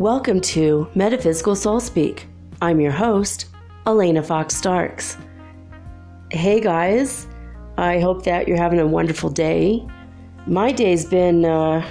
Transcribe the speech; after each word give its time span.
Welcome 0.00 0.40
to 0.40 0.88
Metaphysical 0.94 1.54
Soul 1.54 1.78
Speak. 1.78 2.26
I'm 2.62 2.80
your 2.80 2.90
host, 2.90 3.50
Elena 3.86 4.22
Fox 4.22 4.56
Starks. 4.56 5.18
Hey 6.30 6.58
guys, 6.58 7.26
I 7.76 8.00
hope 8.00 8.24
that 8.24 8.48
you're 8.48 8.56
having 8.56 8.80
a 8.80 8.86
wonderful 8.86 9.28
day. 9.28 9.86
My 10.46 10.72
day's 10.72 11.04
been, 11.04 11.44
uh, 11.44 11.86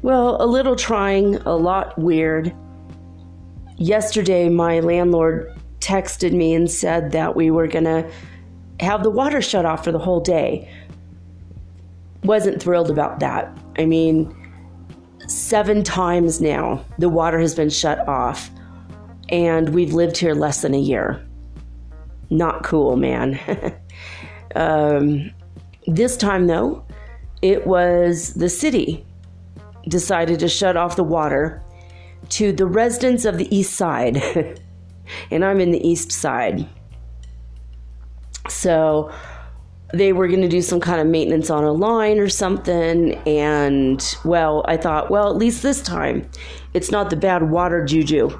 well, 0.00 0.42
a 0.42 0.46
little 0.46 0.76
trying, 0.76 1.36
a 1.42 1.54
lot 1.54 1.98
weird. 1.98 2.56
Yesterday, 3.76 4.48
my 4.48 4.80
landlord 4.80 5.54
texted 5.80 6.32
me 6.32 6.54
and 6.54 6.70
said 6.70 7.12
that 7.12 7.36
we 7.36 7.50
were 7.50 7.66
gonna 7.66 8.10
have 8.80 9.02
the 9.02 9.10
water 9.10 9.42
shut 9.42 9.66
off 9.66 9.84
for 9.84 9.92
the 9.92 9.98
whole 9.98 10.20
day. 10.20 10.72
Wasn't 12.22 12.62
thrilled 12.62 12.90
about 12.90 13.20
that. 13.20 13.54
I 13.76 13.84
mean, 13.84 14.34
seven 15.26 15.82
times 15.82 16.40
now 16.40 16.84
the 16.98 17.08
water 17.08 17.38
has 17.38 17.54
been 17.54 17.70
shut 17.70 18.06
off, 18.08 18.50
and 19.28 19.70
we've 19.70 19.92
lived 19.92 20.16
here 20.16 20.34
less 20.34 20.62
than 20.62 20.74
a 20.74 20.78
year. 20.78 21.24
Not 22.30 22.64
cool, 22.64 22.96
man. 22.96 23.38
um, 24.56 25.30
this 25.86 26.16
time, 26.16 26.46
though, 26.46 26.84
it 27.42 27.66
was 27.66 28.34
the 28.34 28.48
city 28.48 29.04
decided 29.88 30.40
to 30.40 30.48
shut 30.48 30.76
off 30.76 30.96
the 30.96 31.04
water 31.04 31.62
to 32.30 32.52
the 32.52 32.66
residents 32.66 33.24
of 33.24 33.38
the 33.38 33.54
east 33.54 33.74
side. 33.74 34.16
and 35.30 35.44
I'm 35.44 35.60
in 35.60 35.70
the 35.70 35.86
east 35.86 36.12
side. 36.12 36.66
So 38.48 39.12
they 39.92 40.12
were 40.12 40.26
going 40.28 40.40
to 40.40 40.48
do 40.48 40.62
some 40.62 40.80
kind 40.80 41.00
of 41.00 41.06
maintenance 41.06 41.50
on 41.50 41.64
a 41.64 41.72
line 41.72 42.18
or 42.18 42.28
something. 42.28 43.14
And 43.26 44.16
well, 44.24 44.64
I 44.66 44.76
thought, 44.76 45.10
well, 45.10 45.30
at 45.30 45.36
least 45.36 45.62
this 45.62 45.82
time, 45.82 46.28
it's 46.72 46.90
not 46.90 47.10
the 47.10 47.16
bad 47.16 47.50
water 47.50 47.84
juju, 47.84 48.30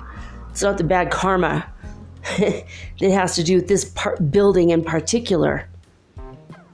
it's 0.50 0.62
not 0.62 0.78
the 0.78 0.84
bad 0.84 1.11
karma 1.11 1.70
that 2.39 2.65
has 3.00 3.37
to 3.37 3.45
do 3.45 3.56
with 3.56 3.69
this 3.69 3.84
building 4.31 4.70
in 4.70 4.83
particular. 4.83 5.69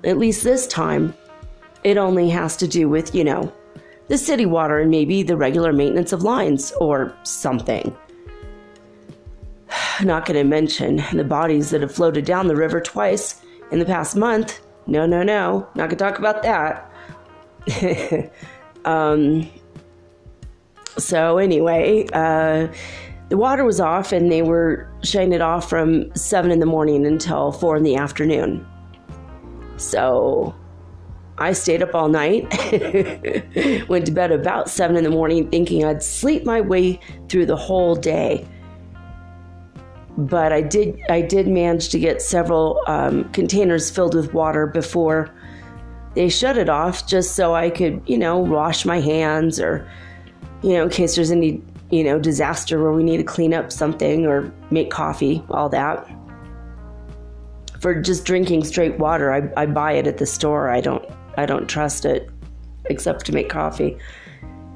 At 0.05 0.17
least 0.17 0.45
this 0.45 0.67
time, 0.67 1.15
it 1.85 1.97
only 1.97 2.31
has 2.31 2.57
to 2.59 2.69
do 2.69 2.89
with, 2.89 3.15
you 3.15 3.25
know, 3.25 3.53
the 4.09 4.17
city 4.19 4.47
water 4.47 4.79
and 4.79 4.91
maybe 4.91 5.23
the 5.23 5.37
regular 5.37 5.73
maintenance 5.73 6.13
of 6.13 6.23
lines 6.23 6.73
or 6.81 7.15
something. 7.23 7.97
Not 10.03 10.25
going 10.25 10.39
to 10.39 10.45
mention 10.45 11.03
the 11.13 11.25
bodies 11.25 11.71
that 11.71 11.83
have 11.83 11.95
floated 11.95 12.25
down 12.25 12.48
the 12.48 12.57
river 12.57 12.81
twice 12.81 13.43
in 13.71 13.79
the 13.79 13.85
past 13.85 14.17
month 14.17 14.61
no, 14.91 15.07
no, 15.07 15.23
no, 15.23 15.69
not 15.77 15.89
gonna 15.89 15.97
talk 15.97 16.19
about 16.19 16.43
that. 16.43 16.91
um, 18.85 19.48
so 20.98 21.39
anyway, 21.39 22.07
uh, 22.13 22.67
the 23.29 23.36
water 23.36 23.64
was 23.64 23.80
off, 23.80 24.13
and 24.13 24.33
they 24.33 24.42
were 24.42 24.91
shutting 25.05 25.33
it 25.33 25.41
off 25.41 25.70
from 25.70 26.13
seven 26.17 26.51
in 26.51 26.59
the 26.59 26.67
morning 26.67 27.07
until 27.07 27.53
four 27.53 27.77
in 27.77 27.85
the 27.85 27.95
afternoon. 27.95 28.67
So 29.77 30.55
I 31.39 31.53
stayed 31.53 31.83
up 31.83 31.95
all 31.95 32.09
night, 32.09 32.42
went 33.89 34.07
to 34.07 34.13
bed 34.13 34.33
about 34.33 34.69
seven 34.69 34.97
in 34.97 35.05
the 35.05 35.11
morning, 35.11 35.48
thinking 35.51 35.85
I'd 35.85 36.03
sleep 36.03 36.45
my 36.45 36.61
way 36.61 36.98
through 37.29 37.47
the 37.47 37.57
whole 37.57 37.95
day 37.95 38.45
but 40.27 40.53
I 40.53 40.61
did 40.61 41.01
I 41.08 41.23
did 41.23 41.48
manage 41.48 41.89
to 41.91 41.98
get 41.98 42.23
several 42.23 42.83
um, 42.86 43.31
containers 43.33 43.91
filled 43.91 44.14
with 44.14 44.35
water 44.35 44.67
before 44.67 45.31
they 46.14 46.29
shut 46.29 46.58
it 46.58 46.69
off, 46.69 47.07
just 47.07 47.36
so 47.36 47.55
I 47.55 47.70
could 47.70 48.03
you 48.07 48.19
know 48.19 48.39
wash 48.39 48.85
my 48.85 49.01
hands 49.01 49.61
or 49.61 49.89
you 50.63 50.73
know 50.75 50.85
in 50.85 50.91
case 50.91 51.14
there's 51.14 51.30
any 51.30 51.63
you 51.91 52.05
know 52.05 52.19
disaster 52.19 52.83
where 52.83 52.92
we 52.92 53.03
need 53.03 53.19
to 53.19 53.25
clean 53.25 53.55
up 53.55 53.73
something 53.73 54.27
or 54.27 54.53
make 54.70 54.91
coffee, 54.91 55.42
all 55.51 55.69
that. 55.69 56.09
For 57.80 58.01
just 58.01 58.27
drinking 58.27 58.64
straight 58.64 58.98
water, 58.98 59.33
I, 59.33 59.63
I 59.63 59.67
buy 59.67 59.92
it 59.92 60.07
at 60.07 60.19
the 60.19 60.27
store. 60.27 60.69
I 60.69 60.80
don't 60.80 61.05
I 61.36 61.47
don't 61.47 61.69
trust 61.69 62.05
it 62.05 62.29
except 62.86 63.25
to 63.27 63.33
make 63.33 63.48
coffee 63.48 63.97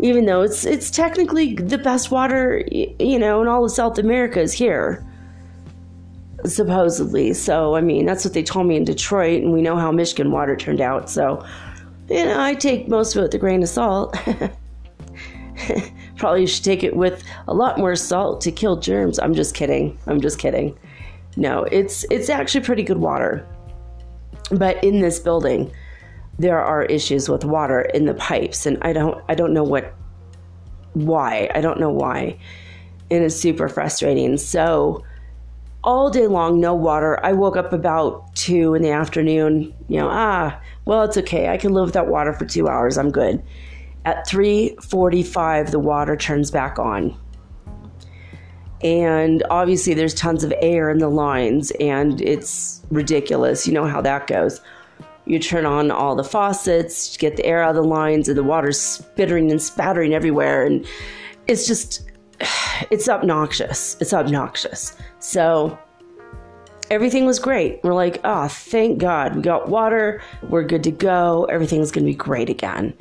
even 0.01 0.27
though 0.27 0.43
it's 0.43 0.65
it's 0.65 0.91
technically 0.91 1.55
the 1.55 1.79
best 1.79 2.11
water 2.11 2.65
you 2.71 3.19
know 3.19 3.41
in 3.41 3.49
all 3.49 3.65
of 3.65 3.71
South 3.71 3.99
America 3.99 4.41
is 4.41 4.53
here 4.53 5.05
supposedly. 6.47 7.33
So, 7.33 7.75
I 7.75 7.81
mean, 7.81 8.07
that's 8.07 8.25
what 8.25 8.35
they 8.35 8.43
told 8.43 8.67
me 8.67 8.77
in 8.77 8.85
Detroit, 8.85 9.43
and 9.43 9.53
we 9.53 9.63
know 9.63 9.77
how 9.77 9.91
Michigan 9.91 10.31
water 10.31 10.57
turned 10.57 10.81
out. 10.81 11.09
So, 11.11 11.45
you 12.09 12.25
know, 12.25 12.41
I 12.41 12.55
take 12.55 12.89
most 12.89 13.15
of 13.15 13.21
it 13.21 13.23
with 13.23 13.35
a 13.35 13.39
grain 13.39 13.63
of 13.63 13.69
salt. 13.69 14.17
Probably 16.17 16.47
should 16.47 16.65
take 16.65 16.83
it 16.83 16.97
with 16.97 17.23
a 17.49 17.55
lot 17.55 17.79
more 17.79 17.97
salt 17.97 18.41
to 18.43 18.53
kill 18.53 18.77
germs. 18.77 19.19
I'm 19.19 19.35
just 19.35 19.55
kidding. 19.55 19.99
I'm 20.07 20.21
just 20.21 20.39
kidding. 20.39 20.79
No, 21.37 21.65
it's 21.65 22.05
it's 22.11 22.29
actually 22.29 22.65
pretty 22.65 22.83
good 22.83 22.99
water. 22.99 23.47
But 24.51 24.83
in 24.85 25.01
this 25.01 25.19
building, 25.19 25.73
there 26.39 26.61
are 26.61 26.85
issues 26.85 27.29
with 27.29 27.45
water 27.45 27.81
in 27.81 28.05
the 28.05 28.15
pipes, 28.15 28.67
and 28.67 28.79
I 28.83 28.93
don't 28.93 29.23
I 29.29 29.35
don't 29.35 29.53
know 29.53 29.65
what 29.65 29.95
why. 30.93 31.51
I 31.55 31.61
don't 31.61 31.81
know 31.81 31.91
why. 31.91 32.39
And 33.11 33.25
it's 33.25 33.37
super 33.37 33.69
frustrating. 33.69 34.37
So 34.37 35.05
all 35.85 36.11
day 36.11 36.27
long, 36.27 36.61
no 36.61 36.75
water. 36.75 37.25
I 37.25 37.33
woke 37.33 37.57
up 37.57 37.73
about 37.73 38.35
two 38.35 38.75
in 38.75 38.83
the 38.83 38.91
afternoon. 38.91 39.73
You 39.89 40.01
know, 40.01 40.09
ah, 40.11 40.59
well, 40.87 41.03
it's 41.03 41.19
okay. 41.19 41.49
I 41.49 41.59
can 41.59 41.73
live 41.73 41.87
without 41.87 42.09
water 42.09 42.33
for 42.33 42.47
two 42.47 42.69
hours. 42.69 42.99
I'm 42.99 43.11
good. 43.11 43.43
At 44.07 44.27
3:45, 44.27 45.71
the 45.71 45.79
water 45.79 46.17
turns 46.17 46.51
back 46.51 46.79
on, 46.79 47.15
and 48.83 49.43
obviously 49.51 49.95
there's 49.95 50.15
tons 50.15 50.43
of 50.43 50.53
air 50.61 50.91
in 50.91 50.99
the 50.99 51.09
lines, 51.09 51.71
and 51.73 52.21
it's 52.21 52.83
ridiculous. 52.91 53.67
You 53.67 53.75
know 53.75 53.87
how 53.87 54.01
that 54.01 54.27
goes. 54.27 54.61
You 55.27 55.39
turn 55.39 55.65
on 55.65 55.91
all 55.91 56.17
the 56.17 56.25
faucets, 56.25 57.17
get 57.17 57.37
the 57.37 57.47
air 57.47 57.63
out 57.63 57.77
of 57.77 57.77
the 57.77 57.89
lines, 57.89 58.29
and 58.29 58.37
the 58.37 58.43
water's 58.43 58.79
spittering 58.79 59.51
and 59.51 59.61
spattering 59.61 60.15
everywhere, 60.15 60.65
and 60.65 60.87
it's 61.47 61.67
just 61.67 62.11
it's 62.91 63.09
obnoxious. 63.09 63.97
It's 64.01 64.13
obnoxious. 64.13 64.97
So 65.19 65.79
everything 66.91 67.27
was 67.27 67.39
great. 67.39 67.81
We're 67.83 67.95
like, 67.95 68.21
oh, 68.25 68.49
thank 68.49 68.99
God. 68.99 69.37
We 69.37 69.43
got 69.43 69.69
water. 69.69 70.23
We're 70.49 70.65
good 70.65 70.85
to 70.85 70.91
go. 70.91 71.45
Everything's 71.45 71.91
going 71.91 72.05
to 72.05 72.11
be 72.11 72.17
great 72.17 72.51
again. 72.51 72.95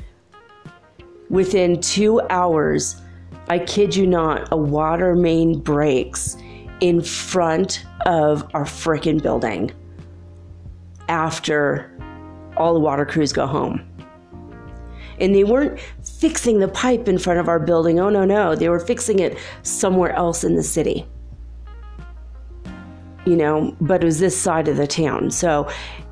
Within 1.29 1.81
two 1.81 2.21
hours, 2.29 3.01
I 3.49 3.59
kid 3.59 3.95
you 3.95 4.07
not, 4.07 4.47
a 4.51 4.57
water 4.57 5.15
main 5.15 5.59
breaks 5.59 6.37
in 6.79 7.01
front 7.01 7.85
of 8.05 8.43
our 8.53 8.65
frickin' 8.65 9.21
building 9.21 9.71
after 11.09 11.89
all 12.57 12.73
the 12.73 12.79
water 12.79 13.05
crews 13.05 13.33
go 13.33 13.47
home. 13.47 13.85
And 15.19 15.33
they 15.35 15.43
weren't 15.43 15.79
fixing 16.23 16.59
the 16.59 16.69
pipe 16.69 17.09
in 17.09 17.17
front 17.17 17.37
of 17.37 17.49
our 17.49 17.59
building. 17.59 17.99
Oh, 17.99 18.07
no, 18.07 18.23
no. 18.23 18.55
They 18.55 18.69
were 18.69 18.79
fixing 18.79 19.19
it 19.19 19.37
somewhere 19.63 20.13
else 20.13 20.45
in 20.45 20.55
the 20.55 20.63
city. 20.63 21.05
You 23.25 23.35
know, 23.35 23.75
but 23.81 24.01
it 24.01 24.05
was 24.05 24.19
this 24.19 24.39
side 24.39 24.69
of 24.69 24.77
the 24.77 24.87
town. 24.87 25.31
So, 25.31 25.69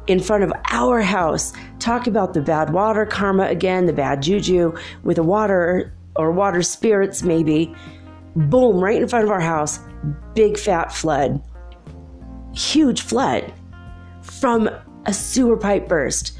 in 0.07 0.19
front 0.19 0.43
of 0.43 0.51
our 0.69 0.99
house, 0.99 1.53
talk 1.79 2.07
about 2.07 2.33
the 2.33 2.41
bad 2.41 2.73
water 2.73 3.05
karma 3.05 3.45
again, 3.45 3.85
the 3.85 3.93
bad 3.93 4.21
juju 4.21 4.75
with 5.03 5.15
the 5.15 5.23
water 5.23 5.93
or 6.17 6.33
water 6.33 6.61
spirits, 6.61 7.23
maybe. 7.23 7.73
Boom, 8.35 8.83
right 8.83 9.01
in 9.01 9.07
front 9.07 9.23
of 9.23 9.31
our 9.31 9.39
house, 9.39 9.79
big 10.35 10.57
fat 10.57 10.91
flood. 10.91 11.41
Huge 12.53 12.99
flood 12.99 13.53
from 14.21 14.69
a 15.05 15.13
sewer 15.13 15.55
pipe 15.55 15.87
burst. 15.87 16.37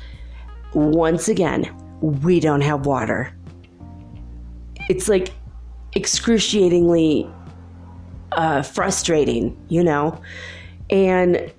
Once 0.74 1.30
again, 1.30 1.74
we 2.02 2.42
don't 2.42 2.60
have 2.60 2.86
water. 2.86 3.34
It's 4.92 5.08
like 5.08 5.32
excruciatingly 5.96 7.26
uh, 8.34 8.62
frustrating, 8.62 9.58
you 9.70 9.86
know? 9.86 10.22
And 10.90 11.50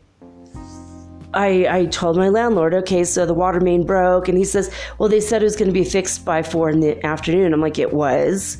I, 1.32 1.66
I 1.78 1.86
told 1.86 2.18
my 2.18 2.28
landlord, 2.28 2.74
okay, 2.74 3.04
so 3.04 3.24
the 3.24 3.32
water 3.32 3.58
main 3.58 3.86
broke. 3.86 4.28
And 4.28 4.36
he 4.36 4.44
says, 4.44 4.70
well, 4.98 5.08
they 5.08 5.20
said 5.20 5.40
it 5.40 5.46
was 5.46 5.56
going 5.56 5.68
to 5.68 5.72
be 5.72 5.82
fixed 5.82 6.26
by 6.26 6.42
four 6.42 6.68
in 6.68 6.80
the 6.80 7.04
afternoon. 7.06 7.54
I'm 7.54 7.62
like, 7.62 7.78
it 7.78 7.94
was. 7.94 8.58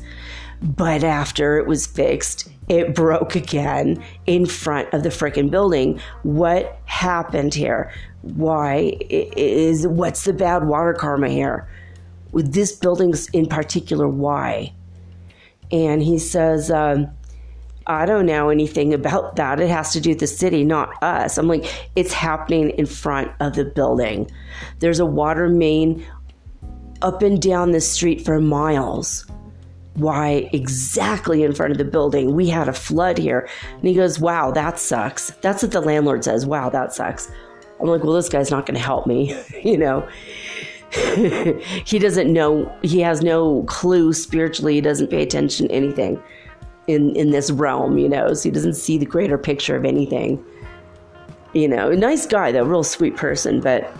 But 0.63 1.03
after 1.03 1.59
it 1.59 1.67
was 1.67 1.85
fixed, 1.85 2.49
it 2.67 2.95
broke 2.95 3.35
again 3.35 4.03
in 4.25 4.47
front 4.47 4.91
of 4.91 5.03
the 5.03 5.09
freaking 5.09 5.51
building. 5.51 5.99
What 6.23 6.79
happened 6.85 7.53
here? 7.53 7.93
Why 8.21 8.97
is 9.11 9.85
what's 9.85 10.23
the 10.23 10.33
bad 10.33 10.65
water 10.65 10.93
karma 10.93 11.29
here? 11.29 11.67
With 12.33 12.53
this 12.53 12.73
building 12.73 13.13
in 13.31 13.45
particular, 13.45 14.07
why? 14.07 14.73
And 15.71 16.03
he 16.03 16.19
says, 16.19 16.69
um, 16.69 17.09
I 17.87 18.05
don't 18.05 18.25
know 18.25 18.49
anything 18.49 18.93
about 18.93 19.35
that. 19.35 19.59
It 19.59 19.69
has 19.69 19.91
to 19.93 19.99
do 19.99 20.11
with 20.11 20.19
the 20.19 20.27
city, 20.27 20.63
not 20.63 21.01
us. 21.03 21.37
I'm 21.37 21.47
like, 21.47 21.65
it's 21.95 22.13
happening 22.13 22.69
in 22.71 22.85
front 22.85 23.31
of 23.39 23.53
the 23.53 23.65
building. 23.65 24.31
There's 24.79 24.99
a 24.99 25.05
water 25.05 25.49
main 25.49 26.05
up 27.01 27.21
and 27.21 27.41
down 27.41 27.71
the 27.71 27.81
street 27.81 28.23
for 28.23 28.39
miles. 28.39 29.25
Why 29.95 30.49
exactly 30.53 31.43
in 31.43 31.53
front 31.53 31.71
of 31.71 31.77
the 31.77 31.85
building? 31.85 32.33
We 32.33 32.47
had 32.47 32.67
a 32.67 32.73
flood 32.73 33.17
here. 33.17 33.47
And 33.73 33.83
he 33.83 33.93
goes, 33.93 34.17
Wow, 34.17 34.51
that 34.51 34.79
sucks. 34.79 35.31
That's 35.41 35.61
what 35.61 35.71
the 35.71 35.81
landlord 35.81 36.23
says. 36.23 36.45
Wow, 36.45 36.69
that 36.69 36.93
sucks. 36.93 37.29
I'm 37.79 37.87
like, 37.87 38.03
Well, 38.03 38.13
this 38.13 38.29
guy's 38.29 38.49
not 38.49 38.65
going 38.65 38.75
to 38.75 38.83
help 38.83 39.05
me. 39.05 39.37
you 39.63 39.77
know, 39.77 40.07
he 41.85 41.99
doesn't 41.99 42.31
know, 42.31 42.71
he 42.83 42.99
has 43.01 43.21
no 43.21 43.63
clue 43.63 44.13
spiritually, 44.13 44.75
he 44.75 44.81
doesn't 44.81 45.09
pay 45.09 45.23
attention 45.23 45.67
to 45.67 45.73
anything 45.73 46.21
in 46.87 47.15
in 47.15 47.31
this 47.31 47.49
realm, 47.51 47.97
you 47.97 48.09
know, 48.09 48.33
so 48.33 48.49
he 48.49 48.51
doesn't 48.51 48.75
see 48.75 48.97
the 48.97 49.05
greater 49.05 49.37
picture 49.37 49.75
of 49.75 49.85
anything. 49.85 50.43
You 51.53 51.67
know, 51.67 51.91
a 51.91 51.95
nice 51.95 52.25
guy 52.25 52.51
though, 52.51 52.63
real 52.63 52.83
sweet 52.83 53.15
person, 53.15 53.61
but 53.61 53.91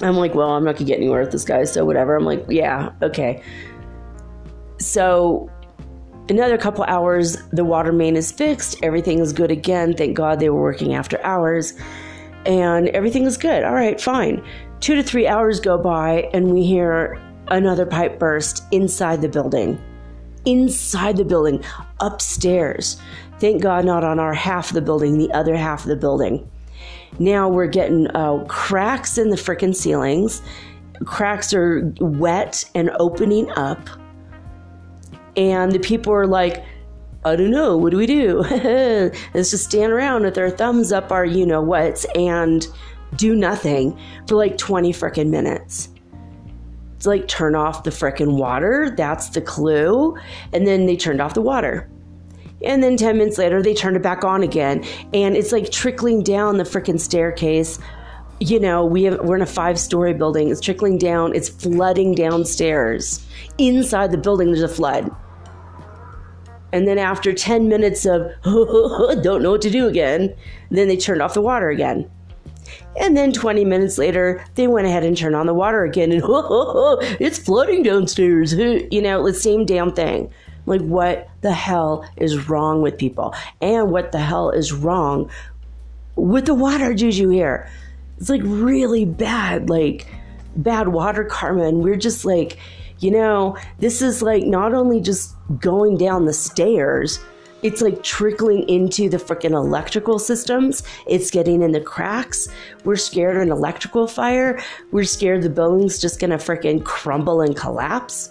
I'm 0.00 0.16
like, 0.16 0.34
well, 0.34 0.50
I'm 0.50 0.64
not 0.64 0.76
gonna 0.76 0.86
get 0.86 0.98
anywhere 0.98 1.20
with 1.20 1.32
this 1.32 1.44
guy, 1.44 1.64
so 1.64 1.84
whatever. 1.84 2.16
I'm 2.16 2.24
like, 2.24 2.44
yeah, 2.48 2.92
okay. 3.02 3.42
So 4.78 5.50
another 6.28 6.56
couple 6.56 6.84
hours, 6.84 7.36
the 7.52 7.64
water 7.64 7.92
main 7.92 8.16
is 8.16 8.32
fixed, 8.32 8.78
everything 8.82 9.18
is 9.18 9.32
good 9.32 9.50
again. 9.50 9.94
Thank 9.94 10.16
God 10.16 10.40
they 10.40 10.48
were 10.48 10.60
working 10.60 10.94
after 10.94 11.22
hours, 11.24 11.74
and 12.46 12.88
everything 12.88 13.26
is 13.26 13.36
good. 13.36 13.62
All 13.62 13.74
right, 13.74 14.00
fine. 14.00 14.42
Two 14.80 14.94
to 14.94 15.02
three 15.02 15.26
hours 15.26 15.60
go 15.60 15.78
by, 15.78 16.30
and 16.32 16.50
we 16.50 16.64
hear 16.64 17.20
another 17.48 17.86
pipe 17.86 18.18
burst 18.18 18.64
inside 18.72 19.20
the 19.20 19.28
building 19.28 19.80
inside 20.44 21.16
the 21.16 21.24
building, 21.24 21.62
upstairs. 22.00 23.00
Thank 23.38 23.62
God, 23.62 23.84
not 23.84 24.04
on 24.04 24.18
our 24.18 24.34
half 24.34 24.68
of 24.68 24.74
the 24.74 24.82
building, 24.82 25.18
the 25.18 25.32
other 25.32 25.56
half 25.56 25.82
of 25.82 25.88
the 25.88 25.96
building. 25.96 26.48
Now 27.18 27.48
we're 27.48 27.66
getting 27.66 28.08
uh, 28.08 28.44
cracks 28.48 29.18
in 29.18 29.30
the 29.30 29.36
freaking 29.36 29.74
ceilings. 29.74 30.42
Cracks 31.04 31.52
are 31.52 31.92
wet 32.00 32.64
and 32.74 32.90
opening 32.98 33.50
up. 33.52 33.88
And 35.36 35.72
the 35.72 35.78
people 35.78 36.12
are 36.12 36.26
like, 36.26 36.64
I 37.24 37.36
don't 37.36 37.50
know, 37.50 37.76
what 37.76 37.90
do 37.90 37.98
we 37.98 38.06
do? 38.06 38.40
Let's 39.34 39.50
just 39.50 39.64
stand 39.64 39.92
around 39.92 40.22
with 40.22 40.38
our 40.38 40.50
thumbs 40.50 40.92
up 40.92 41.12
our 41.12 41.24
you 41.24 41.44
know 41.44 41.60
whats 41.60 42.06
and 42.14 42.66
do 43.16 43.34
nothing 43.34 43.98
for 44.26 44.36
like 44.36 44.56
20 44.58 44.92
freaking 44.92 45.28
minutes 45.28 45.88
It's 46.96 47.06
like 47.06 47.28
turn 47.28 47.54
off 47.54 47.84
the 47.84 47.90
freaking 47.90 48.36
water. 48.36 48.92
That's 48.96 49.30
the 49.30 49.40
clue. 49.40 50.16
And 50.52 50.66
then 50.66 50.86
they 50.86 50.96
turned 50.96 51.20
off 51.20 51.34
the 51.34 51.42
water. 51.42 51.88
And 52.62 52.82
then 52.82 52.96
10 52.96 53.16
minutes 53.16 53.38
later, 53.38 53.62
they 53.62 53.74
turned 53.74 53.96
it 53.96 54.02
back 54.02 54.22
on 54.22 54.42
again. 54.42 54.84
And 55.14 55.36
it's 55.36 55.50
like 55.52 55.70
trickling 55.70 56.22
down 56.22 56.58
the 56.58 56.64
freaking 56.64 57.00
staircase. 57.00 57.78
You 58.38 58.60
know, 58.60 58.84
we 58.84 59.04
have, 59.04 59.20
we're 59.20 59.36
in 59.36 59.42
a 59.42 59.46
five 59.46 59.78
story 59.78 60.12
building. 60.14 60.50
It's 60.50 60.60
trickling 60.60 60.98
down, 60.98 61.34
it's 61.34 61.48
flooding 61.48 62.14
downstairs. 62.14 63.26
Inside 63.58 64.12
the 64.12 64.18
building, 64.18 64.48
there's 64.48 64.62
a 64.62 64.68
flood. 64.68 65.10
And 66.72 66.86
then 66.86 66.98
after 66.98 67.32
10 67.32 67.68
minutes 67.68 68.06
of, 68.06 68.30
don't 68.44 69.42
know 69.42 69.50
what 69.50 69.62
to 69.62 69.70
do 69.70 69.88
again, 69.88 70.34
then 70.70 70.88
they 70.88 70.96
turned 70.96 71.20
off 71.20 71.34
the 71.34 71.40
water 71.40 71.70
again. 71.70 72.10
And 72.98 73.16
then 73.16 73.32
20 73.32 73.64
minutes 73.64 73.98
later, 73.98 74.44
they 74.54 74.66
went 74.66 74.86
ahead 74.86 75.04
and 75.04 75.16
turned 75.16 75.36
on 75.36 75.46
the 75.46 75.54
water 75.54 75.84
again, 75.84 76.12
and 76.12 76.22
it's 77.20 77.38
flooding 77.38 77.82
downstairs. 77.82 78.54
You 78.90 79.02
know, 79.02 79.24
the 79.24 79.34
same 79.34 79.64
damn 79.64 79.92
thing. 79.92 80.30
Like, 80.66 80.80
what 80.82 81.28
the 81.40 81.52
hell 81.52 82.04
is 82.16 82.48
wrong 82.48 82.82
with 82.82 82.98
people? 82.98 83.34
And 83.60 83.90
what 83.90 84.12
the 84.12 84.18
hell 84.18 84.50
is 84.50 84.72
wrong 84.72 85.30
with 86.16 86.46
the 86.46 86.54
water 86.54 86.94
juju 86.94 87.28
here? 87.28 87.70
It's 88.18 88.28
like 88.28 88.42
really 88.44 89.04
bad, 89.04 89.70
like 89.70 90.06
bad 90.56 90.88
water 90.88 91.24
karma. 91.24 91.64
And 91.64 91.82
we're 91.82 91.96
just 91.96 92.24
like, 92.24 92.58
you 92.98 93.10
know, 93.10 93.56
this 93.78 94.02
is 94.02 94.22
like 94.22 94.44
not 94.44 94.74
only 94.74 95.00
just 95.00 95.34
going 95.58 95.96
down 95.96 96.26
the 96.26 96.32
stairs, 96.32 97.18
it's 97.62 97.82
like 97.82 98.02
trickling 98.02 98.68
into 98.68 99.08
the 99.08 99.16
freaking 99.16 99.52
electrical 99.52 100.18
systems. 100.18 100.82
It's 101.06 101.30
getting 101.30 101.62
in 101.62 101.72
the 101.72 101.80
cracks. 101.80 102.48
We're 102.84 102.96
scared 102.96 103.36
of 103.36 103.42
an 103.42 103.50
electrical 103.50 104.06
fire. 104.06 104.62
We're 104.90 105.04
scared 105.04 105.42
the 105.42 105.50
building's 105.50 105.98
just 105.98 106.20
gonna 106.20 106.38
freaking 106.38 106.84
crumble 106.84 107.40
and 107.40 107.56
collapse. 107.56 108.30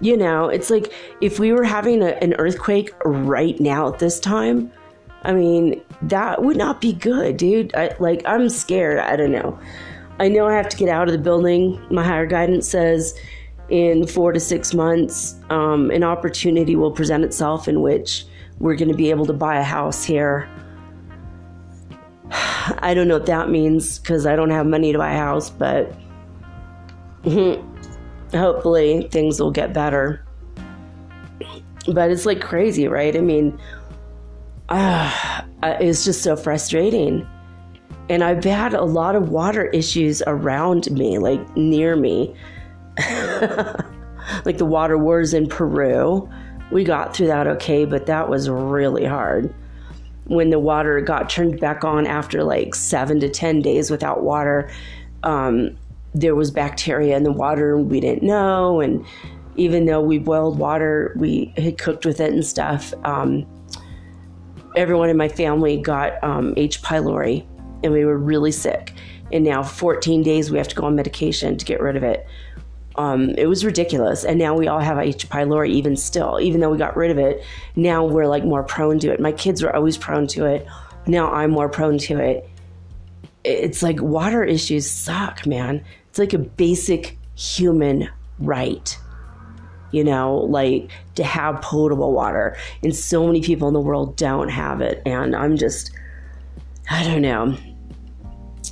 You 0.00 0.16
know, 0.16 0.48
it's 0.48 0.70
like 0.70 0.92
if 1.20 1.40
we 1.40 1.52
were 1.52 1.64
having 1.64 2.02
a, 2.02 2.10
an 2.22 2.34
earthquake 2.34 2.92
right 3.04 3.58
now 3.58 3.92
at 3.92 3.98
this 3.98 4.20
time, 4.20 4.70
I 5.24 5.32
mean, 5.32 5.82
that 6.02 6.42
would 6.42 6.56
not 6.56 6.80
be 6.80 6.92
good, 6.92 7.36
dude. 7.36 7.74
I, 7.74 7.96
like, 7.98 8.22
I'm 8.24 8.48
scared. 8.48 9.00
I 9.00 9.16
don't 9.16 9.32
know. 9.32 9.58
I 10.20 10.28
know 10.28 10.46
I 10.46 10.54
have 10.54 10.68
to 10.68 10.76
get 10.76 10.88
out 10.88 11.08
of 11.08 11.12
the 11.12 11.18
building. 11.18 11.80
My 11.90 12.04
higher 12.04 12.26
guidance 12.26 12.68
says 12.68 13.18
in 13.68 14.06
four 14.06 14.32
to 14.32 14.40
six 14.40 14.74
months, 14.74 15.36
um, 15.50 15.90
an 15.90 16.02
opportunity 16.02 16.76
will 16.76 16.90
present 16.90 17.24
itself 17.24 17.68
in 17.68 17.82
which 17.82 18.26
we're 18.58 18.76
going 18.76 18.88
to 18.88 18.96
be 18.96 19.10
able 19.10 19.26
to 19.26 19.32
buy 19.32 19.56
a 19.56 19.62
house 19.62 20.04
here. 20.04 20.48
I 22.30 22.94
don't 22.94 23.08
know 23.08 23.18
what 23.18 23.26
that 23.26 23.50
means 23.50 23.98
because 23.98 24.26
I 24.26 24.36
don't 24.36 24.50
have 24.50 24.66
money 24.66 24.92
to 24.92 24.98
buy 24.98 25.12
a 25.12 25.18
house, 25.18 25.50
but 25.50 25.94
hopefully 28.32 29.08
things 29.10 29.40
will 29.40 29.50
get 29.50 29.72
better. 29.72 30.24
But 31.86 32.10
it's 32.10 32.26
like 32.26 32.40
crazy, 32.40 32.88
right? 32.88 33.16
I 33.16 33.20
mean, 33.20 33.58
uh, 34.68 35.44
it's 35.62 36.04
just 36.04 36.22
so 36.22 36.36
frustrating. 36.36 37.26
And 38.10 38.24
I've 38.24 38.42
had 38.44 38.72
a 38.72 38.84
lot 38.84 39.16
of 39.16 39.28
water 39.28 39.66
issues 39.66 40.22
around 40.26 40.90
me, 40.90 41.18
like 41.18 41.56
near 41.56 41.94
me. 41.94 42.34
like 44.44 44.58
the 44.58 44.66
water 44.66 44.98
wars 44.98 45.34
in 45.34 45.48
Peru. 45.48 46.28
We 46.70 46.84
got 46.84 47.14
through 47.14 47.28
that 47.28 47.46
okay, 47.46 47.84
but 47.84 48.06
that 48.06 48.28
was 48.28 48.50
really 48.50 49.04
hard. 49.04 49.54
When 50.24 50.50
the 50.50 50.58
water 50.58 51.00
got 51.00 51.30
turned 51.30 51.58
back 51.60 51.84
on 51.84 52.06
after 52.06 52.44
like 52.44 52.74
seven 52.74 53.20
to 53.20 53.28
10 53.28 53.62
days 53.62 53.90
without 53.90 54.22
water, 54.22 54.70
um, 55.22 55.76
there 56.14 56.34
was 56.34 56.50
bacteria 56.50 57.16
in 57.16 57.22
the 57.22 57.32
water 57.32 57.78
we 57.78 58.00
didn't 58.00 58.22
know. 58.22 58.80
And 58.80 59.04
even 59.56 59.86
though 59.86 60.00
we 60.00 60.18
boiled 60.18 60.58
water, 60.58 61.14
we 61.16 61.52
had 61.56 61.78
cooked 61.78 62.04
with 62.04 62.20
it 62.20 62.32
and 62.32 62.44
stuff. 62.44 62.92
Um, 63.04 63.46
everyone 64.76 65.08
in 65.08 65.16
my 65.16 65.28
family 65.28 65.76
got 65.76 66.22
um, 66.22 66.54
H. 66.56 66.82
pylori, 66.82 67.46
and 67.82 67.92
we 67.92 68.04
were 68.04 68.18
really 68.18 68.52
sick. 68.52 68.92
And 69.32 69.44
now, 69.44 69.62
14 69.62 70.22
days, 70.22 70.50
we 70.50 70.58
have 70.58 70.68
to 70.68 70.74
go 70.74 70.86
on 70.86 70.94
medication 70.94 71.58
to 71.58 71.64
get 71.64 71.80
rid 71.80 71.96
of 71.96 72.02
it. 72.02 72.26
Um, 72.98 73.30
it 73.38 73.46
was 73.46 73.64
ridiculous. 73.64 74.24
And 74.24 74.38
now 74.38 74.54
we 74.54 74.68
all 74.68 74.80
have 74.80 74.98
H. 74.98 75.28
pylori, 75.28 75.70
even 75.70 75.96
still, 75.96 76.38
even 76.40 76.60
though 76.60 76.68
we 76.68 76.76
got 76.76 76.96
rid 76.96 77.10
of 77.10 77.18
it. 77.18 77.42
Now 77.76 78.04
we're 78.04 78.26
like 78.26 78.44
more 78.44 78.62
prone 78.64 78.98
to 78.98 79.12
it. 79.12 79.20
My 79.20 79.32
kids 79.32 79.62
were 79.62 79.74
always 79.74 79.96
prone 79.96 80.26
to 80.28 80.44
it. 80.44 80.66
Now 81.06 81.32
I'm 81.32 81.50
more 81.50 81.68
prone 81.68 81.96
to 81.98 82.18
it. 82.18 82.50
It's 83.44 83.82
like 83.82 84.02
water 84.02 84.44
issues 84.44 84.90
suck, 84.90 85.46
man. 85.46 85.82
It's 86.10 86.18
like 86.18 86.34
a 86.34 86.38
basic 86.38 87.16
human 87.34 88.10
right 88.38 88.98
you 89.90 90.04
know, 90.04 90.36
like 90.36 90.90
to 91.14 91.24
have 91.24 91.60
potable 91.62 92.12
water. 92.12 92.56
And 92.82 92.94
so 92.94 93.26
many 93.26 93.40
people 93.40 93.68
in 93.68 93.74
the 93.74 93.80
world 93.80 94.16
don't 94.16 94.48
have 94.48 94.80
it. 94.80 95.02
And 95.06 95.34
I'm 95.34 95.56
just, 95.56 95.90
I 96.90 97.04
don't 97.04 97.22
know. 97.22 97.56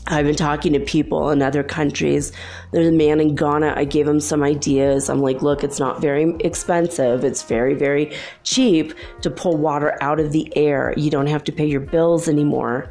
I've 0.09 0.25
been 0.25 0.37
talking 0.37 0.73
to 0.73 0.81
people 0.81 1.31
in 1.31 1.43
other 1.43 1.65
countries. 1.65 2.31
There's 2.71 2.87
a 2.87 2.93
man 2.93 3.19
in 3.19 3.35
Ghana. 3.35 3.75
I 3.77 3.85
gave 3.85 4.07
him 4.07 4.21
some 4.21 4.45
ideas. 4.45 5.11
I'm 5.11 5.21
like, 5.21 5.43
look, 5.43 5.65
it's 5.65 5.81
not 5.81 6.01
very 6.01 6.37
expensive. 6.41 7.25
It's 7.25 7.43
very, 7.43 7.75
very 7.75 8.17
cheap 8.45 8.95
to 9.23 9.31
pull 9.31 9.57
water 9.57 9.99
out 10.01 10.21
of 10.21 10.31
the 10.31 10.57
air. 10.57 10.95
You 10.97 11.11
don't 11.11 11.27
have 11.27 11.43
to 11.45 11.53
pay 11.53 11.67
your 11.67 11.81
bills 11.81 12.29
anymore. 12.29 12.89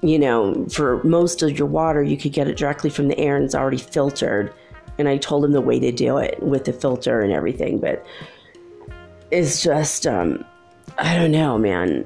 You 0.00 0.18
know, 0.18 0.66
for 0.66 1.02
most 1.04 1.42
of 1.42 1.56
your 1.56 1.68
water, 1.68 2.02
you 2.02 2.16
could 2.16 2.32
get 2.32 2.48
it 2.48 2.56
directly 2.56 2.90
from 2.90 3.06
the 3.06 3.18
air 3.18 3.36
and 3.36 3.44
it's 3.44 3.54
already 3.54 3.78
filtered. 3.78 4.52
And 4.98 5.08
I 5.08 5.18
told 5.18 5.44
him 5.44 5.52
the 5.52 5.60
way 5.60 5.78
to 5.78 5.92
do 5.92 6.18
it 6.18 6.42
with 6.42 6.64
the 6.64 6.72
filter 6.72 7.20
and 7.20 7.32
everything. 7.32 7.78
But 7.78 8.04
it's 9.30 9.62
just, 9.62 10.08
um, 10.08 10.44
I 10.98 11.16
don't 11.16 11.30
know, 11.30 11.56
man. 11.56 12.04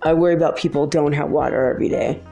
I 0.00 0.14
worry 0.14 0.32
about 0.32 0.56
people 0.56 0.86
don't 0.86 1.12
have 1.12 1.28
water 1.28 1.70
every 1.70 1.90
day. 1.90 2.22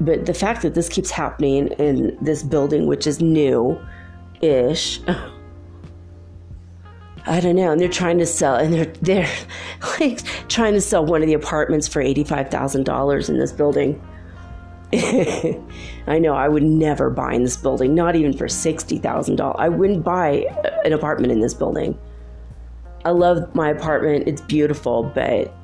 But 0.00 0.26
the 0.26 0.34
fact 0.34 0.62
that 0.62 0.74
this 0.74 0.88
keeps 0.88 1.10
happening 1.10 1.68
in 1.78 2.16
this 2.20 2.42
building, 2.42 2.86
which 2.86 3.06
is 3.06 3.20
new 3.20 3.80
ish, 4.40 5.00
I 7.26 7.40
don't 7.40 7.56
know. 7.56 7.72
And 7.72 7.80
they're 7.80 7.88
trying 7.88 8.18
to 8.18 8.26
sell, 8.26 8.56
and 8.56 8.72
they're 8.72 8.92
they're 9.02 9.30
like 10.00 10.22
trying 10.48 10.72
to 10.74 10.80
sell 10.80 11.04
one 11.04 11.20
of 11.22 11.28
the 11.28 11.34
apartments 11.34 11.86
for 11.86 12.00
eighty 12.00 12.24
five 12.24 12.50
thousand 12.50 12.84
dollars 12.84 13.28
in 13.28 13.38
this 13.38 13.52
building. 13.52 14.02
I 14.94 16.18
know 16.18 16.34
I 16.34 16.48
would 16.48 16.62
never 16.62 17.10
buy 17.10 17.34
in 17.34 17.42
this 17.42 17.58
building, 17.58 17.94
not 17.94 18.16
even 18.16 18.32
for 18.32 18.48
sixty 18.48 18.98
thousand 18.98 19.36
dollars. 19.36 19.56
I 19.58 19.68
wouldn't 19.68 20.02
buy 20.02 20.46
an 20.84 20.92
apartment 20.94 21.32
in 21.32 21.40
this 21.40 21.52
building. 21.52 21.98
I 23.04 23.10
love 23.10 23.54
my 23.54 23.68
apartment; 23.68 24.26
it's 24.26 24.40
beautiful, 24.40 25.02
but 25.14 25.54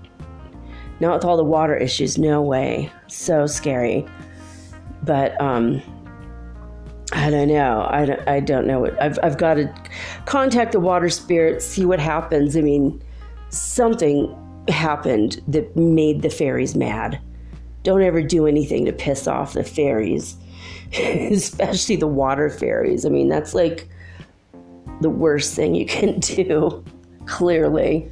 not 1.00 1.14
with 1.14 1.24
all 1.24 1.38
the 1.38 1.44
water 1.44 1.74
issues. 1.74 2.18
No 2.18 2.42
way, 2.42 2.92
so 3.06 3.46
scary. 3.46 4.06
But 5.04 5.40
um, 5.40 5.82
I 7.12 7.30
don't 7.30 7.48
know. 7.48 7.86
I 7.90 8.06
don't, 8.06 8.28
I 8.28 8.40
don't 8.40 8.66
know. 8.66 8.80
What, 8.80 9.00
I've 9.02 9.18
I've 9.22 9.38
got 9.38 9.54
to 9.54 9.72
contact 10.26 10.72
the 10.72 10.80
water 10.80 11.08
spirit, 11.08 11.62
see 11.62 11.84
what 11.84 12.00
happens. 12.00 12.56
I 12.56 12.60
mean, 12.60 13.02
something 13.50 14.34
happened 14.68 15.42
that 15.48 15.76
made 15.76 16.22
the 16.22 16.30
fairies 16.30 16.74
mad 16.74 17.20
don't 17.84 18.02
ever 18.02 18.22
do 18.22 18.46
anything 18.46 18.86
to 18.86 18.92
piss 18.92 19.28
off 19.28 19.52
the 19.52 19.62
fairies, 19.62 20.36
especially 20.98 21.96
the 21.96 22.08
water 22.08 22.50
fairies. 22.50 23.06
I 23.06 23.10
mean, 23.10 23.28
that's 23.28 23.54
like 23.54 23.88
the 25.00 25.10
worst 25.10 25.54
thing 25.54 25.76
you 25.76 25.86
can 25.86 26.18
do, 26.18 26.82
clearly. 27.26 28.10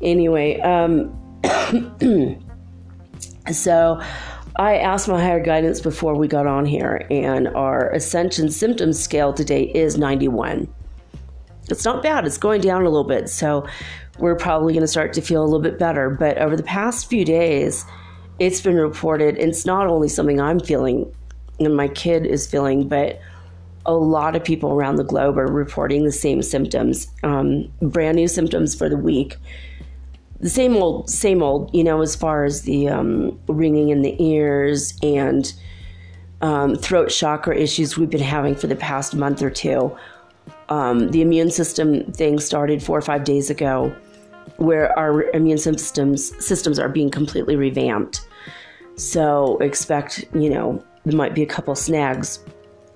Anyway, 0.00 0.60
um, 0.60 1.12
so 3.52 4.00
I 4.58 4.78
asked 4.78 5.06
my 5.06 5.22
higher 5.22 5.38
guidance 5.38 5.80
before 5.80 6.16
we 6.16 6.26
got 6.26 6.48
on 6.48 6.66
here, 6.66 7.06
and 7.12 7.46
our 7.48 7.92
ascension 7.92 8.50
symptoms 8.50 8.98
scale 8.98 9.32
today 9.32 9.62
is 9.62 9.96
91. 9.96 10.66
It's 11.70 11.84
not 11.84 12.02
bad, 12.02 12.26
it's 12.26 12.38
going 12.38 12.60
down 12.60 12.82
a 12.82 12.90
little 12.90 13.04
bit, 13.04 13.28
so 13.28 13.68
we're 14.18 14.34
probably 14.34 14.72
going 14.72 14.82
to 14.82 14.88
start 14.88 15.12
to 15.12 15.20
feel 15.20 15.42
a 15.42 15.46
little 15.46 15.60
bit 15.60 15.78
better. 15.78 16.10
But 16.10 16.38
over 16.38 16.56
the 16.56 16.64
past 16.64 17.08
few 17.08 17.24
days, 17.24 17.84
it's 18.40 18.60
been 18.60 18.74
reported. 18.74 19.36
It's 19.38 19.64
not 19.64 19.86
only 19.86 20.08
something 20.08 20.40
I'm 20.40 20.58
feeling 20.58 21.12
and 21.60 21.76
my 21.76 21.86
kid 21.86 22.26
is 22.26 22.46
feeling, 22.46 22.88
but 22.88 23.20
a 23.86 23.94
lot 23.94 24.34
of 24.34 24.42
people 24.42 24.72
around 24.72 24.96
the 24.96 25.04
globe 25.04 25.38
are 25.38 25.46
reporting 25.46 26.04
the 26.04 26.12
same 26.12 26.42
symptoms, 26.42 27.06
um, 27.22 27.68
brand 27.80 28.16
new 28.16 28.28
symptoms 28.28 28.74
for 28.74 28.88
the 28.88 28.96
week. 28.96 29.36
The 30.40 30.48
same 30.48 30.76
old, 30.76 31.10
same 31.10 31.42
old, 31.42 31.74
you 31.74 31.82
know, 31.82 32.00
as 32.00 32.14
far 32.14 32.44
as 32.44 32.62
the 32.62 32.88
um, 32.88 33.38
ringing 33.48 33.88
in 33.88 34.02
the 34.02 34.22
ears 34.22 34.94
and 35.02 35.52
um, 36.40 36.76
throat 36.76 37.08
chakra 37.08 37.56
issues 37.56 37.98
we've 37.98 38.10
been 38.10 38.20
having 38.20 38.54
for 38.54 38.68
the 38.68 38.76
past 38.76 39.14
month 39.14 39.42
or 39.42 39.50
two. 39.50 39.96
Um, 40.68 41.10
the 41.10 41.22
immune 41.22 41.50
system 41.50 42.12
thing 42.12 42.38
started 42.38 42.82
four 42.82 42.96
or 42.96 43.02
five 43.02 43.24
days 43.24 43.50
ago, 43.50 43.94
where 44.58 44.96
our 44.98 45.22
immune 45.30 45.58
systems 45.58 46.32
systems 46.44 46.78
are 46.78 46.88
being 46.88 47.10
completely 47.10 47.56
revamped. 47.56 48.28
So 48.96 49.58
expect, 49.58 50.24
you 50.34 50.50
know, 50.50 50.84
there 51.04 51.16
might 51.16 51.34
be 51.34 51.42
a 51.42 51.46
couple 51.46 51.74
snags 51.74 52.40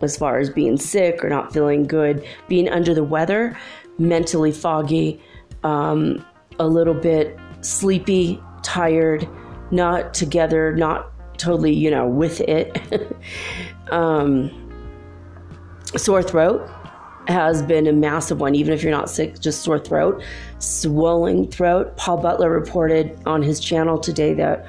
as 0.00 0.16
far 0.16 0.38
as 0.38 0.50
being 0.50 0.76
sick 0.76 1.24
or 1.24 1.28
not 1.28 1.52
feeling 1.52 1.86
good, 1.86 2.24
being 2.48 2.68
under 2.68 2.94
the 2.94 3.04
weather, 3.04 3.56
mentally 3.98 4.52
foggy, 4.52 5.20
um, 5.62 6.24
a 6.58 6.66
little 6.66 6.94
bit 6.94 7.38
sleepy, 7.60 8.40
tired, 8.62 9.28
not 9.70 10.14
together, 10.14 10.74
not 10.76 11.10
totally, 11.38 11.72
you 11.72 11.90
know, 11.90 12.06
with 12.06 12.40
it. 12.40 13.16
um, 13.90 14.50
sore 15.96 16.22
throat 16.22 16.68
has 17.28 17.62
been 17.62 17.86
a 17.86 17.92
massive 17.92 18.40
one, 18.40 18.54
even 18.54 18.74
if 18.74 18.82
you're 18.82 18.92
not 18.92 19.08
sick, 19.08 19.38
just 19.38 19.62
sore 19.62 19.78
throat, 19.78 20.22
swelling 20.58 21.48
throat. 21.48 21.96
Paul 21.96 22.18
Butler 22.18 22.50
reported 22.50 23.18
on 23.26 23.42
his 23.42 23.60
channel 23.60 23.98
today 23.98 24.34
that 24.34 24.66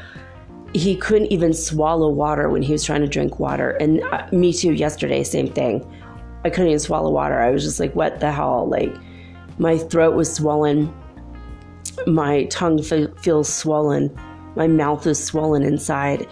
he 0.73 0.95
couldn't 0.95 1.31
even 1.31 1.53
swallow 1.53 2.09
water 2.09 2.49
when 2.49 2.61
he 2.61 2.71
was 2.71 2.83
trying 2.83 3.01
to 3.01 3.07
drink 3.07 3.39
water. 3.39 3.71
And 3.71 4.01
uh, 4.03 4.27
me 4.31 4.53
too, 4.53 4.73
yesterday, 4.73 5.23
same 5.23 5.47
thing. 5.47 5.87
I 6.45 6.49
couldn't 6.49 6.67
even 6.67 6.79
swallow 6.79 7.11
water. 7.11 7.39
I 7.39 7.51
was 7.51 7.63
just 7.63 7.79
like, 7.79 7.95
what 7.95 8.19
the 8.19 8.31
hell? 8.31 8.67
Like, 8.67 8.93
my 9.57 9.77
throat 9.77 10.15
was 10.15 10.33
swollen. 10.33 10.93
My 12.07 12.45
tongue 12.45 12.81
feels 12.81 13.53
swollen. 13.53 14.15
My 14.55 14.67
mouth 14.67 15.07
is 15.07 15.23
swollen 15.23 15.63
inside. 15.63 16.27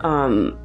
Um, 0.00 0.58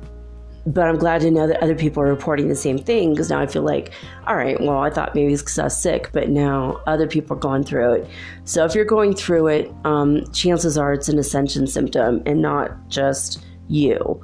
but 0.68 0.86
I'm 0.86 0.98
glad 0.98 1.22
to 1.22 1.32
know 1.32 1.48
that 1.48 1.64
other 1.64 1.76
people 1.76 2.04
are 2.04 2.08
reporting 2.08 2.50
the 2.50 2.56
same 2.56 2.78
thing 2.78 3.12
because 3.12 3.30
now 3.30 3.40
I 3.40 3.48
feel 3.48 3.64
like, 3.64 3.94
all 4.28 4.36
right, 4.36 4.60
well, 4.60 4.80
I 4.80 4.90
thought 4.90 5.16
maybe 5.16 5.32
it's 5.32 5.42
because 5.42 5.58
I 5.58 5.64
was 5.64 5.82
sick, 5.82 6.10
but 6.12 6.28
now 6.28 6.82
other 6.86 7.08
people 7.08 7.38
are 7.38 7.40
going 7.40 7.64
through 7.64 7.94
it. 7.94 8.10
So 8.44 8.66
if 8.66 8.76
you're 8.76 8.84
going 8.84 9.16
through 9.16 9.48
it, 9.48 9.72
um, 9.86 10.30
chances 10.34 10.78
are 10.78 10.92
it's 10.92 11.08
an 11.08 11.18
ascension 11.20 11.68
symptom 11.68 12.22
and 12.26 12.42
not 12.42 12.90
just 12.90 13.46
you. 13.70 14.22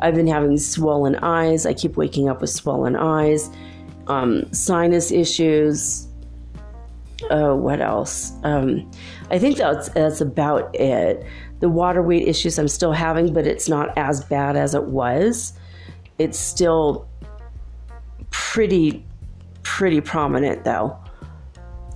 I've 0.00 0.16
been 0.16 0.26
having 0.26 0.58
swollen 0.58 1.14
eyes. 1.16 1.66
I 1.66 1.72
keep 1.72 1.96
waking 1.96 2.28
up 2.28 2.40
with 2.40 2.50
swollen 2.50 2.96
eyes, 2.96 3.48
um, 4.08 4.52
sinus 4.52 5.12
issues. 5.12 6.05
Uh, 7.30 7.54
what 7.54 7.80
else? 7.80 8.32
Um, 8.42 8.90
I 9.30 9.38
think 9.38 9.56
that's 9.56 9.88
that's 9.90 10.20
about 10.20 10.74
it. 10.74 11.24
The 11.60 11.68
water 11.68 12.02
weight 12.02 12.28
issues 12.28 12.58
I'm 12.58 12.68
still 12.68 12.92
having, 12.92 13.32
but 13.32 13.46
it's 13.46 13.68
not 13.68 13.96
as 13.96 14.22
bad 14.22 14.56
as 14.56 14.74
it 14.74 14.84
was 14.84 15.54
it's 16.18 16.38
still 16.38 17.08
pretty 18.30 19.04
pretty 19.62 20.00
prominent 20.00 20.64
though. 20.64 20.96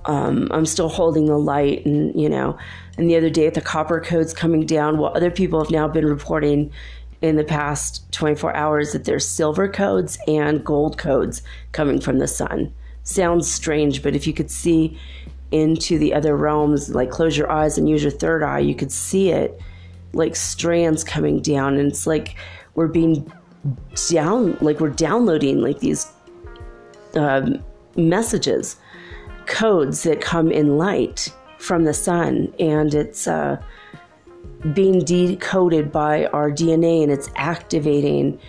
Um, 0.05 0.47
I'm 0.51 0.65
still 0.65 0.89
holding 0.89 1.25
the 1.25 1.37
light, 1.37 1.85
and 1.85 2.19
you 2.19 2.29
know, 2.29 2.57
and 2.97 3.09
the 3.09 3.15
other 3.17 3.29
day 3.29 3.49
the 3.49 3.61
copper 3.61 3.99
codes 3.99 4.33
coming 4.33 4.65
down. 4.65 4.97
Well, 4.97 5.15
other 5.15 5.31
people 5.31 5.59
have 5.61 5.71
now 5.71 5.87
been 5.87 6.05
reporting 6.05 6.71
in 7.21 7.35
the 7.35 7.43
past 7.43 8.11
24 8.13 8.55
hours 8.55 8.93
that 8.93 9.05
there's 9.05 9.27
silver 9.27 9.67
codes 9.67 10.17
and 10.27 10.65
gold 10.65 10.97
codes 10.97 11.43
coming 11.71 12.01
from 12.01 12.17
the 12.17 12.27
sun. 12.27 12.73
Sounds 13.03 13.51
strange, 13.51 14.03
but 14.03 14.15
if 14.15 14.27
you 14.27 14.33
could 14.33 14.51
see 14.51 14.97
into 15.51 15.97
the 15.97 16.13
other 16.13 16.35
realms, 16.35 16.93
like 16.93 17.09
close 17.09 17.37
your 17.37 17.51
eyes 17.51 17.77
and 17.77 17.89
use 17.89 18.03
your 18.03 18.11
third 18.11 18.43
eye, 18.43 18.59
you 18.59 18.75
could 18.75 18.91
see 18.91 19.31
it 19.31 19.59
like 20.13 20.35
strands 20.35 21.03
coming 21.03 21.41
down, 21.41 21.77
and 21.77 21.91
it's 21.91 22.05
like 22.05 22.35
we're 22.75 22.87
being 22.87 23.31
down 24.09 24.57
like 24.61 24.79
we're 24.79 24.89
downloading 24.89 25.61
like 25.61 25.79
these 25.79 26.11
um, 27.15 27.63
messages 27.95 28.77
codes 29.45 30.03
that 30.03 30.21
come 30.21 30.51
in 30.51 30.77
light 30.77 31.31
from 31.57 31.83
the 31.83 31.93
sun. 31.93 32.53
And 32.59 32.93
it's 32.93 33.27
uh, 33.27 33.61
being 34.73 34.99
decoded 34.99 35.91
by 35.91 36.25
our 36.27 36.51
dna 36.51 37.03
and 37.03 37.11
it's 37.11 37.29
activating 37.35 38.39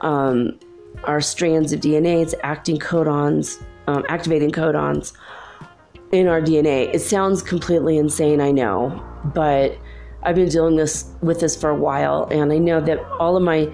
um, 0.00 0.58
our 1.04 1.20
strands 1.20 1.72
of 1.72 1.80
dna 1.80 2.22
it's 2.22 2.34
acting 2.42 2.78
codons 2.78 3.62
um, 3.86 4.04
activating 4.08 4.50
codons 4.50 5.12
in 6.12 6.26
our 6.26 6.40
dna 6.40 6.92
it 6.94 7.00
sounds 7.00 7.42
completely 7.42 7.96
insane 7.96 8.40
i 8.40 8.50
know 8.50 9.02
but 9.34 9.76
i've 10.22 10.34
been 10.34 10.48
dealing 10.48 10.76
this 10.76 11.10
with 11.22 11.40
this 11.40 11.56
for 11.56 11.70
a 11.70 11.76
while 11.76 12.28
and 12.30 12.52
i 12.52 12.58
know 12.58 12.80
that 12.80 12.98
all 13.18 13.36
of 13.36 13.42
my 13.42 13.72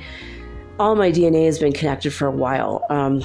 all 0.78 0.94
my 0.94 1.10
DNA 1.10 1.46
has 1.46 1.58
been 1.58 1.72
connected 1.72 2.12
for 2.12 2.26
a 2.26 2.32
while. 2.32 2.84
Um, 2.88 3.22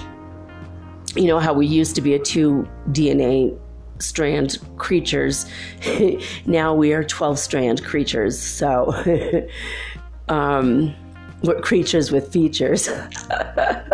you 1.16 1.26
know 1.26 1.40
how 1.40 1.54
we 1.54 1.68
used 1.68 1.96
to 1.96 2.02
be 2.02 2.16
a 2.16 2.20
two 2.20 2.68
DNA 2.90 3.58
strand 4.00 4.58
creatures. 4.78 5.46
now 6.46 6.74
we 6.74 6.94
are 6.94 7.04
12 7.04 7.38
strand 7.38 7.84
creatures. 7.86 8.40
So, 8.40 9.48
um, 10.30 10.96
creatures 11.62 12.12
with 12.12 12.32
features. 12.32 12.88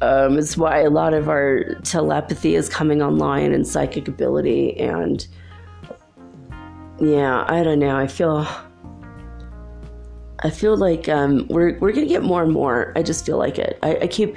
um, 0.00 0.38
it's 0.38 0.56
why 0.56 0.80
a 0.80 0.90
lot 0.90 1.14
of 1.14 1.28
our 1.28 1.74
telepathy 1.82 2.54
is 2.54 2.68
coming 2.68 3.02
online 3.02 3.52
and 3.52 3.66
psychic 3.66 4.08
ability. 4.08 4.78
And 4.78 5.26
yeah, 7.00 7.44
I 7.48 7.62
don't 7.62 7.78
know. 7.78 7.96
I 7.96 8.06
feel 8.06 8.46
I 10.44 10.50
feel 10.50 10.76
like 10.76 11.08
um, 11.08 11.46
we're 11.48 11.78
we're 11.78 11.92
gonna 11.92 12.06
get 12.06 12.22
more 12.22 12.42
and 12.42 12.52
more. 12.52 12.92
I 12.96 13.02
just 13.02 13.24
feel 13.24 13.38
like 13.38 13.58
it. 13.58 13.78
I, 13.82 13.96
I, 14.02 14.06
keep. 14.06 14.36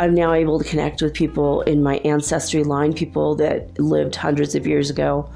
I'm 0.00 0.12
now 0.12 0.32
able 0.32 0.58
to 0.58 0.64
connect 0.64 1.00
with 1.00 1.14
people 1.14 1.62
in 1.62 1.80
my 1.80 1.98
ancestry 1.98 2.64
line, 2.64 2.92
people 2.92 3.36
that 3.36 3.78
lived 3.78 4.16
hundreds 4.16 4.56
of 4.56 4.66
years 4.66 4.90
ago, 4.90 5.30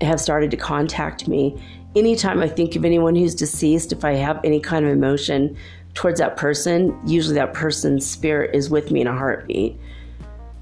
have 0.00 0.20
started 0.20 0.50
to 0.50 0.56
contact 0.56 1.28
me. 1.28 1.60
Anytime 1.96 2.40
I 2.40 2.48
think 2.48 2.76
of 2.76 2.84
anyone 2.84 3.16
who's 3.16 3.34
deceased, 3.34 3.92
if 3.92 4.04
I 4.04 4.12
have 4.12 4.40
any 4.44 4.60
kind 4.60 4.84
of 4.84 4.92
emotion 4.92 5.56
towards 5.94 6.20
that 6.20 6.36
person, 6.36 6.96
usually 7.06 7.34
that 7.34 7.54
person's 7.54 8.06
spirit 8.06 8.54
is 8.54 8.70
with 8.70 8.90
me 8.90 9.00
in 9.00 9.06
a 9.06 9.12
heartbeat. 9.12 9.78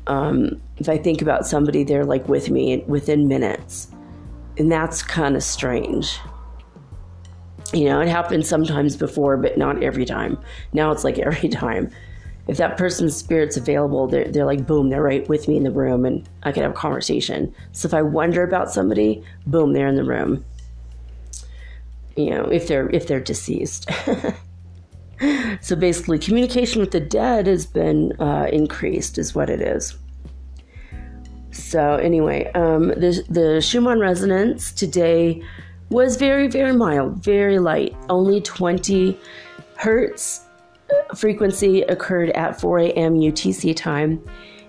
Um, 0.07 0.61
if 0.79 0.89
I 0.89 0.97
think 0.97 1.21
about 1.21 1.47
somebody, 1.47 1.85
they're 1.85 2.05
like 2.05 2.29
with 2.29 2.49
me 2.49 2.85
within 2.87 3.29
minutes. 3.29 3.89
And 4.59 4.73
that's 4.73 5.03
kind 5.03 5.37
of 5.37 5.43
strange. 5.43 6.19
You 7.73 7.85
know, 7.87 8.01
it 8.01 8.09
happened 8.09 8.47
sometimes 8.47 8.97
before, 8.97 9.37
but 9.37 9.59
not 9.59 9.83
every 9.83 10.05
time. 10.05 10.39
Now 10.73 10.93
it's 10.93 11.05
like 11.05 11.19
every 11.19 11.49
time. 11.51 11.91
If 12.47 12.59
that 12.59 12.77
person's 12.77 13.17
spirit's 13.17 13.57
available, 13.57 14.07
they're, 14.07 14.29
they're 14.29 14.47
like, 14.47 14.67
boom, 14.67 14.89
they're 14.89 15.03
right 15.03 15.29
with 15.29 15.49
me 15.49 15.57
in 15.57 15.65
the 15.65 15.71
room 15.71 16.05
and 16.05 16.29
I 16.45 16.53
can 16.53 16.63
have 16.63 16.73
a 16.73 16.77
conversation. 16.77 17.53
So 17.73 17.87
if 17.87 17.95
I 17.95 18.03
wonder 18.03 18.45
about 18.45 18.71
somebody, 18.71 19.25
boom, 19.47 19.73
they're 19.73 19.89
in 19.89 19.97
the 19.97 20.05
room. 20.05 20.45
You 22.17 22.31
know, 22.31 22.45
if 22.45 22.69
they're 22.69 22.89
if 22.91 23.07
they're 23.09 23.21
deceased. 23.21 23.91
so 25.61 25.77
basically, 25.77 26.19
communication 26.19 26.81
with 26.81 26.93
the 26.93 27.01
dead 27.01 27.47
has 27.47 27.67
been 27.67 28.13
uh, 28.19 28.49
increased, 28.51 29.19
is 29.19 29.35
what 29.35 29.51
it 29.51 29.61
is. 29.61 29.95
So 31.51 31.97
anyway, 31.97 32.51
um, 32.53 32.89
the 32.89 33.23
the 33.29 33.61
Schumann 33.61 34.01
resonance 34.01 34.73
today 34.73 35.43
was 35.91 36.17
very 36.17 36.49
very 36.49 36.73
mild, 36.73 37.23
very 37.23 37.59
light, 37.59 37.95
only 38.09 38.41
20 38.41 39.19
hertz 39.77 40.46
frequency 41.15 41.83
occurred 41.83 42.31
at 42.31 42.61
4 42.61 42.79
a.m. 42.81 43.15
UTC 43.15 43.75
time, 43.75 44.25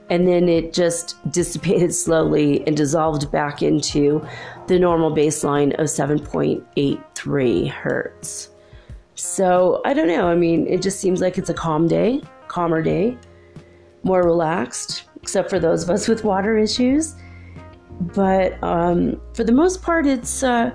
and 0.10 0.28
then 0.28 0.50
it 0.50 0.74
just 0.74 1.16
dissipated 1.32 1.94
slowly 1.94 2.66
and 2.68 2.76
dissolved 2.76 3.32
back 3.32 3.62
into 3.62 4.26
the 4.68 4.80
normal 4.80 5.12
baseline 5.12 5.74
of 5.80 5.86
7.83 5.86 7.70
hertz. 7.70 8.50
So 9.16 9.82
I 9.84 9.94
don't 9.94 10.08
know. 10.08 10.28
I 10.28 10.36
mean, 10.36 10.68
it 10.68 10.82
just 10.82 11.00
seems 11.00 11.22
like 11.22 11.38
it's 11.38 11.50
a 11.50 11.54
calm 11.54 11.88
day, 11.88 12.22
calmer 12.48 12.82
day, 12.82 13.18
more 14.04 14.24
relaxed, 14.24 15.06
except 15.22 15.50
for 15.50 15.60
those 15.60 15.84
of 15.84 15.90
us 15.90 16.08
with 16.10 16.24
water 16.24 16.58
issues. 16.58 17.16
But 18.00 18.62
um, 18.64 19.20
for 19.34 19.44
the 19.44 19.52
most 19.52 19.82
part, 19.82 20.06
it's 20.06 20.44
uh, 20.44 20.72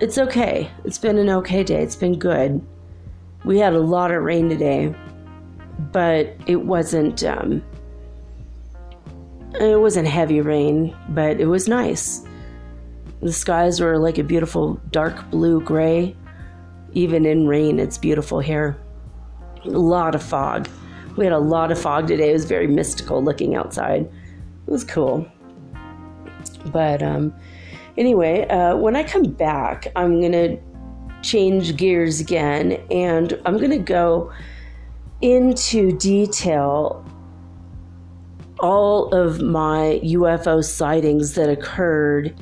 it's 0.00 0.16
okay. 0.18 0.70
It's 0.84 0.98
been 0.98 1.18
an 1.18 1.28
okay 1.28 1.64
day. 1.64 1.82
It's 1.82 1.96
been 1.96 2.18
good. 2.18 2.64
We 3.44 3.58
had 3.58 3.74
a 3.74 3.80
lot 3.80 4.10
of 4.10 4.22
rain 4.22 4.48
today, 4.48 4.94
but 5.92 6.34
it 6.46 6.62
wasn't 6.64 7.22
um, 7.24 7.62
it 9.60 9.80
wasn't 9.80 10.08
heavy 10.08 10.40
rain, 10.40 10.96
but 11.10 11.40
it 11.40 11.46
was 11.46 11.68
nice. 11.68 12.26
The 13.20 13.32
skies 13.32 13.80
were 13.80 13.98
like 13.98 14.18
a 14.18 14.24
beautiful 14.24 14.80
dark 14.90 15.30
blue 15.30 15.60
gray 15.60 16.16
even 16.94 17.26
in 17.26 17.46
rain, 17.46 17.78
it's 17.78 17.98
beautiful 17.98 18.40
here. 18.40 18.78
A 19.64 19.68
lot 19.68 20.14
of 20.14 20.22
fog. 20.22 20.68
We 21.16 21.24
had 21.24 21.32
a 21.32 21.38
lot 21.38 21.70
of 21.70 21.80
fog 21.80 22.06
today. 22.06 22.30
It 22.30 22.34
was 22.34 22.44
very 22.44 22.66
mystical 22.66 23.22
looking 23.22 23.54
outside. 23.54 24.02
It 24.02 24.70
was 24.70 24.84
cool. 24.84 25.26
But 26.66 27.02
um, 27.02 27.34
anyway, 27.98 28.46
uh, 28.48 28.76
when 28.76 28.96
I 28.96 29.02
come 29.02 29.24
back, 29.24 29.88
I'm 29.96 30.20
going 30.20 30.32
to 30.32 30.56
change 31.24 31.76
gears 31.76 32.20
again 32.20 32.72
and 32.90 33.40
I'm 33.44 33.56
going 33.56 33.70
to 33.70 33.78
go 33.78 34.32
into 35.20 35.96
detail 35.96 37.04
all 38.60 39.12
of 39.14 39.40
my 39.40 40.00
UFO 40.04 40.64
sightings 40.64 41.34
that 41.34 41.48
occurred 41.48 42.34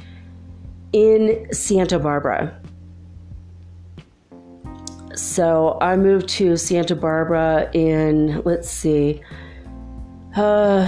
in 0.92 1.46
Santa 1.52 1.98
Barbara. 1.98 2.60
So 5.14 5.78
I 5.80 5.96
moved 5.96 6.28
to 6.30 6.56
Santa 6.56 6.96
Barbara 6.96 7.70
in, 7.72 8.42
let's 8.44 8.70
see, 8.70 9.22
uh, 10.36 10.86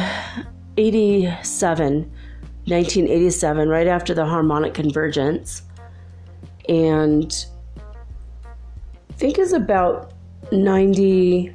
87, 0.76 2.10
1987, 2.66 3.68
right 3.68 3.86
after 3.86 4.14
the 4.14 4.24
harmonic 4.24 4.74
convergence. 4.74 5.62
And 6.68 7.44
think 9.16 9.38
is 9.38 9.52
about 9.52 10.12
90. 10.52 11.54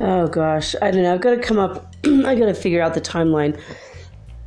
Oh 0.00 0.26
gosh, 0.26 0.74
I 0.82 0.90
don't 0.90 1.02
know. 1.02 1.14
I've 1.14 1.20
got 1.20 1.30
to 1.30 1.40
come 1.40 1.58
up, 1.58 1.94
I 2.04 2.34
got 2.34 2.46
to 2.46 2.54
figure 2.54 2.82
out 2.82 2.94
the 2.94 3.00
timeline. 3.00 3.58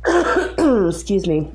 Excuse 0.88 1.26
me. 1.26 1.52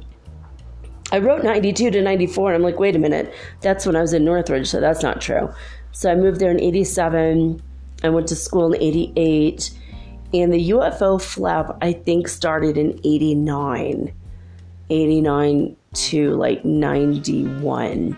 I 1.12 1.20
wrote 1.20 1.44
92 1.44 1.92
to 1.92 2.02
94, 2.02 2.54
and 2.54 2.56
I'm 2.56 2.64
like, 2.64 2.80
wait 2.80 2.96
a 2.96 3.00
minute, 3.00 3.34
that's 3.62 3.86
when 3.86 3.96
I 3.96 4.02
was 4.02 4.14
in 4.14 4.26
Northridge, 4.26 4.68
so 4.68 4.80
that's 4.80 5.04
not 5.04 5.22
true. 5.22 5.54
So 5.92 6.12
I 6.12 6.16
moved 6.16 6.40
there 6.40 6.50
in 6.50 6.60
87. 6.60 7.62
I 8.04 8.10
went 8.10 8.28
to 8.30 8.36
school 8.36 8.74
in 8.74 8.82
88. 8.82 9.72
And 10.34 10.52
the 10.52 10.72
UFO 10.72 11.22
flap, 11.22 11.78
I 11.84 11.94
think, 11.94 12.28
started 12.28 12.78
in 12.78 13.00
89. 13.04 14.12
89 14.90 15.76
to 15.94 16.32
like 16.32 16.66
91 16.66 18.18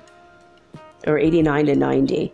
or 1.06 1.18
89 1.18 1.68
to 1.68 1.76
90 1.76 2.34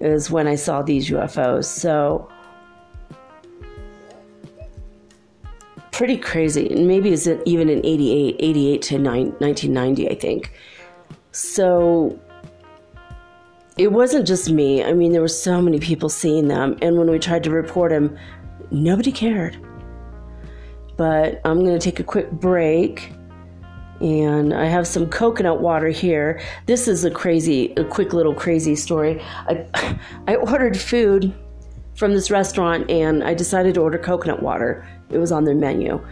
is 0.00 0.30
when 0.30 0.46
I 0.46 0.54
saw 0.54 0.82
these 0.82 1.10
UFOs. 1.10 1.64
So 1.64 2.28
pretty 5.92 6.16
crazy. 6.16 6.72
And 6.72 6.86
maybe 6.86 7.10
it's 7.10 7.26
even 7.44 7.68
in 7.68 7.84
88, 7.84 8.36
88 8.38 8.82
to 8.82 8.98
9, 8.98 9.26
1990, 9.38 10.08
I 10.08 10.14
think. 10.14 10.52
So 11.32 12.18
it 13.76 13.92
wasn't 13.92 14.26
just 14.26 14.50
me. 14.50 14.84
I 14.84 14.92
mean, 14.92 15.12
there 15.12 15.20
were 15.20 15.28
so 15.28 15.60
many 15.60 15.80
people 15.80 16.08
seeing 16.08 16.48
them. 16.48 16.78
And 16.82 16.96
when 16.98 17.10
we 17.10 17.18
tried 17.18 17.42
to 17.44 17.50
report 17.50 17.90
them, 17.90 18.16
nobody 18.70 19.12
cared. 19.12 19.58
But 20.96 21.40
I'm 21.44 21.64
going 21.64 21.78
to 21.78 21.84
take 21.84 22.00
a 22.00 22.04
quick 22.04 22.30
break. 22.30 23.12
And 24.00 24.54
I 24.54 24.66
have 24.66 24.86
some 24.86 25.08
coconut 25.08 25.60
water 25.60 25.88
here. 25.88 26.40
This 26.66 26.86
is 26.86 27.04
a 27.04 27.10
crazy, 27.10 27.72
a 27.76 27.84
quick 27.84 28.12
little 28.12 28.34
crazy 28.34 28.76
story. 28.76 29.20
I, 29.48 29.98
I 30.28 30.36
ordered 30.36 30.78
food 30.78 31.34
from 31.96 32.14
this 32.14 32.30
restaurant 32.30 32.88
and 32.90 33.24
I 33.24 33.34
decided 33.34 33.74
to 33.74 33.80
order 33.80 33.98
coconut 33.98 34.42
water. 34.42 34.88
It 35.10 35.18
was 35.18 35.32
on 35.32 35.44
their 35.44 35.54
menu. 35.54 36.04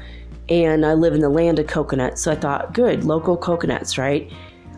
And 0.48 0.84
I 0.84 0.94
live 0.94 1.14
in 1.14 1.20
the 1.20 1.28
land 1.28 1.58
of 1.58 1.66
coconuts, 1.66 2.22
so 2.22 2.30
I 2.30 2.36
thought, 2.36 2.72
good, 2.72 3.04
local 3.04 3.36
coconuts, 3.36 3.98
right? 3.98 4.30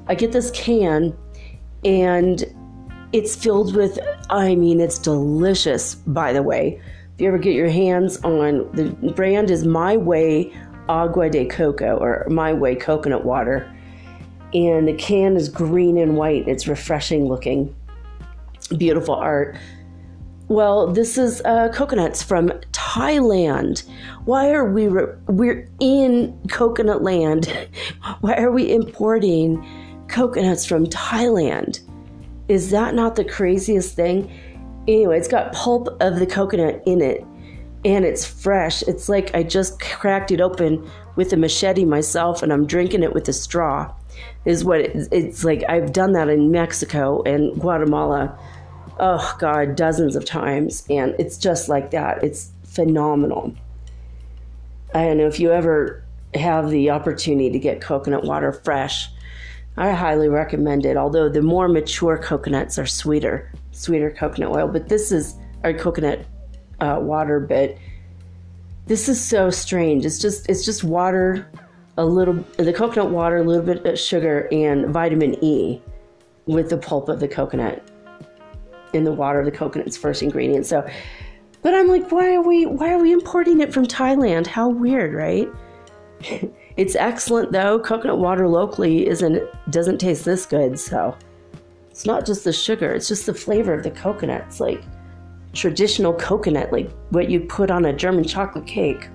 I 0.06 0.14
get 0.14 0.32
this 0.32 0.50
can 0.50 1.14
and 1.84 2.44
it's 3.12 3.36
filled 3.36 3.74
with, 3.74 3.98
I 4.30 4.54
mean, 4.54 4.80
it's 4.80 4.98
delicious, 4.98 5.94
by 5.94 6.32
the 6.32 6.42
way. 6.42 6.80
If 7.14 7.22
you 7.22 7.28
ever 7.28 7.38
get 7.38 7.54
your 7.54 7.68
hands 7.68 8.18
on 8.22 8.70
the 8.72 8.90
brand 9.12 9.50
is 9.50 9.66
My 9.66 9.96
Way 9.96 10.52
Agua 10.88 11.30
de 11.30 11.46
Coco 11.46 11.96
or 11.96 12.26
My 12.28 12.52
Way 12.52 12.74
Coconut 12.74 13.24
Water. 13.24 13.70
And 14.54 14.88
the 14.88 14.94
can 14.94 15.36
is 15.36 15.48
green 15.48 15.98
and 15.98 16.16
white. 16.16 16.48
It's 16.48 16.66
refreshing 16.66 17.26
looking. 17.26 17.74
Beautiful 18.76 19.14
art. 19.14 19.56
Well, 20.48 20.86
this 20.90 21.18
is 21.18 21.42
uh, 21.44 21.68
coconuts 21.74 22.22
from 22.22 22.48
Thailand. 22.72 23.84
Why 24.24 24.50
are 24.50 24.64
we 24.64 24.88
re- 24.88 25.14
we're 25.26 25.68
in 25.78 26.38
coconut 26.48 27.02
land? 27.02 27.68
Why 28.20 28.34
are 28.34 28.50
we 28.50 28.72
importing 28.72 29.66
coconuts 30.08 30.64
from 30.64 30.86
Thailand? 30.86 31.80
Is 32.48 32.70
that 32.70 32.94
not 32.94 33.16
the 33.16 33.24
craziest 33.24 33.94
thing? 33.94 34.32
Anyway, 34.88 35.18
it's 35.18 35.28
got 35.28 35.52
pulp 35.52 35.88
of 36.00 36.18
the 36.18 36.26
coconut 36.26 36.82
in 36.86 37.02
it 37.02 37.26
and 37.84 38.04
it's 38.04 38.24
fresh. 38.24 38.82
It's 38.82 39.08
like 39.08 39.34
I 39.34 39.42
just 39.42 39.80
cracked 39.80 40.30
it 40.30 40.40
open 40.40 40.88
with 41.16 41.32
a 41.32 41.36
machete 41.36 41.84
myself 41.84 42.42
and 42.42 42.52
I'm 42.52 42.66
drinking 42.66 43.02
it 43.02 43.14
with 43.14 43.28
a 43.28 43.32
straw. 43.32 43.92
Is 44.44 44.64
what 44.64 44.80
it, 44.80 45.08
it's 45.12 45.44
like. 45.44 45.62
I've 45.68 45.92
done 45.92 46.12
that 46.12 46.28
in 46.28 46.50
Mexico 46.50 47.22
and 47.22 47.60
Guatemala 47.60 48.36
oh 48.98 49.36
God, 49.38 49.76
dozens 49.76 50.16
of 50.16 50.24
times. 50.24 50.84
And 50.90 51.14
it's 51.18 51.38
just 51.38 51.68
like 51.68 51.90
that. 51.92 52.22
It's 52.22 52.50
phenomenal. 52.64 53.54
I 54.94 55.04
don't 55.04 55.18
know 55.18 55.26
if 55.26 55.38
you 55.38 55.52
ever 55.52 56.04
have 56.34 56.70
the 56.70 56.90
opportunity 56.90 57.50
to 57.50 57.58
get 57.58 57.80
coconut 57.80 58.24
water 58.24 58.52
fresh. 58.52 59.08
I 59.76 59.92
highly 59.92 60.28
recommend 60.28 60.84
it. 60.84 60.96
Although 60.96 61.28
the 61.28 61.42
more 61.42 61.68
mature 61.68 62.18
coconuts 62.18 62.78
are 62.78 62.86
sweeter, 62.86 63.50
sweeter 63.72 64.10
coconut 64.10 64.50
oil. 64.50 64.68
But 64.68 64.88
this 64.88 65.12
is 65.12 65.36
our 65.62 65.72
coconut 65.72 66.24
uh, 66.80 66.98
water. 67.00 67.40
But 67.40 67.76
this 68.86 69.08
is 69.08 69.22
so 69.22 69.50
strange. 69.50 70.04
It's 70.04 70.18
just 70.18 70.48
it's 70.48 70.64
just 70.64 70.84
water, 70.84 71.50
a 71.96 72.04
little 72.04 72.34
the 72.56 72.72
coconut 72.72 73.10
water, 73.10 73.38
a 73.38 73.42
little 73.42 73.64
bit 73.64 73.84
of 73.84 73.98
sugar, 73.98 74.48
and 74.50 74.88
vitamin 74.88 75.42
E 75.44 75.80
with 76.46 76.70
the 76.70 76.78
pulp 76.78 77.08
of 77.08 77.20
the 77.20 77.28
coconut 77.28 77.82
in 78.94 79.04
the 79.04 79.12
water 79.12 79.38
of 79.38 79.44
the 79.44 79.52
coconut's 79.52 79.96
first 79.96 80.22
ingredient. 80.22 80.64
So, 80.66 80.88
but 81.62 81.74
I'm 81.74 81.88
like, 81.88 82.10
why 82.10 82.34
are 82.34 82.42
we 82.42 82.66
why 82.66 82.92
are 82.92 82.98
we 82.98 83.12
importing 83.12 83.60
it 83.60 83.72
from 83.72 83.86
Thailand? 83.86 84.46
How 84.46 84.68
weird, 84.68 85.14
right? 85.14 85.48
it's 86.76 86.96
excellent 86.96 87.52
though. 87.52 87.78
Coconut 87.78 88.18
water 88.18 88.48
locally 88.48 89.06
isn't 89.06 89.42
doesn't 89.70 89.98
taste 89.98 90.24
this 90.24 90.46
good, 90.46 90.78
so 90.78 91.16
it's 91.90 92.06
not 92.06 92.24
just 92.24 92.44
the 92.44 92.52
sugar, 92.52 92.92
it's 92.92 93.08
just 93.08 93.26
the 93.26 93.34
flavor 93.34 93.74
of 93.74 93.82
the 93.82 93.90
coconut. 93.90 94.44
It's 94.46 94.60
like 94.60 94.82
traditional 95.58 96.14
coconut, 96.14 96.72
like 96.72 96.90
what 97.10 97.28
you 97.28 97.40
put 97.40 97.70
on 97.70 97.84
a 97.84 97.92
German 97.92 98.24
chocolate 98.24 98.66
cake. 98.66 99.08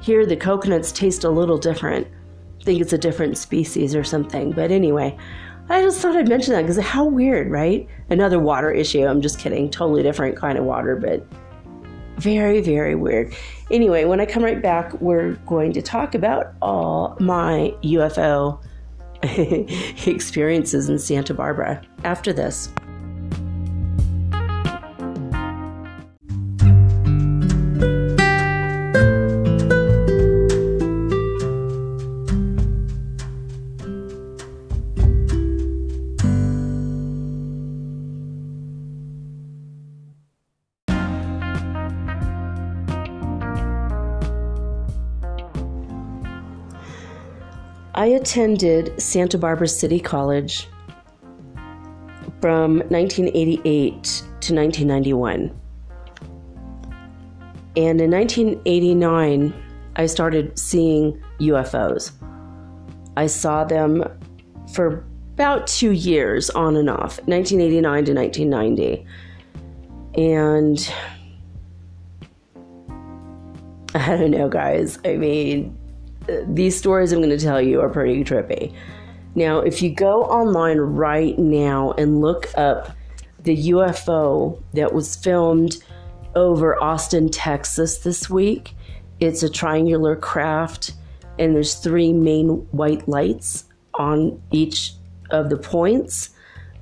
Here 0.00 0.24
the 0.24 0.36
coconuts 0.36 0.92
taste 0.92 1.24
a 1.24 1.30
little 1.30 1.58
different. 1.58 2.06
think 2.62 2.80
it's 2.80 2.92
a 2.92 2.98
different 2.98 3.38
species 3.38 3.94
or 3.94 4.02
something. 4.02 4.50
But 4.50 4.70
anyway, 4.70 5.16
I 5.68 5.82
just 5.82 6.00
thought 6.00 6.16
I'd 6.16 6.28
mention 6.28 6.54
that 6.54 6.62
because 6.62 6.78
how 6.78 7.04
weird, 7.04 7.50
right? 7.50 7.86
Another 8.08 8.38
water 8.38 8.70
issue. 8.72 9.04
I'm 9.04 9.20
just 9.20 9.38
kidding. 9.38 9.70
Totally 9.70 10.02
different 10.02 10.36
kind 10.36 10.58
of 10.58 10.64
water, 10.64 10.96
but 10.96 11.26
very, 12.18 12.60
very 12.60 12.94
weird. 12.94 13.34
Anyway, 13.70 14.04
when 14.04 14.20
I 14.20 14.26
come 14.26 14.42
right 14.42 14.62
back, 14.62 14.98
we're 15.00 15.34
going 15.46 15.72
to 15.74 15.82
talk 15.82 16.14
about 16.14 16.54
all 16.62 17.16
my 17.20 17.74
UFO 17.82 18.58
experiences 20.06 20.88
in 20.88 20.98
Santa 20.98 21.34
Barbara 21.34 21.82
after 22.04 22.32
this. 22.32 22.70
Attended 48.16 49.00
Santa 49.00 49.38
Barbara 49.38 49.68
City 49.68 50.00
College 50.00 50.68
from 52.40 52.78
1988 52.88 54.02
to 54.02 54.54
1991. 54.54 55.60
And 57.76 58.00
in 58.00 58.10
1989, 58.10 59.54
I 59.96 60.06
started 60.06 60.58
seeing 60.58 61.22
UFOs. 61.40 62.12
I 63.16 63.26
saw 63.26 63.64
them 63.64 64.02
for 64.72 65.04
about 65.34 65.66
two 65.66 65.92
years 65.92 66.48
on 66.50 66.76
and 66.76 66.88
off, 66.88 67.18
1989 67.26 68.04
to 68.06 68.14
1990. 68.14 69.06
And 70.16 70.92
I 73.94 74.16
don't 74.16 74.30
know, 74.30 74.48
guys. 74.48 74.98
I 75.04 75.16
mean, 75.16 75.76
these 76.46 76.76
stories 76.76 77.12
I'm 77.12 77.20
going 77.20 77.36
to 77.36 77.38
tell 77.38 77.60
you 77.60 77.80
are 77.80 77.88
pretty 77.88 78.24
trippy. 78.24 78.74
Now, 79.34 79.58
if 79.58 79.82
you 79.82 79.90
go 79.90 80.22
online 80.24 80.78
right 80.78 81.38
now 81.38 81.92
and 81.92 82.20
look 82.20 82.48
up 82.56 82.96
the 83.42 83.68
UFO 83.70 84.62
that 84.72 84.92
was 84.92 85.14
filmed 85.16 85.82
over 86.34 86.82
Austin, 86.82 87.30
Texas 87.30 87.98
this 87.98 88.30
week, 88.30 88.74
it's 89.20 89.42
a 89.42 89.50
triangular 89.50 90.16
craft 90.16 90.92
and 91.38 91.54
there's 91.54 91.74
three 91.74 92.12
main 92.12 92.48
white 92.70 93.06
lights 93.08 93.64
on 93.94 94.40
each 94.50 94.94
of 95.30 95.50
the 95.50 95.56
points 95.56 96.30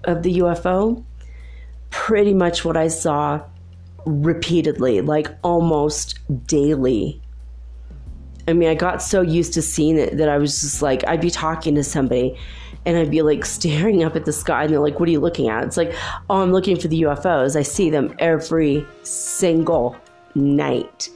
of 0.05 0.23
the 0.23 0.39
UFO. 0.39 1.05
Pretty 1.91 2.35
much 2.35 2.65
what 2.65 2.77
I 2.77 2.89
saw 2.89 3.43
repeatedly, 4.07 5.01
like 5.01 5.29
almost 5.43 6.19
daily 6.47 7.21
I 8.47 8.53
mean, 8.53 8.69
I 8.69 8.75
got 8.75 9.03
so 9.03 9.21
used 9.21 9.55
to 9.55 9.63
seeing 9.63 9.99
it 9.99 10.17
that 10.17 10.29
I 10.29 10.39
was 10.39 10.61
just 10.61 10.83
like, 10.83 11.07
I'd 11.07 11.21
be 11.21 11.31
talking 11.31 11.75
to 11.77 11.85
somebody 11.85 12.37
and 12.85 12.97
I'd 12.97 13.11
be 13.11 13.23
like 13.23 13.45
staring 13.47 14.05
up 14.05 14.17
at 14.17 14.25
the 14.25 14.33
sky 14.33 14.65
and 14.65 14.73
they're 14.73 14.81
like, 14.81 15.01
What 15.01 15.09
are 15.09 15.13
you 15.13 15.21
looking 15.21 15.49
at? 15.49 15.65
It's 15.65 15.77
like, 15.77 15.95
Oh, 16.29 16.43
I'm 16.43 16.53
looking 16.53 16.79
for 16.79 16.89
the 16.89 17.03
UFOs. 17.03 17.57
I 17.57 17.63
see 17.63 17.91
them 17.91 18.15
every 18.19 18.87
single 19.03 19.97
night. 20.35 21.09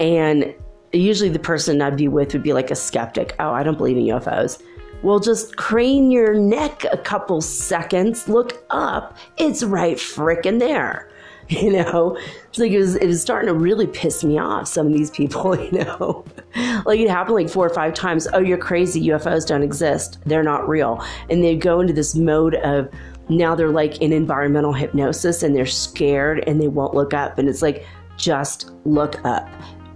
And 0.00 0.54
usually 0.92 1.28
the 1.28 1.38
person 1.38 1.82
I'd 1.82 1.96
be 1.96 2.08
with 2.08 2.32
would 2.32 2.42
be 2.42 2.52
like 2.52 2.70
a 2.70 2.76
skeptic. 2.76 3.34
Oh, 3.38 3.52
I 3.52 3.62
don't 3.62 3.76
believe 3.76 3.96
in 3.96 4.04
UFOs. 4.04 4.62
Well, 5.02 5.20
just 5.20 5.56
crane 5.56 6.10
your 6.10 6.32
neck 6.32 6.84
a 6.90 6.96
couple 6.96 7.42
seconds, 7.42 8.26
look 8.26 8.64
up. 8.70 9.18
It's 9.36 9.62
right 9.62 9.98
frickin' 9.98 10.60
there. 10.60 11.10
you 11.48 11.70
know 11.70 12.16
it's 12.48 12.58
like 12.58 12.72
it 12.72 12.78
was 12.78 12.96
it 12.96 13.06
was 13.06 13.20
starting 13.20 13.48
to 13.48 13.54
really 13.54 13.86
piss 13.86 14.24
me 14.24 14.38
off 14.38 14.66
some 14.66 14.86
of 14.86 14.92
these 14.92 15.10
people 15.10 15.58
you 15.72 15.72
know 15.72 16.24
like 16.84 17.00
it 17.00 17.10
happened 17.10 17.34
like 17.34 17.48
four 17.48 17.66
or 17.66 17.74
five 17.74 17.94
times. 17.94 18.26
Oh 18.32 18.38
you're 18.38 18.58
crazy. 18.58 19.02
Ufos 19.08 19.46
don't 19.46 19.62
exist. 19.62 20.18
They're 20.26 20.42
not 20.42 20.68
real. 20.68 21.04
And 21.30 21.42
they 21.42 21.56
go 21.56 21.80
into 21.80 21.92
this 21.92 22.14
mode 22.14 22.54
of 22.56 22.88
now 23.28 23.54
they're 23.54 23.70
like 23.70 24.00
in 24.00 24.12
environmental 24.12 24.72
hypnosis 24.72 25.42
and 25.42 25.56
they're 25.56 25.66
scared 25.66 26.44
and 26.46 26.60
they 26.60 26.68
won't 26.68 26.94
look 26.94 27.14
up. 27.14 27.38
And 27.38 27.48
it's 27.48 27.62
like 27.62 27.86
just 28.16 28.70
look 28.84 29.24
up. 29.24 29.48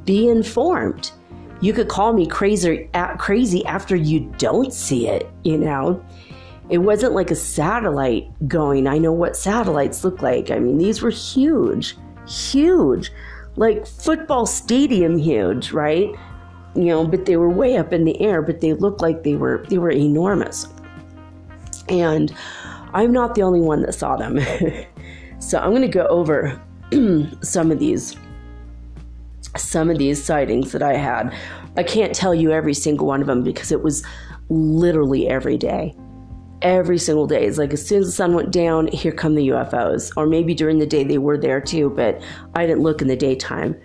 Be 0.04 0.28
informed. 0.28 1.12
You 1.60 1.72
could 1.72 1.88
call 1.88 2.12
me 2.12 2.26
crazy 2.26 2.88
crazy 3.18 3.64
after 3.66 3.96
you 3.96 4.20
don't 4.38 4.72
see 4.72 5.08
it 5.08 5.30
you 5.44 5.58
know? 5.58 6.04
It 6.70 6.78
wasn't 6.78 7.14
like 7.14 7.30
a 7.30 7.34
satellite 7.34 8.30
going. 8.46 8.86
I 8.86 8.98
know 8.98 9.12
what 9.12 9.36
satellites 9.36 10.04
look 10.04 10.20
like. 10.20 10.50
I 10.50 10.58
mean, 10.58 10.76
these 10.76 11.00
were 11.00 11.10
huge, 11.10 11.96
huge, 12.26 13.10
like 13.56 13.86
football 13.86 14.44
stadium 14.44 15.16
huge, 15.16 15.72
right? 15.72 16.10
You 16.78 16.86
know, 16.86 17.06
but 17.06 17.26
they 17.26 17.36
were 17.36 17.50
way 17.50 17.76
up 17.76 17.92
in 17.92 18.04
the 18.04 18.20
air, 18.20 18.40
but 18.40 18.60
they 18.60 18.72
looked 18.72 19.02
like 19.02 19.24
they 19.24 19.34
were 19.34 19.64
they 19.68 19.78
were 19.78 19.90
enormous. 19.90 20.68
And 21.88 22.32
I'm 22.94 23.12
not 23.12 23.34
the 23.34 23.42
only 23.42 23.60
one 23.60 23.82
that 23.82 23.94
saw 23.94 24.16
them. 24.16 24.38
so 25.40 25.58
I'm 25.58 25.70
going 25.70 25.82
to 25.82 25.88
go 25.88 26.06
over 26.06 26.60
some 27.42 27.72
of 27.72 27.80
these 27.80 28.16
some 29.56 29.90
of 29.90 29.98
these 29.98 30.22
sightings 30.22 30.70
that 30.70 30.82
I 30.82 30.94
had. 30.94 31.34
I 31.76 31.82
can't 31.82 32.14
tell 32.14 32.34
you 32.34 32.52
every 32.52 32.74
single 32.74 33.08
one 33.08 33.20
of 33.20 33.26
them 33.26 33.42
because 33.42 33.72
it 33.72 33.82
was 33.82 34.04
literally 34.48 35.28
every 35.28 35.56
day 35.56 35.96
every 36.62 36.98
single 36.98 37.26
day. 37.26 37.44
It's 37.44 37.58
like 37.58 37.72
as 37.72 37.86
soon 37.86 38.00
as 38.00 38.06
the 38.06 38.12
sun 38.12 38.34
went 38.34 38.50
down, 38.50 38.88
here 38.88 39.12
come 39.12 39.34
the 39.34 39.48
UFOs. 39.48 40.12
Or 40.16 40.26
maybe 40.26 40.54
during 40.54 40.78
the 40.78 40.86
day 40.86 41.04
they 41.04 41.18
were 41.18 41.38
there 41.38 41.60
too, 41.60 41.90
but 41.90 42.20
I 42.54 42.66
didn't 42.66 42.82
look 42.82 43.00
in 43.00 43.08
the 43.08 43.16
daytime. 43.16 43.76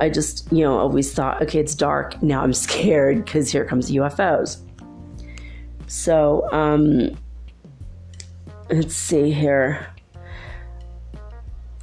I 0.00 0.08
just, 0.08 0.50
you 0.52 0.62
know, 0.62 0.78
always 0.78 1.12
thought, 1.12 1.42
okay, 1.42 1.58
it's 1.58 1.74
dark. 1.74 2.22
Now 2.22 2.42
I'm 2.42 2.52
scared 2.66 3.24
because 3.24 3.50
here 3.50 3.64
comes 3.64 3.90
UFOs. 3.90 4.58
So, 5.86 6.48
um, 6.52 7.16
let's 8.70 8.94
see 8.94 9.30
here. 9.30 9.86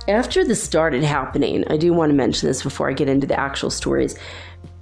After 0.07 0.45
this 0.45 0.61
started 0.61 1.03
happening, 1.03 1.63
I 1.67 1.77
do 1.77 1.91
want 1.91 2.11
to 2.11 2.15
mention 2.15 2.47
this 2.47 2.61
before 2.61 2.87
I 2.89 2.93
get 2.93 3.09
into 3.09 3.25
the 3.25 3.39
actual 3.39 3.71
stories. 3.71 4.15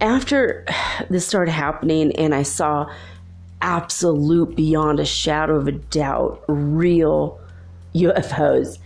After 0.02 0.66
this 1.10 1.26
started 1.26 1.52
happening, 1.52 2.14
and 2.18 2.36
I 2.36 2.44
saw 2.44 2.90
absolute, 3.62 4.56
beyond 4.56 5.00
a 5.00 5.06
shadow 5.06 5.56
of 5.56 5.68
a 5.68 5.72
doubt, 5.72 6.44
real 6.48 7.40
UFOs. 7.96 8.78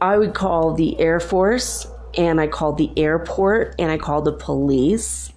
I 0.00 0.18
would 0.18 0.34
call 0.34 0.74
the 0.74 0.98
Air 0.98 1.20
Force 1.20 1.86
and 2.16 2.40
I 2.40 2.46
called 2.46 2.78
the 2.78 2.90
airport 2.96 3.74
and 3.78 3.90
I 3.90 3.98
called 3.98 4.24
the 4.24 4.32
police. 4.32 5.32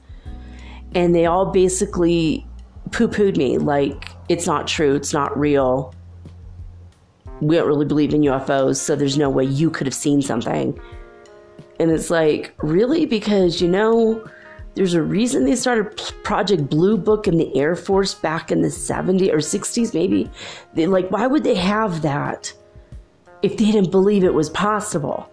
And 0.96 1.16
they 1.16 1.26
all 1.26 1.48
basically 1.48 2.46
poo 2.92 3.08
pooed 3.08 3.38
me 3.38 3.58
like, 3.58 4.10
it's 4.30 4.46
not 4.46 4.68
true, 4.68 4.96
it's 4.96 5.14
not 5.14 5.38
real. 5.38 5.94
We 7.42 7.56
don't 7.56 7.68
really 7.68 7.86
believe 7.86 8.14
in 8.14 8.22
UFOs, 8.22 8.78
so 8.78 8.96
there's 8.96 9.18
no 9.18 9.30
way 9.30 9.44
you 9.44 9.70
could 9.70 9.88
have 9.88 9.94
seen 9.94 10.22
something. 10.22 10.80
And 11.80 11.92
it's 11.92 12.10
like, 12.10 12.54
really? 12.60 13.06
Because, 13.06 13.60
you 13.60 13.68
know, 13.68 14.24
there's 14.76 14.94
a 14.94 15.02
reason 15.02 15.46
they 15.46 15.56
started 15.56 15.98
Project 16.24 16.70
Blue 16.70 16.98
Book 16.98 17.28
in 17.28 17.38
the 17.38 17.56
Air 17.58 17.76
Force 17.76 18.14
back 18.14 18.52
in 18.52 18.62
the 18.62 18.70
70s 18.70 19.32
or 19.32 19.38
60s, 19.38 19.94
maybe. 19.94 20.30
They, 20.74 20.88
like, 20.88 21.10
why 21.12 21.28
would 21.28 21.44
they 21.44 21.56
have 21.56 22.04
that 22.04 22.54
if 23.42 23.58
they 23.58 23.72
didn't 23.72 23.92
believe 23.92 24.24
it 24.24 24.34
was 24.34 24.50
possible? 24.50 25.30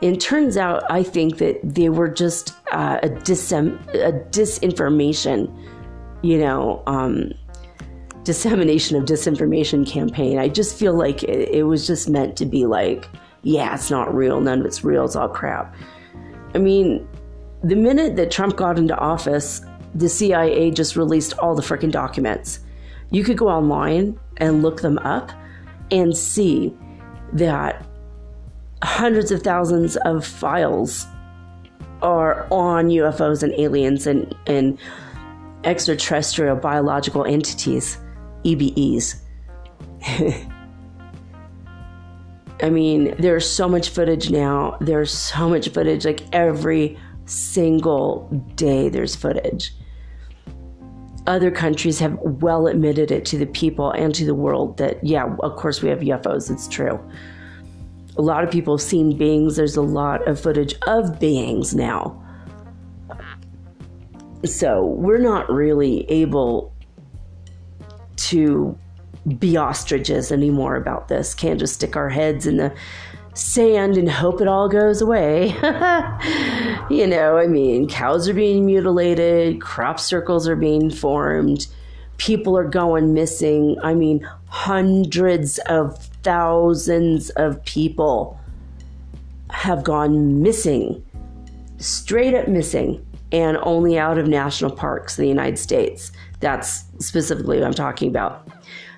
And 0.00 0.20
turns 0.20 0.56
out, 0.56 0.84
I 0.90 1.02
think 1.02 1.38
that 1.38 1.58
they 1.62 1.88
were 1.88 2.08
just 2.08 2.54
uh, 2.70 2.98
a, 3.02 3.08
disem- 3.08 3.80
a 3.94 4.12
disinformation, 4.30 5.52
you 6.22 6.38
know, 6.38 6.82
um, 6.86 7.32
dissemination 8.22 8.96
of 8.96 9.04
disinformation 9.04 9.86
campaign. 9.86 10.38
I 10.38 10.48
just 10.48 10.78
feel 10.78 10.94
like 10.94 11.22
it, 11.24 11.48
it 11.48 11.62
was 11.64 11.86
just 11.86 12.08
meant 12.08 12.36
to 12.36 12.46
be 12.46 12.66
like, 12.66 13.08
yeah, 13.42 13.74
it's 13.74 13.90
not 13.90 14.14
real. 14.14 14.40
None 14.40 14.60
of 14.60 14.66
it's 14.66 14.84
real. 14.84 15.04
It's 15.04 15.16
all 15.16 15.28
crap. 15.28 15.74
I 16.54 16.58
mean, 16.58 17.08
the 17.62 17.74
minute 17.74 18.16
that 18.16 18.30
Trump 18.30 18.56
got 18.56 18.78
into 18.78 18.96
office, 18.96 19.62
the 19.94 20.08
CIA 20.08 20.70
just 20.70 20.94
released 20.94 21.36
all 21.38 21.54
the 21.54 21.62
freaking 21.62 21.90
documents. 21.90 22.60
You 23.10 23.24
could 23.24 23.36
go 23.36 23.48
online 23.48 24.18
and 24.36 24.62
look 24.62 24.80
them 24.80 24.98
up 24.98 25.32
and 25.90 26.16
see 26.16 26.76
that 27.32 27.84
hundreds 28.82 29.30
of 29.30 29.42
thousands 29.42 29.96
of 29.98 30.26
files 30.26 31.06
are 32.02 32.46
on 32.50 32.88
UFOs 32.88 33.42
and 33.42 33.52
aliens 33.54 34.06
and, 34.06 34.34
and 34.46 34.78
extraterrestrial 35.64 36.56
biological 36.56 37.24
entities, 37.24 37.98
EBEs. 38.44 39.20
I 42.60 42.70
mean, 42.70 43.14
there's 43.18 43.48
so 43.48 43.68
much 43.68 43.90
footage 43.90 44.30
now. 44.30 44.76
There's 44.80 45.12
so 45.12 45.48
much 45.48 45.68
footage. 45.68 46.04
Like 46.04 46.22
every 46.32 46.98
single 47.24 48.28
day 48.54 48.88
there's 48.88 49.14
footage. 49.14 49.74
other 51.26 51.50
countries 51.50 51.98
have 51.98 52.18
well 52.22 52.66
admitted 52.68 53.10
it 53.10 53.24
to 53.26 53.36
the 53.36 53.44
people 53.46 53.90
and 53.90 54.14
to 54.14 54.24
the 54.24 54.34
world 54.34 54.78
that, 54.78 55.04
yeah, 55.04 55.26
of 55.40 55.56
course 55.56 55.82
we 55.82 55.90
have 55.90 55.98
UFOs. 55.98 56.50
It's 56.50 56.66
true. 56.66 56.98
A 58.18 58.22
lot 58.22 58.44
of 58.44 58.50
people 58.50 58.76
have 58.76 58.82
seen 58.82 59.16
beings. 59.16 59.56
There's 59.56 59.76
a 59.76 59.82
lot 59.82 60.26
of 60.26 60.40
footage 60.40 60.74
of 60.86 61.18
beings 61.20 61.74
now. 61.74 62.20
So 64.44 64.84
we're 64.84 65.18
not 65.18 65.50
really 65.50 66.08
able 66.10 66.74
to 68.16 68.76
be 69.38 69.56
ostriches 69.56 70.32
anymore 70.32 70.76
about 70.76 71.08
this. 71.08 71.34
Can't 71.34 71.58
just 71.58 71.74
stick 71.74 71.96
our 71.96 72.08
heads 72.08 72.46
in 72.46 72.56
the 72.56 72.74
sand 73.34 73.96
and 73.96 74.10
hope 74.10 74.40
it 74.40 74.48
all 74.48 74.68
goes 74.68 75.00
away. 75.00 75.48
you 76.90 77.06
know, 77.06 77.38
I 77.38 77.46
mean, 77.46 77.88
cows 77.88 78.28
are 78.28 78.34
being 78.34 78.66
mutilated, 78.66 79.60
crop 79.60 80.00
circles 80.00 80.48
are 80.48 80.56
being 80.56 80.90
formed, 80.90 81.66
people 82.16 82.56
are 82.58 82.68
going 82.68 83.14
missing. 83.14 83.76
I 83.82 83.94
mean, 83.94 84.28
hundreds 84.46 85.58
of 85.66 86.07
thousands 86.22 87.30
of 87.30 87.62
people 87.64 88.38
have 89.50 89.84
gone 89.84 90.42
missing, 90.42 91.04
straight 91.78 92.34
up 92.34 92.48
missing, 92.48 93.04
and 93.32 93.58
only 93.62 93.98
out 93.98 94.18
of 94.18 94.26
national 94.26 94.70
parks 94.70 95.18
in 95.18 95.22
the 95.22 95.28
United 95.28 95.58
States. 95.58 96.12
That's 96.40 96.84
specifically 96.98 97.58
what 97.58 97.66
I'm 97.66 97.74
talking 97.74 98.08
about. 98.08 98.48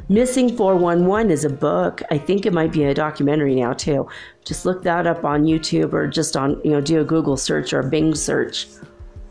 Missing 0.09 0.57
411 0.57 1.31
is 1.31 1.45
a 1.45 1.51
book. 1.51 2.03
I 2.11 2.19
think 2.19 2.45
it 2.45 2.53
might 2.53 2.73
be 2.73 2.83
a 2.83 2.93
documentary 2.93 3.55
now 3.55 3.73
too. 3.73 4.09
Just 4.45 4.67
look 4.67 4.83
that 4.83 5.07
up 5.07 5.25
on 5.25 5.45
YouTube 5.45 5.93
or 5.93 6.09
just 6.09 6.37
on, 6.37 6.61
you 6.65 6.73
know, 6.73 6.81
do 6.81 7.01
a 7.01 7.05
Google 7.05 7.37
search 7.37 7.73
or 7.73 7.81
a 7.81 7.89
Bing 7.89 8.17
search. 8.17 8.67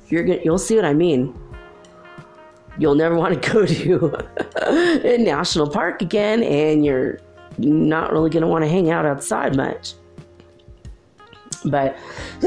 You're 0.07 0.23
gonna, 0.23 0.39
you'll 0.43 0.57
see 0.57 0.77
what 0.77 0.85
I 0.85 0.93
mean. 0.93 1.37
You'll 2.77 2.95
never 2.95 3.15
want 3.15 3.43
to 3.43 3.49
go 3.53 3.65
to 3.65 5.13
a 5.13 5.17
national 5.17 5.69
park 5.69 6.01
again 6.01 6.43
and 6.43 6.85
you're 6.85 7.19
not 7.59 8.11
really 8.11 8.29
going 8.29 8.41
to 8.41 8.47
want 8.47 8.63
to 8.63 8.69
hang 8.69 8.89
out 8.89 9.05
outside 9.05 9.55
much. 9.55 9.93
But 11.65 11.97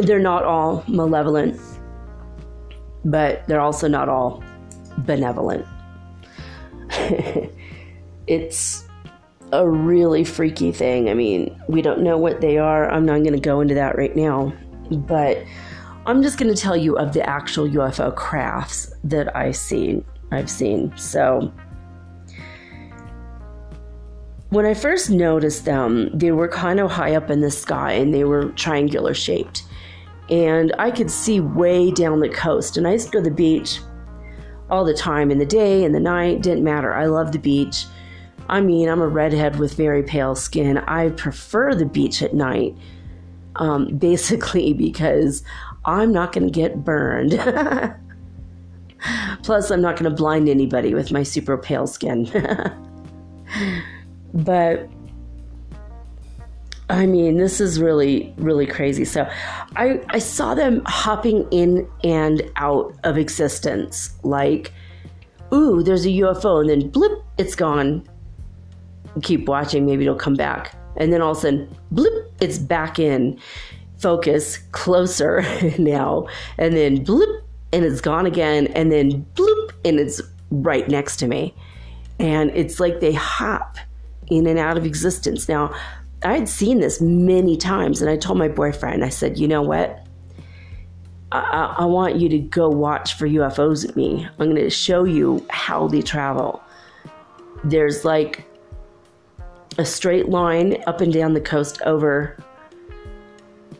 they're 0.00 0.20
not 0.20 0.44
all 0.44 0.84
malevolent, 0.86 1.60
but 3.04 3.46
they're 3.48 3.60
also 3.60 3.88
not 3.88 4.08
all 4.08 4.42
benevolent. 4.98 5.66
it's 8.26 8.86
a 9.52 9.68
really 9.68 10.24
freaky 10.24 10.72
thing. 10.72 11.08
I 11.08 11.14
mean, 11.14 11.60
we 11.68 11.82
don't 11.82 12.02
know 12.02 12.18
what 12.18 12.40
they 12.40 12.58
are. 12.58 12.90
I'm 12.90 13.04
not 13.04 13.18
going 13.18 13.32
to 13.32 13.40
go 13.40 13.60
into 13.60 13.74
that 13.74 13.96
right 13.96 14.14
now, 14.14 14.52
but 14.90 15.44
I'm 16.06 16.22
just 16.22 16.38
going 16.38 16.52
to 16.54 16.60
tell 16.60 16.76
you 16.76 16.96
of 16.98 17.12
the 17.12 17.28
actual 17.28 17.68
UFO 17.68 18.14
crafts 18.14 18.92
that 19.04 19.34
I've 19.36 19.56
seen. 19.56 20.04
I've 20.30 20.50
seen. 20.50 20.96
So 20.96 21.52
when 24.56 24.64
I 24.64 24.72
first 24.72 25.10
noticed 25.10 25.66
them, 25.66 26.08
they 26.14 26.32
were 26.32 26.48
kind 26.48 26.80
of 26.80 26.90
high 26.90 27.14
up 27.14 27.28
in 27.28 27.42
the 27.42 27.50
sky 27.50 27.92
and 27.92 28.14
they 28.14 28.24
were 28.24 28.46
triangular 28.52 29.12
shaped. 29.12 29.64
And 30.30 30.74
I 30.78 30.90
could 30.90 31.10
see 31.10 31.40
way 31.40 31.90
down 31.90 32.20
the 32.20 32.30
coast. 32.30 32.78
And 32.78 32.88
I 32.88 32.92
used 32.92 33.08
to 33.08 33.12
go 33.12 33.18
to 33.22 33.28
the 33.28 33.36
beach 33.36 33.80
all 34.70 34.82
the 34.82 34.94
time 34.94 35.30
in 35.30 35.36
the 35.36 35.44
day 35.44 35.84
and 35.84 35.94
the 35.94 36.00
night, 36.00 36.40
didn't 36.42 36.64
matter. 36.64 36.94
I 36.94 37.04
love 37.04 37.32
the 37.32 37.38
beach. 37.38 37.84
I 38.48 38.62
mean, 38.62 38.88
I'm 38.88 39.02
a 39.02 39.06
redhead 39.06 39.58
with 39.58 39.74
very 39.74 40.02
pale 40.02 40.34
skin. 40.34 40.78
I 40.78 41.10
prefer 41.10 41.74
the 41.74 41.84
beach 41.84 42.22
at 42.22 42.32
night, 42.32 42.74
um, 43.56 43.88
basically 43.98 44.72
because 44.72 45.42
I'm 45.84 46.12
not 46.12 46.32
going 46.32 46.46
to 46.46 46.50
get 46.50 46.82
burned. 46.82 47.32
Plus, 49.42 49.70
I'm 49.70 49.82
not 49.82 49.98
going 49.98 50.10
to 50.10 50.16
blind 50.16 50.48
anybody 50.48 50.94
with 50.94 51.12
my 51.12 51.24
super 51.24 51.58
pale 51.58 51.86
skin. 51.86 52.24
but 54.36 54.88
I 56.88 57.06
mean, 57.06 57.36
this 57.36 57.60
is 57.60 57.80
really, 57.80 58.32
really 58.36 58.66
crazy. 58.66 59.04
So 59.04 59.28
I, 59.74 60.00
I 60.10 60.18
saw 60.18 60.54
them 60.54 60.82
hopping 60.86 61.48
in 61.50 61.88
and 62.04 62.48
out 62.56 62.94
of 63.02 63.18
existence. 63.18 64.14
Like, 64.22 64.72
ooh, 65.52 65.82
there's 65.82 66.06
a 66.06 66.10
UFO, 66.10 66.60
and 66.60 66.70
then 66.70 66.90
blip, 66.90 67.24
it's 67.38 67.56
gone. 67.56 68.06
Keep 69.22 69.48
watching, 69.48 69.84
maybe 69.84 70.04
it'll 70.04 70.14
come 70.14 70.34
back. 70.34 70.76
And 70.96 71.12
then 71.12 71.22
all 71.22 71.32
of 71.32 71.38
a 71.38 71.40
sudden, 71.40 71.76
blip, 71.90 72.32
it's 72.40 72.58
back 72.58 72.98
in. 72.98 73.40
Focus 73.98 74.58
closer 74.70 75.42
now. 75.78 76.28
And 76.58 76.76
then 76.76 77.02
blip, 77.02 77.28
and 77.72 77.84
it's 77.84 78.00
gone 78.00 78.26
again. 78.26 78.68
And 78.68 78.92
then 78.92 79.26
bloop, 79.34 79.72
and 79.84 79.98
it's 79.98 80.20
right 80.50 80.86
next 80.88 81.16
to 81.16 81.26
me. 81.26 81.54
And 82.20 82.50
it's 82.50 82.78
like 82.78 83.00
they 83.00 83.12
hop 83.12 83.78
in 84.28 84.46
and 84.46 84.58
out 84.58 84.76
of 84.76 84.84
existence. 84.84 85.48
Now, 85.48 85.74
I 86.22 86.34
had 86.34 86.48
seen 86.48 86.80
this 86.80 87.00
many 87.00 87.56
times, 87.56 88.00
and 88.00 88.10
I 88.10 88.16
told 88.16 88.38
my 88.38 88.48
boyfriend, 88.48 89.04
I 89.04 89.10
said, 89.10 89.38
you 89.38 89.46
know 89.46 89.62
what? 89.62 90.06
I, 91.32 91.76
I, 91.78 91.84
want 91.84 92.16
you 92.16 92.28
to 92.30 92.38
go 92.38 92.68
watch 92.68 93.14
for 93.14 93.28
UFOs 93.28 93.86
with 93.86 93.96
me. 93.96 94.26
I'm 94.26 94.50
going 94.50 94.54
to 94.56 94.70
show 94.70 95.04
you 95.04 95.44
how 95.50 95.88
they 95.88 96.00
travel. 96.00 96.62
There's 97.64 98.04
like 98.04 98.48
a 99.76 99.84
straight 99.84 100.28
line 100.28 100.82
up 100.86 101.00
and 101.00 101.12
down 101.12 101.34
the 101.34 101.40
coast 101.40 101.82
over, 101.82 102.38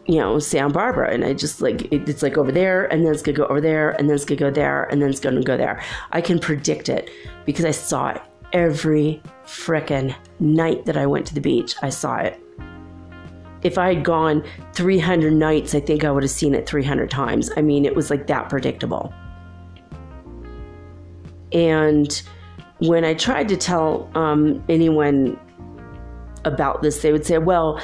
you 0.06 0.16
know, 0.16 0.38
Santa 0.40 0.70
Barbara. 0.70 1.12
And 1.12 1.24
I 1.24 1.34
just 1.34 1.62
like, 1.62 1.90
it, 1.92 2.08
it's 2.08 2.22
like 2.22 2.36
over 2.36 2.52
there, 2.52 2.92
and 2.92 3.06
then 3.06 3.12
it's 3.12 3.22
going 3.22 3.36
to 3.36 3.42
go 3.42 3.46
over 3.46 3.60
there, 3.60 3.90
and 3.92 4.08
then 4.08 4.16
it's 4.16 4.24
going 4.24 4.38
to 4.38 4.44
go 4.44 4.50
there, 4.50 4.84
and 4.84 5.00
then 5.00 5.08
it's 5.08 5.20
going 5.20 5.36
to 5.36 5.42
go 5.42 5.56
there. 5.56 5.82
I 6.10 6.20
can 6.20 6.38
predict 6.40 6.88
it 6.88 7.10
because 7.44 7.64
I 7.64 7.70
saw 7.70 8.10
it 8.10 8.22
every 8.56 9.22
frickin' 9.44 10.16
night 10.40 10.86
that 10.86 10.96
I 10.96 11.04
went 11.04 11.26
to 11.26 11.34
the 11.34 11.42
beach. 11.42 11.74
I 11.82 11.90
saw 11.90 12.16
it. 12.16 12.40
If 13.62 13.76
I 13.76 13.92
had 13.92 14.02
gone 14.02 14.42
300 14.72 15.32
nights, 15.34 15.74
I 15.74 15.80
think 15.80 16.04
I 16.04 16.10
would 16.10 16.22
have 16.22 16.30
seen 16.30 16.54
it 16.54 16.66
300 16.66 17.10
times. 17.10 17.50
I 17.56 17.60
mean, 17.60 17.84
it 17.84 17.94
was 17.94 18.08
like 18.08 18.26
that 18.28 18.48
predictable. 18.48 19.12
And 21.52 22.22
when 22.78 23.04
I 23.04 23.12
tried 23.12 23.48
to 23.48 23.58
tell 23.58 24.10
um, 24.14 24.64
anyone 24.70 25.38
about 26.44 26.80
this, 26.80 27.02
they 27.02 27.12
would 27.12 27.26
say, 27.26 27.36
well, 27.36 27.78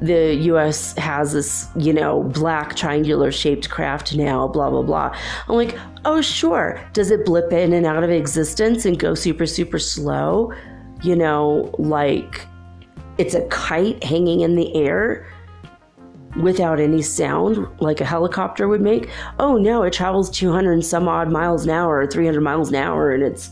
the 0.00 0.34
US 0.52 0.94
has 0.94 1.32
this, 1.32 1.68
you 1.76 1.92
know, 1.92 2.22
black 2.22 2.76
triangular 2.76 3.32
shaped 3.32 3.68
craft 3.68 4.14
now, 4.14 4.46
blah, 4.48 4.70
blah, 4.70 4.82
blah. 4.82 5.16
I'm 5.48 5.56
like, 5.56 5.76
oh, 6.04 6.20
sure. 6.20 6.80
Does 6.92 7.10
it 7.10 7.24
blip 7.24 7.52
in 7.52 7.72
and 7.72 7.84
out 7.84 8.04
of 8.04 8.10
existence 8.10 8.84
and 8.84 8.98
go 8.98 9.14
super, 9.14 9.46
super 9.46 9.78
slow? 9.78 10.52
You 11.02 11.16
know, 11.16 11.74
like 11.78 12.46
it's 13.18 13.34
a 13.34 13.46
kite 13.48 14.02
hanging 14.04 14.40
in 14.40 14.54
the 14.54 14.74
air 14.76 15.26
without 16.36 16.78
any 16.78 17.02
sound 17.02 17.66
like 17.80 18.00
a 18.00 18.04
helicopter 18.04 18.68
would 18.68 18.80
make. 18.80 19.10
Oh, 19.40 19.56
no, 19.56 19.82
it 19.82 19.92
travels 19.92 20.30
200 20.30 20.72
and 20.72 20.84
some 20.84 21.08
odd 21.08 21.30
miles 21.30 21.64
an 21.64 21.70
hour 21.70 21.98
or 21.98 22.06
300 22.06 22.40
miles 22.40 22.68
an 22.68 22.76
hour 22.76 23.10
and 23.10 23.22
it's 23.22 23.50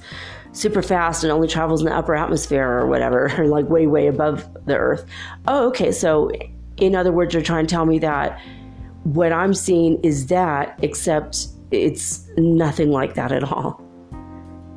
super 0.57 0.81
fast 0.81 1.23
and 1.23 1.31
only 1.31 1.47
travels 1.47 1.83
in 1.83 1.87
the 1.87 1.95
upper 1.95 2.15
atmosphere 2.15 2.67
or 2.67 2.87
whatever, 2.87 3.31
or 3.39 3.47
like 3.47 3.69
way, 3.69 3.87
way 3.87 4.07
above 4.07 4.49
the 4.65 4.77
Earth. 4.77 5.05
Oh, 5.47 5.69
okay. 5.69 5.93
So, 5.93 6.31
in 6.79 6.95
other 6.95 7.13
words, 7.13 7.35
you're 7.35 7.43
trying 7.43 7.67
to 7.67 7.75
tell 7.75 7.87
me 7.87 7.99
that 8.01 8.41
what 9.05 9.33
I'm 9.33 9.55
seeing 9.55 10.01
is 10.03 10.27
that, 10.27 10.79
except 10.83 11.49
it's 11.71 12.29
nothing 12.37 12.91
like 12.91 13.15
that 13.15 13.33
at 13.33 13.45
all. 13.45 13.83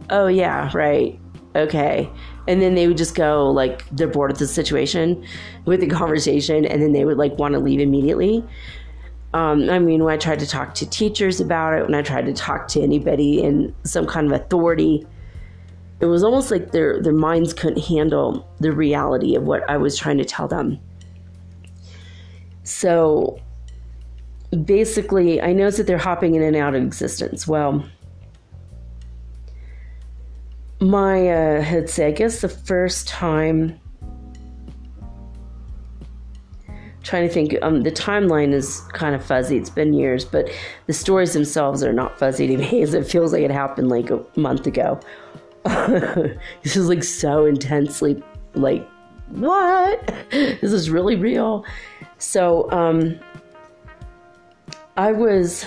Oh, 0.10 0.28
yeah, 0.28 0.70
right. 0.74 1.20
Okay. 1.56 2.10
And 2.48 2.62
then 2.62 2.76
they 2.76 2.88
would 2.88 2.98
just 2.98 3.16
go, 3.16 3.50
like, 3.50 3.88
they're 3.90 4.08
bored 4.08 4.32
with 4.32 4.40
the 4.40 4.48
situation 4.48 5.24
with 5.66 5.82
the 5.82 5.88
conversation, 5.88 6.66
and 6.66 6.82
then 6.82 6.94
they 6.94 7.06
would, 7.06 7.18
like, 7.18 7.38
want 7.38 7.54
to 7.54 7.60
leave 7.60 7.80
immediately. 7.80 8.44
Um, 9.34 9.70
I 9.70 9.78
mean, 9.78 10.04
when 10.04 10.14
I 10.14 10.18
tried 10.18 10.40
to 10.40 10.48
talk 10.48 10.74
to 10.76 10.90
teachers 10.90 11.40
about 11.40 11.74
it, 11.74 11.84
when 11.84 11.94
I 11.94 12.02
tried 12.02 12.26
to 12.26 12.34
talk 12.34 12.68
to 12.70 12.82
anybody 12.82 13.42
in 13.42 13.76
some 13.84 14.08
kind 14.08 14.32
of 14.32 14.34
authority, 14.34 15.06
it 16.02 16.06
was 16.06 16.24
almost 16.24 16.50
like 16.50 16.72
their 16.72 17.02
their 17.02 17.14
minds 17.14 17.54
couldn't 17.54 17.84
handle 17.84 18.48
the 18.60 18.72
reality 18.72 19.36
of 19.36 19.44
what 19.44 19.70
I 19.70 19.78
was 19.78 19.98
trying 19.98 20.18
to 20.18 20.26
tell 20.26 20.48
them. 20.48 20.80
So 22.64 23.40
basically, 24.64 25.42
I 25.42 25.54
noticed 25.54 25.78
that 25.78 25.88
they're 25.88 25.98
hopping 25.98 26.36
in 26.36 26.44
and 26.44 26.56
out 26.56 26.76
of 26.76 26.84
existence. 26.84 27.48
Well, 27.48 27.84
my 30.80 31.28
uh, 31.28 31.62
had 31.62 31.90
say, 31.90 32.08
I 32.08 32.12
guess 32.12 32.42
the 32.42 32.50
first 32.50 33.08
time. 33.08 33.80
Trying 37.02 37.28
to 37.28 37.34
think, 37.34 37.56
um, 37.64 37.82
the 37.82 37.92
timeline 37.92 38.54
is 38.54 38.82
kind 38.94 39.16
of 39.16 39.26
fuzzy. 39.26 39.58
It's 39.58 39.70
been 39.70 39.94
years, 39.94 40.26
but 40.26 40.52
the 40.86 40.94
stories 40.94 41.34
themselves 41.34 41.82
are 41.82 41.94
not 41.94 42.20
fuzzy 42.20 42.46
to 42.46 42.58
me, 42.58 42.82
as 42.84 42.94
it 42.94 43.08
feels 43.08 43.34
like 43.34 43.42
it 43.42 43.52
happened 43.52 43.90
like 43.90 44.12
a 44.12 44.24
month 44.36 44.68
ago 44.68 45.00
this 46.64 46.76
is 46.76 46.88
like 46.88 47.04
so 47.04 47.46
intensely 47.46 48.22
like 48.54 48.88
what 49.28 50.14
this 50.32 50.72
is 50.74 50.90
really 50.90 51.16
real 51.16 51.66
so 52.18 52.70
um 52.72 53.20
i 54.98 55.12
was 55.12 55.66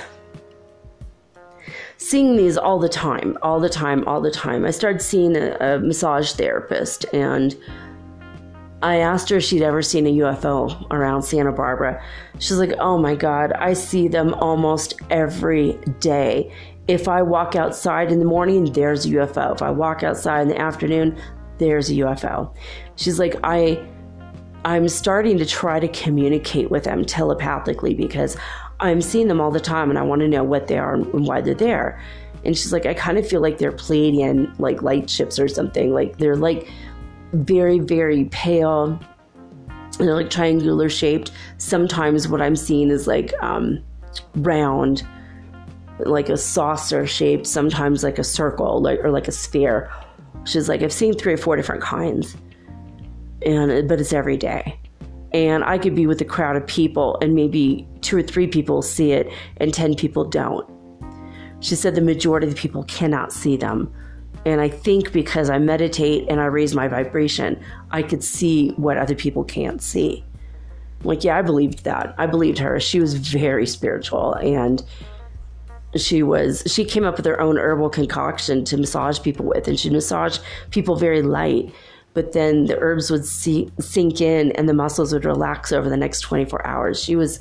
seeing 2.03 2.37
these 2.37 2.59
all 2.59 2.79
the 2.79 2.89
time, 2.89 3.39
all 3.43 3.61
the 3.61 3.69
time, 3.69 4.07
all 4.09 4.21
the 4.21 4.31
time. 4.31 4.65
I 4.67 4.71
started 4.71 5.01
seeing 5.01 5.37
a, 5.37 5.57
a 5.61 5.79
massage 5.79 6.33
therapist 6.33 7.07
and 7.15 7.57
I 8.83 8.97
asked 8.97 9.31
her 9.31 9.37
if 9.37 9.45
she'd 9.45 9.63
ever 9.63 9.81
seen 9.81 10.07
a 10.09 10.11
UFO 10.11 10.91
around 10.91 11.23
Santa 11.23 11.53
Barbara. 11.53 12.03
She's 12.41 12.59
like, 12.59 12.73
oh 12.81 12.99
my 12.99 13.15
God, 13.15 13.53
I 13.53 13.75
see 13.75 14.09
them 14.09 14.35
almost 14.35 14.95
every 15.09 15.75
day. 16.01 16.53
If 16.89 17.09
I 17.09 17.23
walk 17.23 17.55
outside 17.55 18.11
in 18.11 18.19
the 18.19 18.25
morning, 18.25 18.73
there's 18.73 19.07
a 19.07 19.11
UFO. 19.11 19.55
If 19.55 19.63
I 19.63 19.71
walk 19.71 20.03
outside 20.03 20.43
in 20.43 20.49
the 20.49 20.61
afternoon, 20.61 21.17
there's 21.59 21.91
a 21.91 21.95
UFO. 21.95 22.55
She's 22.97 23.19
like, 23.19 23.37
I. 23.45 23.85
I'm 24.65 24.89
starting 24.89 25.39
to 25.39 25.45
try 25.45 25.81
to 25.81 25.89
communicate 25.89 26.71
with 26.71 26.85
them 26.85 27.05
telepathically 27.05 27.95
because 27.95 28.37
I'm 28.79 29.01
seeing 29.01 29.27
them 29.27 29.41
all 29.41 29.51
the 29.51 29.59
time 29.59 29.91
and 29.91 29.99
I 29.99 30.03
want 30.03 30.21
to 30.21 30.29
know 30.29 30.45
what 30.45 30.69
they 30.69 30.79
are 30.79 30.95
and 30.95 31.27
why 31.27 31.41
they're 31.41 31.53
there. 31.53 32.01
And 32.45 32.57
she's 32.57 32.73
like, 32.73 32.87
I 32.87 32.95
kind 32.95 33.19
of 33.19 33.27
feel 33.27 33.41
like 33.41 33.59
they're 33.59 33.73
Pleiadian, 33.73 34.59
like 34.59 34.83
light 34.83 35.09
ships 35.09 35.39
or 35.39 35.49
something. 35.49 35.93
Like 35.93 36.19
they're 36.19 36.37
like 36.37 36.69
very, 37.33 37.79
very 37.79 38.25
pale. 38.27 38.99
They're 39.99 40.15
like 40.15 40.31
triangular 40.31 40.89
shaped. 40.89 41.31
Sometimes 41.59 42.29
what 42.29 42.43
I'm 42.43 42.57
seeing 42.57 42.91
is 42.91 43.07
like 43.07 43.33
um, 43.41 43.83
round, 44.37 45.07
like 46.07 46.29
a 46.29 46.37
saucer 46.37 47.07
shaped. 47.07 47.47
Sometimes 47.47 48.03
like 48.03 48.19
a 48.19 48.25
circle, 48.25 48.81
like 48.81 49.01
or 49.01 49.11
like 49.11 49.29
a 49.29 49.33
sphere. 49.33 49.91
She's 50.45 50.69
like, 50.69 50.83
I've 50.83 50.93
seen 50.93 51.15
three 51.15 51.35
or 51.35 51.39
four 51.39 51.57
different 51.57 51.83
kinds, 51.83 52.37
and 53.45 53.89
but 53.89 54.01
it's 54.01 54.13
every 54.13 54.37
day. 54.37 54.79
And 55.33 55.65
I 55.65 55.79
could 55.79 55.95
be 55.95 56.07
with 56.07 56.21
a 56.21 56.27
crowd 56.27 56.57
of 56.57 56.67
people, 56.67 57.19
and 57.23 57.35
maybe 57.35 57.89
two 58.01 58.19
or 58.19 58.23
three 58.23 58.47
people 58.47 58.83
see 58.83 59.13
it, 59.13 59.33
and 59.59 59.73
ten 59.73 59.95
people 59.95 60.25
don't. 60.25 60.69
She 61.61 61.77
said 61.77 61.95
the 61.95 62.01
majority 62.01 62.49
of 62.49 62.55
the 62.55 62.61
people 62.61 62.83
cannot 62.85 63.33
see 63.33 63.57
them. 63.57 63.93
And 64.45 64.61
I 64.61 64.69
think 64.69 65.13
because 65.13 65.49
I 65.49 65.59
meditate 65.59 66.29
and 66.29 66.41
I 66.41 66.47
raise 66.47 66.75
my 66.75 66.89
vibration, 66.89 67.63
I 67.93 68.03
could 68.03 68.25
see 68.25 68.71
what 68.71 68.97
other 68.97 69.15
people 69.15 69.45
can't 69.45 69.81
see. 69.81 70.25
Like, 71.05 71.23
yeah, 71.23 71.39
I 71.39 71.43
believed 71.43 71.85
that. 71.85 72.15
I 72.19 72.27
believed 72.27 72.59
her. 72.59 72.81
She 72.81 72.99
was 72.99 73.15
very 73.15 73.67
spiritual 73.67 74.35
and 74.35 74.83
she 75.97 76.23
was 76.23 76.63
she 76.67 76.85
came 76.85 77.05
up 77.05 77.17
with 77.17 77.27
her 77.27 77.41
own 77.41 77.59
herbal 77.59 77.91
concoction 77.91 78.65
to 78.65 78.77
massage 78.77 79.21
people 79.21 79.45
with 79.45 79.69
and 79.69 79.79
she'd 79.79 79.93
massage 79.93 80.39
people 80.71 80.97
very 80.97 81.23
light 81.23 81.73
but 82.15 82.33
then 82.33 82.67
the 82.67 82.79
herbs 82.79 83.11
would 83.11 83.25
see, 83.25 83.73
sink 83.81 84.21
in 84.21 84.53
and 84.53 84.69
the 84.69 84.75
muscles 84.75 85.15
would 85.15 85.25
relax 85.25 85.73
over 85.73 85.89
the 85.89 85.97
next 85.97 86.21
24 86.21 86.67
hours 86.67 87.03
she 87.03 87.17
was 87.17 87.41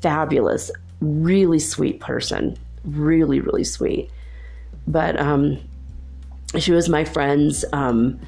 fabulous 0.00 0.70
really 1.00 1.58
sweet 1.58 2.00
person 2.00 2.56
really 2.84 3.40
really 3.40 3.64
sweet 3.64 4.10
but 4.86 5.18
um 5.20 5.58
she 6.58 6.72
was 6.72 6.88
my 6.88 7.04
friend's 7.04 7.64
um, 7.72 8.18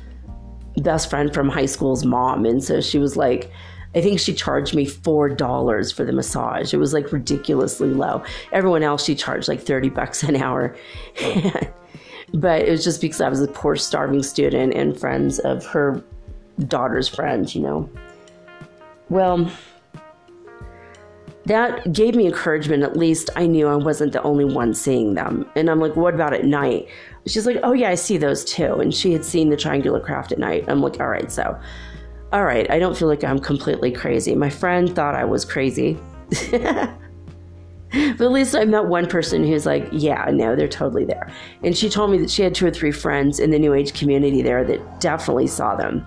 best 0.77 1.11
friend 1.11 1.33
from 1.35 1.49
high 1.49 1.67
school's 1.67 2.05
mom. 2.05 2.45
And 2.45 2.63
so 2.63 2.81
she 2.81 2.99
was 2.99 3.17
like, 3.17 3.51
I 3.95 4.01
think 4.01 4.19
she 4.19 4.33
charged 4.33 4.75
me 4.75 4.87
$4 4.87 5.95
for 5.95 6.05
the 6.05 6.13
massage. 6.13 6.73
It 6.73 6.79
was 6.79 6.95
like 6.95 7.13
ridiculously 7.13 7.91
low. 7.91 8.25
Everyone 8.53 8.83
else, 8.83 9.05
she 9.05 9.15
charged 9.15 9.49
like 9.49 9.61
30 9.61 9.91
bucks 9.91 10.23
an 10.23 10.37
hour. 10.37 10.75
but 12.35 12.63
it 12.63 12.71
was 12.71 12.85
just 12.85 13.01
because 13.01 13.21
I 13.21 13.29
was 13.29 13.43
a 13.43 13.49
poor, 13.49 13.77
starving 13.77 14.23
student 14.23 14.73
and 14.75 14.99
friends 14.99 15.39
of 15.41 15.67
her 15.67 16.03
daughter's 16.69 17.09
friends, 17.09 17.55
you 17.55 17.63
know. 17.63 17.89
Well, 19.11 19.51
that 21.45 21.93
gave 21.93 22.15
me 22.15 22.27
encouragement. 22.27 22.83
At 22.83 22.97
least 22.97 23.29
I 23.37 23.47
knew 23.47 23.69
I 23.69 23.77
wasn't 23.77 24.13
the 24.13 24.23
only 24.23 24.45
one 24.45 24.75
seeing 24.75 25.15
them. 25.15 25.47
And 25.57 25.69
I'm 25.69 25.81
like, 25.81 25.97
what 25.97 26.15
about 26.15 26.33
at 26.33 26.45
night? 26.45 26.89
She's 27.27 27.47
like, 27.47 27.59
oh, 27.63 27.73
yeah, 27.73 27.91
I 27.91 27.95
see 27.95 28.17
those 28.17 28.45
too. 28.45 28.77
And 28.77 28.95
she 28.95 29.13
had 29.13 29.25
seen 29.25 29.51
the 29.51 29.57
triangular 29.57 30.01
craft 30.01 30.33
at 30.33 30.39
night. 30.39 30.65
I'm 30.69 30.81
like, 30.81 30.99
all 31.01 31.09
right, 31.09 31.31
so, 31.31 31.59
all 32.33 32.45
right, 32.45 32.71
I 32.71 32.79
don't 32.79 32.97
feel 32.97 33.09
like 33.09 33.25
I'm 33.25 33.39
completely 33.39 33.93
crazy. 33.93 34.35
My 34.35 34.49
friend 34.49 34.95
thought 34.95 35.15
I 35.15 35.25
was 35.25 35.45
crazy. 35.45 35.99
but 36.51 38.21
at 38.21 38.33
least 38.33 38.55
I 38.55 38.65
met 38.65 38.87
one 38.87 39.07
person 39.07 39.45
who's 39.45 39.67
like, 39.67 39.87
yeah, 39.93 40.31
no, 40.33 40.57
they're 40.57 40.67
totally 40.67 41.05
there. 41.05 41.31
And 41.63 41.77
she 41.77 41.91
told 41.91 42.11
me 42.11 42.19
that 42.19 42.31
she 42.31 42.43
had 42.43 42.55
two 42.55 42.67
or 42.67 42.71
three 42.71 42.93
friends 42.93 43.39
in 43.39 43.51
the 43.51 43.59
New 43.59 43.75
Age 43.75 43.93
community 43.93 44.41
there 44.41 44.65
that 44.65 45.01
definitely 45.01 45.47
saw 45.47 45.77
them. 45.77 46.07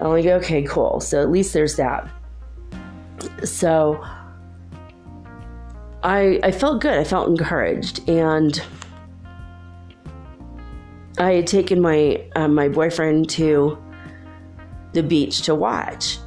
I'm 0.00 0.10
like, 0.10 0.26
okay, 0.26 0.62
cool. 0.62 1.00
So 1.00 1.20
at 1.20 1.30
least 1.30 1.52
there's 1.52 1.74
that. 1.76 2.08
So 3.42 4.00
I 6.02 6.40
I 6.42 6.52
felt 6.52 6.80
good. 6.80 6.98
I 6.98 7.04
felt 7.04 7.28
encouraged, 7.28 8.08
and 8.08 8.62
I 11.18 11.32
had 11.32 11.46
taken 11.46 11.82
my 11.82 12.24
uh, 12.34 12.48
my 12.48 12.68
boyfriend 12.68 13.28
to 13.30 13.76
the 14.92 15.02
beach 15.02 15.42
to 15.42 15.54
watch 15.54 16.18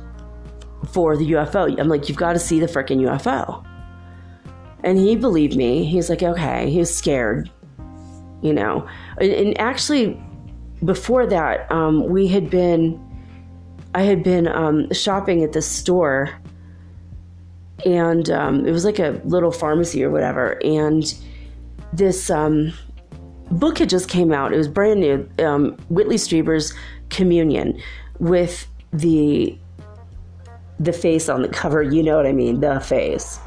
for 0.91 1.17
the 1.17 1.31
UFO. 1.31 1.79
I'm 1.79 1.87
like, 1.87 2.09
you've 2.09 2.17
got 2.17 2.33
to 2.33 2.39
see 2.39 2.59
the 2.59 2.65
freaking 2.65 2.99
UFO. 3.01 3.65
And 4.83 4.97
he 4.97 5.15
believed 5.15 5.55
me. 5.55 5.85
He's 5.85 6.09
like, 6.09 6.23
okay. 6.23 6.69
He 6.69 6.79
was 6.79 6.93
scared, 6.93 7.49
you 8.41 8.53
know. 8.53 8.87
And, 9.19 9.31
and 9.31 9.59
actually, 9.59 10.21
before 10.83 11.25
that, 11.27 11.71
um, 11.71 12.09
we 12.09 12.27
had 12.27 12.49
been, 12.49 12.99
I 13.95 14.01
had 14.01 14.23
been 14.23 14.47
um, 14.47 14.91
shopping 14.91 15.43
at 15.43 15.53
this 15.53 15.67
store, 15.67 16.37
and 17.85 18.29
um, 18.29 18.65
it 18.65 18.71
was 18.71 18.83
like 18.85 18.99
a 18.99 19.21
little 19.23 19.51
pharmacy 19.51 20.03
or 20.03 20.09
whatever. 20.09 20.61
And 20.63 21.13
this 21.93 22.29
um, 22.29 22.73
book 23.51 23.79
had 23.79 23.89
just 23.89 24.09
came 24.09 24.33
out. 24.33 24.53
It 24.53 24.57
was 24.57 24.67
brand 24.67 24.99
new. 24.99 25.29
Um, 25.39 25.77
Whitley 25.89 26.17
Strieber's 26.17 26.73
Communion 27.09 27.79
with 28.19 28.67
the 28.91 29.57
the 30.79 30.93
face 30.93 31.29
on 31.29 31.41
the 31.41 31.47
cover. 31.47 31.81
You 31.81 32.03
know 32.03 32.17
what 32.17 32.25
I 32.25 32.33
mean? 32.33 32.59
The 32.59 32.79
face. 32.79 33.39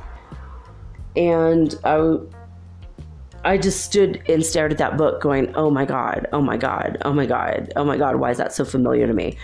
And 1.16 1.74
I, 1.84 2.18
I 3.44 3.58
just 3.58 3.84
stood 3.84 4.22
and 4.28 4.44
stared 4.44 4.72
at 4.72 4.78
that 4.78 4.96
book, 4.96 5.20
going, 5.20 5.54
"Oh 5.54 5.70
my 5.70 5.84
god! 5.84 6.26
Oh 6.32 6.40
my 6.40 6.56
god! 6.56 6.98
Oh 7.04 7.12
my 7.12 7.26
god! 7.26 7.72
Oh 7.76 7.84
my 7.84 7.96
god! 7.96 8.16
Why 8.16 8.30
is 8.30 8.38
that 8.38 8.52
so 8.52 8.64
familiar 8.64 9.06
to 9.06 9.12
me? 9.12 9.36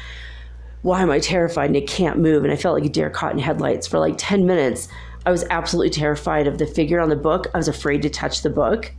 Why 0.83 1.03
am 1.03 1.11
I 1.11 1.19
terrified 1.19 1.67
and 1.67 1.77
I 1.77 1.81
can't 1.83 2.19
move?" 2.19 2.45
And 2.45 2.53
I 2.53 2.57
felt 2.57 2.75
like 2.75 2.85
a 2.85 2.93
deer 2.93 3.11
caught 3.11 3.33
in 3.33 3.39
headlights 3.39 3.87
for 3.87 3.99
like 3.99 4.15
ten 4.19 4.47
minutes. 4.47 4.89
I 5.25 5.31
was 5.31 5.45
absolutely 5.51 5.91
terrified 5.91 6.47
of 6.47 6.59
the 6.59 6.67
figure 6.67 7.01
on 7.01 7.09
the 7.09 7.17
book. 7.17 7.47
I 7.55 7.57
was 7.57 7.69
afraid 7.69 8.03
to 8.03 8.11
touch 8.11 8.43
the 8.43 8.51
book 8.51 8.93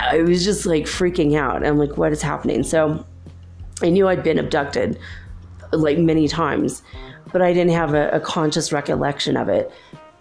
I 0.00 0.22
was 0.22 0.44
just 0.44 0.66
like 0.66 0.84
freaking 0.84 1.36
out. 1.36 1.64
I'm 1.64 1.78
like, 1.78 1.96
what 1.96 2.12
is 2.12 2.22
happening? 2.22 2.62
So 2.62 3.04
I 3.82 3.90
knew 3.90 4.08
I'd 4.08 4.22
been 4.22 4.38
abducted 4.38 4.98
like 5.72 5.98
many 5.98 6.28
times, 6.28 6.82
but 7.32 7.42
I 7.42 7.52
didn't 7.52 7.72
have 7.72 7.94
a, 7.94 8.08
a, 8.10 8.20
conscious 8.20 8.72
recollection 8.72 9.36
of 9.36 9.48
it. 9.48 9.72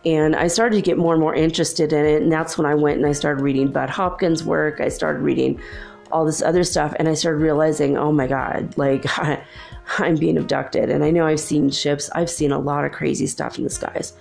And 0.06 0.36
I 0.36 0.48
started 0.48 0.76
to 0.76 0.82
get 0.82 0.98
more 0.98 1.14
and 1.14 1.22
more 1.22 1.36
interested 1.36 1.94
in 1.94 2.06
it. 2.06 2.24
And 2.24 2.32
that's 2.32 2.58
when 2.58 2.66
I 2.66 2.76
went 2.76 2.98
and 2.98 3.06
I 3.06 3.12
started 3.12 3.42
reading 3.42 3.72
Bud 3.72 3.90
Hopkins' 3.90 4.44
work. 4.44 4.82
I 4.82 4.90
started 4.90 5.22
reading 5.22 5.62
all 6.12 6.26
this 6.26 6.42
other 6.42 6.64
stuff. 6.64 6.94
And 6.98 7.08
I 7.08 7.14
started 7.14 7.38
realizing, 7.38 7.98
oh 7.98 8.12
my 8.12 8.28
God, 8.28 8.76
like 8.78 9.06
I, 9.20 9.44
I'm 10.00 10.16
being 10.16 10.38
abducted. 10.38 10.90
And 10.90 11.04
I 11.04 11.12
know 11.12 11.26
I've 11.26 11.40
seen 11.40 11.70
ships, 11.70 12.10
I've 12.14 12.30
seen 12.30 12.52
a 12.52 12.60
lot 12.60 12.84
of 12.84 12.92
crazy 12.92 13.28
stuff 13.28 13.58
in 13.58 13.64
the 13.64 13.70
skies 13.70 14.14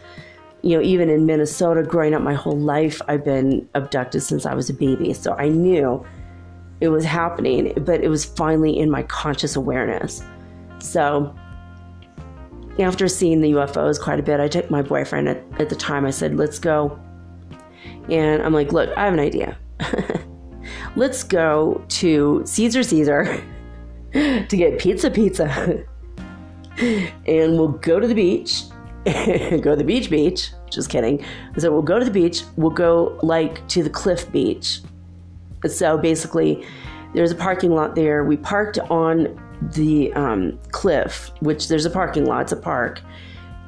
you 0.62 0.76
know, 0.76 0.82
even 0.82 1.10
in 1.10 1.26
Minnesota, 1.26 1.82
growing 1.82 2.14
up 2.14 2.22
my 2.22 2.34
whole 2.34 2.58
life, 2.58 3.02
I've 3.08 3.24
been 3.24 3.68
abducted 3.74 4.22
since 4.22 4.46
I 4.46 4.54
was 4.54 4.70
a 4.70 4.74
baby. 4.74 5.12
So 5.12 5.34
I 5.34 5.48
knew 5.48 6.06
it 6.82 6.88
was 6.88 7.04
happening, 7.04 7.72
but 7.84 8.02
it 8.02 8.08
was 8.08 8.24
finally 8.24 8.76
in 8.78 8.90
my 8.90 9.04
conscious 9.04 9.54
awareness. 9.54 10.22
So 10.80 11.34
after 12.78 13.06
seeing 13.06 13.40
the 13.40 13.52
UFOs 13.52 14.00
quite 14.00 14.18
a 14.18 14.22
bit, 14.22 14.40
I 14.40 14.48
took 14.48 14.70
my 14.70 14.82
boyfriend 14.82 15.28
at, 15.28 15.42
at 15.60 15.68
the 15.68 15.76
time. 15.76 16.04
I 16.04 16.10
said, 16.10 16.36
let's 16.36 16.58
go. 16.58 16.98
And 18.08 18.42
I'm 18.42 18.52
like, 18.52 18.72
look, 18.72 18.90
I 18.96 19.04
have 19.04 19.14
an 19.14 19.20
idea. 19.20 19.56
let's 20.96 21.22
go 21.22 21.84
to 21.88 22.42
Caesar 22.44 22.82
Caesar 22.82 23.44
to 24.12 24.56
get 24.56 24.80
pizza 24.80 25.08
pizza. 25.08 25.46
and 26.78 27.58
we'll 27.58 27.68
go 27.68 28.00
to 28.00 28.08
the 28.08 28.14
beach 28.14 28.64
go 29.04 29.70
to 29.70 29.76
the 29.76 29.84
beach 29.84 30.10
beach. 30.10 30.52
Just 30.70 30.88
kidding. 30.88 31.24
So 31.58 31.72
we'll 31.72 31.82
go 31.82 31.98
to 31.98 32.04
the 32.04 32.10
beach. 32.10 32.44
We'll 32.56 32.70
go 32.70 33.18
like 33.22 33.66
to 33.68 33.82
the 33.82 33.90
cliff 33.90 34.30
beach. 34.30 34.80
So 35.66 35.98
basically, 35.98 36.66
there's 37.14 37.30
a 37.30 37.36
parking 37.36 37.72
lot 37.72 37.94
there. 37.94 38.24
We 38.24 38.36
parked 38.36 38.78
on 38.78 39.38
the 39.74 40.12
um, 40.14 40.58
cliff, 40.70 41.30
which 41.40 41.68
there's 41.68 41.84
a 41.84 41.90
parking 41.90 42.24
lot. 42.24 42.42
It's 42.42 42.52
a 42.52 42.56
park, 42.56 43.00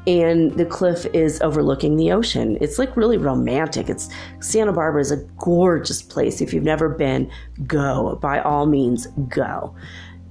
and 0.07 0.53
the 0.53 0.65
cliff 0.65 1.07
is 1.13 1.41
overlooking 1.41 1.97
the 1.97 2.13
ocean. 2.13 2.59
It's 2.61 2.79
like 2.79 2.97
really 2.97 3.19
romantic. 3.19 3.89
It's 3.89 4.09
Santa 4.41 4.73
Barbara 4.73 5.01
is 5.01 5.13
a 5.13 5.19
gorgeous 5.39 6.03
place. 6.03 6.41
If 6.41 6.53
you've 6.53 6.65
never 6.65 6.89
been, 6.89 7.31
go. 7.67 8.19
By 8.21 8.41
all 8.41 8.67
means, 8.67 9.07
go. 9.29 9.75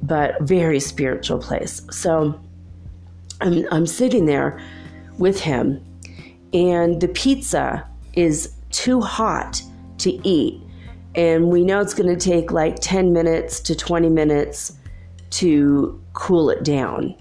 But 0.01 0.41
very 0.41 0.80
spiritual 0.80 1.39
place. 1.39 1.82
So 1.91 2.39
I'm 3.41 3.66
I'm 3.72 3.88
sitting 3.88 4.26
there 4.26 4.61
with 5.18 5.39
him, 5.39 5.84
and 6.53 6.99
the 6.99 7.07
pizza 7.07 7.88
is 8.14 8.53
too 8.72 9.01
hot 9.01 9.61
to 9.99 10.28
eat. 10.28 10.61
And 11.16 11.49
we 11.49 11.64
know 11.64 11.80
it's 11.80 11.93
going 11.93 12.09
to 12.09 12.20
take 12.20 12.51
like 12.51 12.78
10 12.80 13.14
minutes 13.14 13.59
to 13.61 13.76
20 13.76 14.09
minutes 14.09 14.78
to 15.32 16.01
cool 16.14 16.49
it 16.49 16.64
down. 16.64 17.16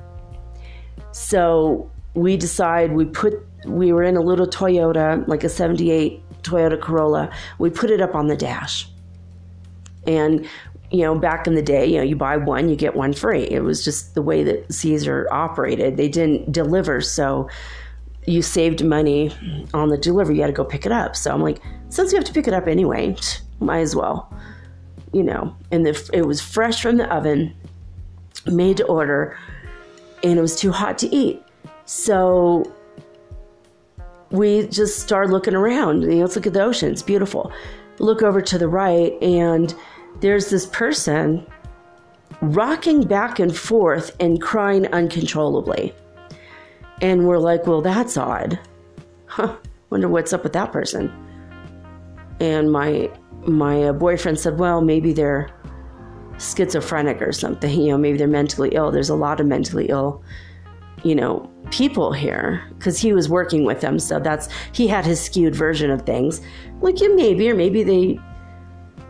So 1.12 1.90
we 2.14 2.36
decide 2.36 2.92
we 2.92 3.04
put 3.04 3.34
we 3.66 3.92
were 3.92 4.02
in 4.02 4.16
a 4.16 4.20
little 4.20 4.46
Toyota, 4.46 5.26
like 5.28 5.44
a 5.44 5.48
78 5.48 6.20
Toyota 6.42 6.80
Corolla. 6.80 7.30
We 7.58 7.70
put 7.70 7.90
it 7.90 8.00
up 8.00 8.14
on 8.14 8.26
the 8.26 8.36
dash. 8.36 8.88
And 10.06 10.48
you 10.90 11.02
know, 11.02 11.18
back 11.18 11.46
in 11.46 11.54
the 11.54 11.62
day, 11.62 11.86
you 11.86 11.96
know, 11.96 12.02
you 12.02 12.16
buy 12.16 12.36
one, 12.36 12.68
you 12.68 12.76
get 12.76 12.94
one 12.94 13.14
free. 13.14 13.44
It 13.44 13.62
was 13.62 13.82
just 13.82 14.14
the 14.14 14.20
way 14.20 14.42
that 14.44 14.70
Caesar 14.72 15.26
operated. 15.30 15.96
They 15.96 16.08
didn't 16.08 16.52
deliver, 16.52 17.00
so 17.00 17.48
you 18.26 18.42
saved 18.42 18.84
money 18.84 19.34
on 19.72 19.88
the 19.88 19.96
delivery. 19.96 20.36
You 20.36 20.42
had 20.42 20.48
to 20.48 20.52
go 20.52 20.64
pick 20.64 20.84
it 20.84 20.92
up. 20.92 21.16
So 21.16 21.32
I'm 21.32 21.40
like, 21.40 21.60
since 21.88 22.12
you 22.12 22.18
have 22.18 22.26
to 22.26 22.32
pick 22.32 22.46
it 22.46 22.52
up 22.52 22.66
anyway, 22.66 23.16
might 23.62 23.80
as 23.80 23.96
well, 23.96 24.32
you 25.12 25.22
know. 25.22 25.56
And 25.70 25.86
the, 25.86 26.10
it 26.12 26.26
was 26.26 26.40
fresh 26.40 26.82
from 26.82 26.96
the 26.96 27.12
oven, 27.14 27.54
made 28.46 28.78
to 28.78 28.84
order, 28.86 29.38
and 30.22 30.38
it 30.38 30.42
was 30.42 30.56
too 30.56 30.72
hot 30.72 30.98
to 30.98 31.14
eat. 31.14 31.42
So 31.84 32.72
we 34.30 34.66
just 34.68 35.00
started 35.00 35.30
looking 35.30 35.54
around. 35.54 36.02
You 36.02 36.10
know, 36.10 36.20
let's 36.22 36.36
look 36.36 36.46
at 36.46 36.54
the 36.54 36.62
ocean. 36.62 36.90
It's 36.90 37.02
beautiful. 37.02 37.52
Look 37.98 38.22
over 38.22 38.40
to 38.40 38.58
the 38.58 38.68
right, 38.68 39.12
and 39.22 39.74
there's 40.20 40.50
this 40.50 40.66
person 40.66 41.46
rocking 42.40 43.02
back 43.06 43.38
and 43.38 43.56
forth 43.56 44.16
and 44.20 44.40
crying 44.40 44.86
uncontrollably. 44.88 45.94
And 47.00 47.26
we're 47.26 47.38
like, 47.38 47.66
well, 47.66 47.82
that's 47.82 48.16
odd. 48.16 48.58
Huh, 49.26 49.56
wonder 49.90 50.08
what's 50.08 50.32
up 50.32 50.42
with 50.42 50.52
that 50.54 50.72
person. 50.72 51.12
And 52.40 52.72
my 52.72 53.10
my 53.46 53.84
uh, 53.84 53.92
boyfriend 53.92 54.38
said, 54.38 54.58
well, 54.58 54.80
maybe 54.80 55.12
they're 55.12 55.50
schizophrenic 56.38 57.20
or 57.22 57.32
something. 57.32 57.80
You 57.80 57.92
know, 57.92 57.98
maybe 57.98 58.18
they're 58.18 58.28
mentally 58.28 58.70
ill. 58.72 58.90
There's 58.90 59.10
a 59.10 59.14
lot 59.14 59.40
of 59.40 59.46
mentally 59.46 59.86
ill 59.88 60.22
you 61.04 61.14
know, 61.14 61.50
people 61.70 62.12
here 62.12 62.62
because 62.78 62.98
he 62.98 63.12
was 63.12 63.28
working 63.28 63.64
with 63.64 63.80
them. 63.80 63.98
So 63.98 64.18
that's, 64.18 64.48
he 64.72 64.86
had 64.86 65.04
his 65.04 65.20
skewed 65.20 65.54
version 65.54 65.90
of 65.90 66.02
things. 66.02 66.40
Like, 66.80 67.00
yeah, 67.00 67.08
maybe, 67.08 67.50
or 67.50 67.54
maybe 67.54 67.82
they, 67.82 68.20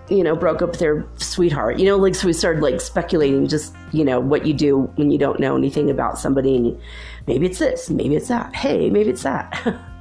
you 0.08 0.22
know, 0.22 0.34
broke 0.34 0.62
up 0.62 0.76
their 0.76 1.06
sweetheart. 1.16 1.78
You 1.78 1.86
know, 1.86 1.96
like, 1.96 2.14
so 2.14 2.26
we 2.26 2.32
started 2.32 2.62
like 2.62 2.80
speculating 2.80 3.46
just, 3.46 3.74
you 3.92 4.04
know, 4.04 4.20
what 4.20 4.46
you 4.46 4.54
do 4.54 4.80
when 4.96 5.10
you 5.10 5.18
don't 5.18 5.40
know 5.40 5.56
anything 5.56 5.90
about 5.90 6.18
somebody 6.18 6.56
and 6.56 6.66
you, 6.66 6.80
maybe 7.26 7.46
it's 7.46 7.58
this, 7.58 7.90
maybe 7.90 8.16
it's 8.16 8.28
that. 8.28 8.54
Hey, 8.54 8.90
maybe 8.90 9.10
it's 9.10 9.22
that. 9.22 9.78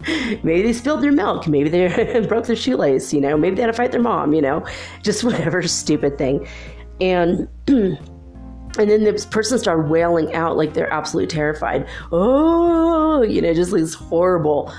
maybe 0.42 0.62
they 0.62 0.72
spilled 0.72 1.02
their 1.02 1.12
milk. 1.12 1.46
Maybe 1.46 1.68
they 1.68 2.20
broke 2.28 2.46
their 2.46 2.56
shoelace, 2.56 3.12
you 3.12 3.20
know, 3.20 3.36
maybe 3.36 3.56
they 3.56 3.62
had 3.62 3.68
to 3.68 3.72
fight 3.72 3.92
their 3.92 4.02
mom, 4.02 4.32
you 4.32 4.42
know, 4.42 4.66
just 5.02 5.24
whatever 5.24 5.62
stupid 5.62 6.18
thing. 6.18 6.46
And, 7.00 7.48
and 7.66 7.98
then 8.76 9.04
this 9.04 9.26
person 9.26 9.58
started 9.58 9.90
wailing 9.90 10.34
out 10.34 10.56
like 10.56 10.74
they're 10.74 10.92
absolutely 10.92 11.28
terrified. 11.28 11.88
Oh, 12.12 13.22
you 13.22 13.40
know, 13.40 13.54
just 13.54 13.72
this 13.72 13.94
horrible, 13.94 14.72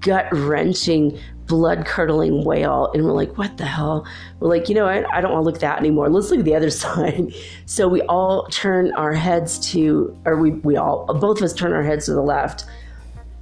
gut 0.00 0.26
wrenching, 0.32 1.18
blood 1.46 1.86
curdling 1.86 2.44
wail. 2.44 2.90
And 2.94 3.04
we're 3.04 3.12
like, 3.12 3.38
what 3.38 3.56
the 3.56 3.64
hell? 3.64 4.06
We're 4.40 4.48
like, 4.48 4.68
you 4.68 4.74
know, 4.74 4.86
I, 4.86 5.04
I 5.16 5.20
don't 5.20 5.32
want 5.32 5.42
to 5.42 5.46
look 5.46 5.54
at 5.56 5.60
that 5.60 5.78
anymore. 5.78 6.08
Let's 6.08 6.30
look 6.30 6.40
at 6.40 6.44
the 6.44 6.54
other 6.54 6.70
side. 6.70 7.32
So 7.66 7.88
we 7.88 8.02
all 8.02 8.46
turn 8.48 8.92
our 8.94 9.12
heads 9.12 9.58
to, 9.72 10.16
or 10.24 10.36
we, 10.36 10.50
we 10.50 10.76
all, 10.76 11.06
both 11.06 11.38
of 11.38 11.44
us 11.44 11.52
turn 11.52 11.72
our 11.72 11.82
heads 11.82 12.06
to 12.06 12.12
the 12.12 12.22
left. 12.22 12.64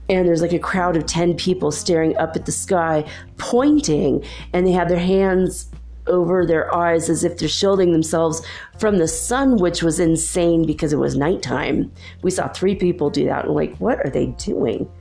And 0.08 0.28
there's 0.28 0.42
like 0.42 0.52
a 0.52 0.58
crowd 0.58 0.96
of 0.96 1.06
10 1.06 1.34
people 1.34 1.70
staring 1.70 2.16
up 2.18 2.36
at 2.36 2.46
the 2.46 2.52
sky, 2.52 3.08
pointing, 3.38 4.24
and 4.52 4.66
they 4.66 4.72
have 4.72 4.88
their 4.88 4.98
hands 4.98 5.70
over 6.06 6.44
their 6.44 6.74
eyes 6.74 7.08
as 7.08 7.24
if 7.24 7.38
they're 7.38 7.48
shielding 7.48 7.92
themselves 7.92 8.44
from 8.78 8.98
the 8.98 9.08
sun, 9.08 9.56
which 9.56 9.82
was 9.82 9.98
insane 9.98 10.66
because 10.66 10.92
it 10.92 10.98
was 10.98 11.16
nighttime. 11.16 11.90
We 12.22 12.30
saw 12.30 12.48
three 12.48 12.74
people 12.74 13.10
do 13.10 13.24
that. 13.26 13.46
And 13.46 13.54
like, 13.54 13.76
what 13.76 13.98
are 14.04 14.10
they 14.10 14.26
doing? 14.26 14.88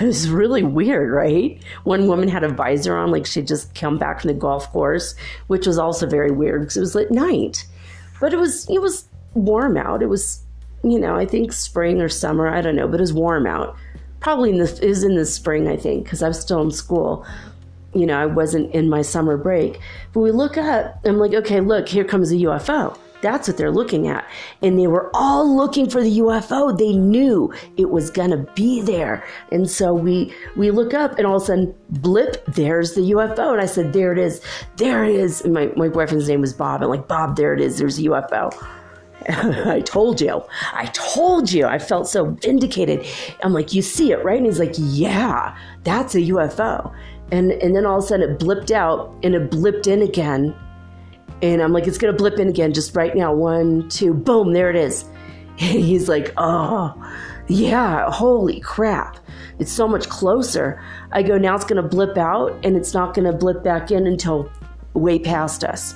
It 0.00 0.02
was 0.02 0.28
really 0.28 0.64
weird, 0.64 1.12
right? 1.12 1.62
One 1.84 2.08
woman 2.08 2.28
had 2.28 2.42
a 2.42 2.48
visor 2.48 2.96
on, 2.96 3.12
like 3.12 3.24
she'd 3.24 3.46
just 3.46 3.72
come 3.76 3.98
back 3.98 4.20
from 4.20 4.28
the 4.28 4.34
golf 4.34 4.68
course, 4.72 5.14
which 5.46 5.64
was 5.64 5.78
also 5.78 6.08
very 6.08 6.32
weird 6.32 6.62
because 6.62 6.76
it 6.76 6.80
was 6.80 6.96
at 6.96 7.12
night. 7.12 7.64
But 8.20 8.34
it 8.34 8.36
was 8.36 8.68
it 8.68 8.82
was 8.82 9.08
warm 9.34 9.76
out. 9.76 10.02
It 10.02 10.08
was, 10.08 10.42
you 10.82 10.98
know, 10.98 11.14
I 11.14 11.24
think 11.24 11.52
spring 11.52 12.00
or 12.00 12.08
summer, 12.08 12.48
I 12.48 12.62
don't 12.62 12.74
know, 12.74 12.88
but 12.88 12.98
it 12.98 13.00
was 13.00 13.12
warm 13.12 13.46
out. 13.46 13.76
Probably 14.20 14.50
in 14.50 14.58
the 14.58 14.84
is 14.84 15.04
in 15.04 15.14
the 15.14 15.26
spring, 15.26 15.68
I 15.68 15.76
think, 15.76 16.04
because 16.04 16.22
I 16.22 16.28
was 16.28 16.40
still 16.40 16.62
in 16.62 16.70
school 16.70 17.26
you 17.96 18.04
know, 18.04 18.18
I 18.18 18.26
wasn't 18.26 18.72
in 18.74 18.90
my 18.90 19.00
summer 19.00 19.38
break. 19.38 19.80
But 20.12 20.20
we 20.20 20.30
look 20.30 20.58
up, 20.58 21.00
I'm 21.06 21.18
like, 21.18 21.32
okay, 21.32 21.60
look, 21.60 21.88
here 21.88 22.04
comes 22.04 22.30
a 22.30 22.34
UFO. 22.34 22.98
That's 23.22 23.48
what 23.48 23.56
they're 23.56 23.70
looking 23.70 24.08
at. 24.08 24.28
And 24.62 24.78
they 24.78 24.86
were 24.86 25.10
all 25.14 25.56
looking 25.56 25.88
for 25.88 26.02
the 26.02 26.18
UFO. 26.18 26.76
They 26.76 26.92
knew 26.92 27.52
it 27.78 27.90
was 27.90 28.10
gonna 28.10 28.46
be 28.54 28.82
there. 28.82 29.24
And 29.50 29.68
so 29.68 29.94
we 29.94 30.34
we 30.54 30.70
look 30.70 30.92
up 30.92 31.18
and 31.18 31.26
all 31.26 31.36
of 31.36 31.42
a 31.42 31.46
sudden, 31.46 31.74
blip, 31.88 32.44
there's 32.46 32.94
the 32.94 33.12
UFO. 33.12 33.52
And 33.52 33.60
I 33.60 33.66
said, 33.66 33.94
There 33.94 34.12
it 34.12 34.18
is, 34.18 34.42
there 34.76 35.04
it 35.04 35.14
is. 35.14 35.40
And 35.40 35.54
my, 35.54 35.72
my 35.76 35.88
boyfriend's 35.88 36.28
name 36.28 36.42
was 36.42 36.52
Bob. 36.52 36.82
I'm 36.82 36.90
like, 36.90 37.08
Bob, 37.08 37.36
there 37.36 37.54
it 37.54 37.60
is, 37.60 37.78
there's 37.78 37.98
a 37.98 38.02
UFO. 38.02 38.52
I 39.66 39.80
told 39.80 40.20
you. 40.20 40.42
I 40.72 40.86
told 40.86 41.50
you. 41.50 41.66
I 41.66 41.78
felt 41.78 42.08
so 42.08 42.26
vindicated. 42.26 43.06
I'm 43.42 43.52
like, 43.52 43.72
you 43.74 43.82
see 43.82 44.12
it, 44.12 44.24
right? 44.24 44.36
And 44.36 44.46
he's 44.46 44.58
like, 44.58 44.74
yeah, 44.76 45.56
that's 45.84 46.14
a 46.14 46.20
UFO 46.20 46.94
and 47.32 47.52
and 47.52 47.74
then 47.74 47.86
all 47.86 47.98
of 47.98 48.04
a 48.04 48.06
sudden 48.06 48.30
it 48.30 48.38
blipped 48.38 48.70
out 48.70 49.14
and 49.22 49.34
it 49.34 49.50
blipped 49.50 49.86
in 49.86 50.02
again 50.02 50.54
and 51.42 51.60
i'm 51.60 51.72
like 51.72 51.86
it's 51.86 51.98
gonna 51.98 52.12
blip 52.12 52.38
in 52.38 52.48
again 52.48 52.72
just 52.72 52.94
right 52.94 53.16
now 53.16 53.32
one 53.32 53.88
two 53.88 54.14
boom 54.14 54.52
there 54.52 54.70
it 54.70 54.76
is 54.76 55.04
and 55.58 55.80
he's 55.80 56.08
like 56.08 56.32
oh 56.36 56.94
yeah 57.48 58.10
holy 58.10 58.60
crap 58.60 59.18
it's 59.58 59.72
so 59.72 59.88
much 59.88 60.08
closer 60.08 60.82
i 61.12 61.22
go 61.22 61.38
now 61.38 61.54
it's 61.54 61.64
gonna 61.64 61.82
blip 61.82 62.16
out 62.16 62.52
and 62.64 62.76
it's 62.76 62.94
not 62.94 63.14
gonna 63.14 63.32
blip 63.32 63.62
back 63.62 63.90
in 63.90 64.06
until 64.06 64.50
way 64.94 65.18
past 65.18 65.64
us 65.64 65.94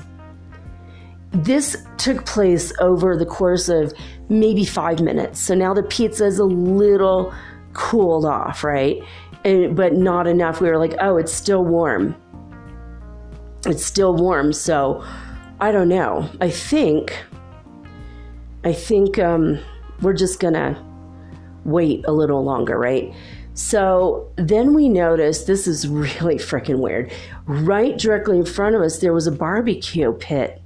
this 1.33 1.77
took 1.97 2.27
place 2.27 2.73
over 2.81 3.17
the 3.17 3.27
course 3.27 3.69
of 3.69 3.93
maybe 4.29 4.65
five 4.65 5.01
minutes 5.01 5.39
so 5.39 5.55
now 5.55 5.73
the 5.73 5.83
pizza 5.85 6.25
is 6.27 6.39
a 6.39 6.45
little 6.45 7.33
cooled 7.73 8.25
off 8.25 8.65
right 8.65 9.03
and, 9.45 9.77
but 9.77 9.95
not 9.95 10.27
enough. 10.27 10.61
We 10.61 10.69
were 10.69 10.79
like, 10.79 10.95
oh, 11.01 11.17
it's 11.17 11.33
still 11.33 11.65
warm. 11.65 12.15
It's 13.67 13.85
still 13.85 14.15
warm. 14.15 14.53
So 14.53 15.05
I 15.61 15.73
don't 15.73 15.89
know. 15.89 16.29
I 16.41 16.51
think, 16.51 17.17
I 18.65 18.73
think 18.73 19.19
um, 19.19 19.59
we're 20.03 20.15
just 20.15 20.41
gonna 20.41 20.87
wait 21.65 22.05
a 22.07 22.13
little 22.13 22.43
longer, 22.43 22.79
right? 22.79 23.13
So 23.55 24.33
then 24.37 24.73
we 24.73 24.89
noticed 24.89 25.47
this 25.47 25.67
is 25.67 25.87
really 25.89 26.37
freaking 26.37 26.79
weird. 26.79 27.13
Right 27.47 27.99
directly 27.99 28.39
in 28.39 28.47
front 28.47 28.77
of 28.77 28.83
us, 28.83 28.99
there 28.99 29.13
was 29.13 29.27
a 29.27 29.33
barbecue 29.33 30.13
pit, 30.13 30.60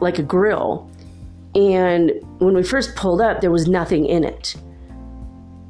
like 0.00 0.18
a 0.18 0.22
grill. 0.22 0.90
And 1.54 2.12
when 2.38 2.54
we 2.54 2.62
first 2.62 2.96
pulled 2.96 3.20
up, 3.20 3.40
there 3.40 3.50
was 3.50 3.66
nothing 3.66 4.06
in 4.06 4.24
it 4.24 4.56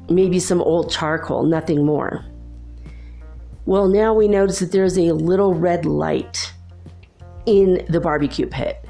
maybe 0.09 0.39
some 0.39 0.61
old 0.61 0.91
charcoal, 0.91 1.43
nothing 1.43 1.85
more. 1.85 2.25
Well, 3.65 3.87
now 3.87 4.13
we 4.13 4.27
notice 4.27 4.59
that 4.59 4.71
there's 4.71 4.97
a 4.97 5.11
little 5.11 5.53
red 5.53 5.85
light 5.85 6.53
in 7.45 7.85
the 7.89 7.99
barbecue 7.99 8.47
pit. 8.47 8.83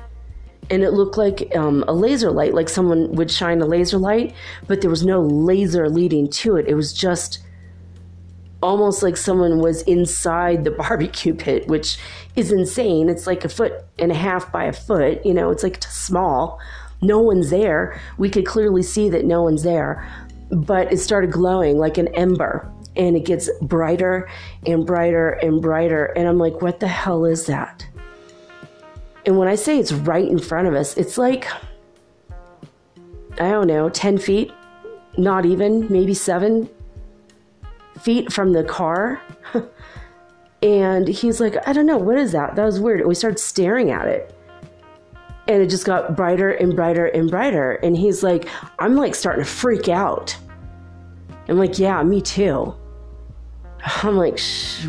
And 0.69 0.83
it 0.83 0.91
looked 0.91 1.17
like 1.17 1.55
um, 1.55 1.83
a 1.87 1.93
laser 1.93 2.29
light, 2.29 2.53
like 2.53 2.69
someone 2.69 3.11
would 3.13 3.31
shine 3.31 3.61
a 3.61 3.65
laser 3.65 3.97
light, 3.97 4.33
but 4.67 4.81
there 4.81 4.89
was 4.89 5.05
no 5.05 5.21
laser 5.21 5.89
leading 5.89 6.29
to 6.29 6.57
it. 6.57 6.67
It 6.67 6.75
was 6.75 6.93
just 6.93 7.39
almost 8.61 9.03
like 9.03 9.17
someone 9.17 9.59
was 9.59 9.81
inside 9.83 10.63
the 10.63 10.71
barbecue 10.83 11.33
pit, 11.33 11.67
which 11.67 11.97
is 12.35 12.51
insane. 12.51 13.09
It's 13.09 13.27
like 13.27 13.45
a 13.45 13.49
foot 13.49 13.73
and 13.99 14.11
a 14.11 14.15
half 14.15 14.51
by 14.51 14.65
a 14.65 14.73
foot, 14.73 15.25
you 15.25 15.33
know, 15.33 15.51
it's 15.51 15.63
like 15.63 15.81
small. 15.83 16.59
No 17.01 17.19
one's 17.19 17.51
there. 17.51 18.01
We 18.17 18.29
could 18.29 18.45
clearly 18.45 18.81
see 18.81 19.07
that 19.09 19.23
no 19.23 19.43
one's 19.43 19.63
there 19.63 20.07
but 20.49 20.91
it 20.91 20.97
started 20.97 21.31
glowing 21.31 21.77
like 21.77 21.97
an 21.97 22.07
ember 22.09 22.71
and 22.95 23.15
it 23.15 23.25
gets 23.25 23.49
brighter 23.61 24.27
and 24.65 24.85
brighter 24.85 25.31
and 25.31 25.61
brighter. 25.61 26.05
And 26.05 26.27
I'm 26.27 26.37
like, 26.37 26.61
what 26.61 26.79
the 26.79 26.87
hell 26.87 27.25
is 27.25 27.45
that? 27.45 27.87
And 29.25 29.37
when 29.37 29.47
I 29.47 29.55
say 29.55 29.77
it's 29.77 29.91
right 29.91 30.27
in 30.27 30.39
front 30.39 30.67
of 30.67 30.73
us, 30.73 30.97
it's 30.97 31.17
like, 31.17 31.47
I 33.39 33.51
don't 33.51 33.67
know, 33.67 33.89
10 33.89 34.17
feet, 34.17 34.51
not 35.17 35.45
even, 35.45 35.91
maybe 35.91 36.13
seven 36.13 36.69
feet 38.01 38.31
from 38.31 38.53
the 38.53 38.63
car. 38.63 39.21
and 40.61 41.07
he's 41.07 41.39
like, 41.39 41.55
I 41.67 41.73
don't 41.73 41.85
know, 41.85 41.97
what 41.97 42.17
is 42.17 42.31
that? 42.31 42.55
That 42.55 42.65
was 42.65 42.79
weird. 42.79 42.99
And 42.99 43.09
we 43.09 43.15
started 43.15 43.39
staring 43.39 43.91
at 43.91 44.07
it 44.07 44.33
and 45.47 45.61
it 45.61 45.69
just 45.69 45.85
got 45.85 46.15
brighter 46.15 46.51
and 46.51 46.75
brighter 46.75 47.05
and 47.07 47.29
brighter. 47.29 47.73
And 47.75 47.95
he's 47.95 48.21
like, 48.21 48.47
I'm 48.79 48.95
like 48.95 49.15
starting 49.15 49.43
to 49.43 49.49
freak 49.49 49.87
out. 49.87 50.37
I'm 51.47 51.57
like, 51.57 51.79
yeah, 51.79 52.03
me 52.03 52.21
too. 52.21 52.75
I'm 54.03 54.17
like, 54.17 54.39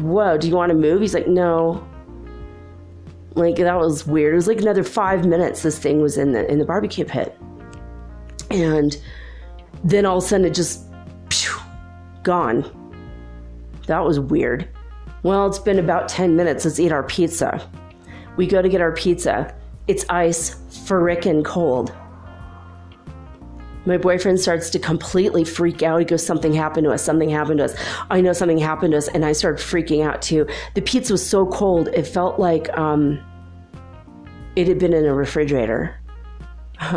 whoa, 0.00 0.36
do 0.36 0.48
you 0.48 0.56
want 0.56 0.70
to 0.70 0.76
move? 0.76 1.00
He's 1.00 1.14
like, 1.14 1.28
no. 1.28 1.86
Like 3.34 3.56
that 3.56 3.78
was 3.78 4.06
weird. 4.06 4.32
It 4.32 4.36
was 4.36 4.48
like 4.48 4.60
another 4.60 4.82
five 4.82 5.24
minutes. 5.24 5.62
This 5.62 5.78
thing 5.78 6.02
was 6.02 6.18
in 6.18 6.32
the 6.32 6.50
in 6.50 6.58
the 6.58 6.64
barbecue 6.64 7.04
pit, 7.04 7.38
and 8.50 9.00
then 9.84 10.04
all 10.04 10.18
of 10.18 10.24
a 10.24 10.26
sudden 10.26 10.46
it 10.46 10.54
just 10.54 10.84
phew, 11.30 11.56
gone. 12.24 12.64
That 13.88 14.04
was 14.04 14.20
weird. 14.20 14.68
Well, 15.22 15.46
it's 15.46 15.58
been 15.58 15.78
about 15.78 16.08
ten 16.08 16.36
minutes. 16.36 16.64
Let's 16.64 16.78
eat 16.78 16.92
our 16.92 17.02
pizza. 17.02 17.68
We 18.36 18.46
go 18.46 18.62
to 18.62 18.68
get 18.68 18.80
our 18.80 18.92
pizza. 18.92 19.52
It's 19.88 20.04
ice, 20.08 20.54
frickin' 20.70 21.44
cold. 21.44 21.92
My 23.86 23.96
boyfriend 23.96 24.38
starts 24.38 24.68
to 24.70 24.78
completely 24.78 25.44
freak 25.44 25.82
out. 25.82 25.98
He 25.98 26.04
goes, 26.04 26.24
Something 26.24 26.52
happened 26.52 26.84
to 26.84 26.92
us. 26.92 27.02
Something 27.02 27.30
happened 27.30 27.58
to 27.58 27.64
us. 27.64 27.74
I 28.10 28.20
know 28.20 28.34
something 28.34 28.58
happened 28.58 28.92
to 28.92 28.98
us. 28.98 29.08
And 29.08 29.24
I 29.24 29.32
started 29.32 29.64
freaking 29.64 30.04
out 30.04 30.20
too. 30.20 30.46
The 30.74 30.82
pizza 30.82 31.14
was 31.14 31.26
so 31.26 31.46
cold, 31.46 31.88
it 31.88 32.06
felt 32.06 32.38
like 32.38 32.68
um, 32.76 33.18
it 34.56 34.68
had 34.68 34.78
been 34.78 34.92
in 34.92 35.06
a 35.06 35.14
refrigerator. 35.14 35.98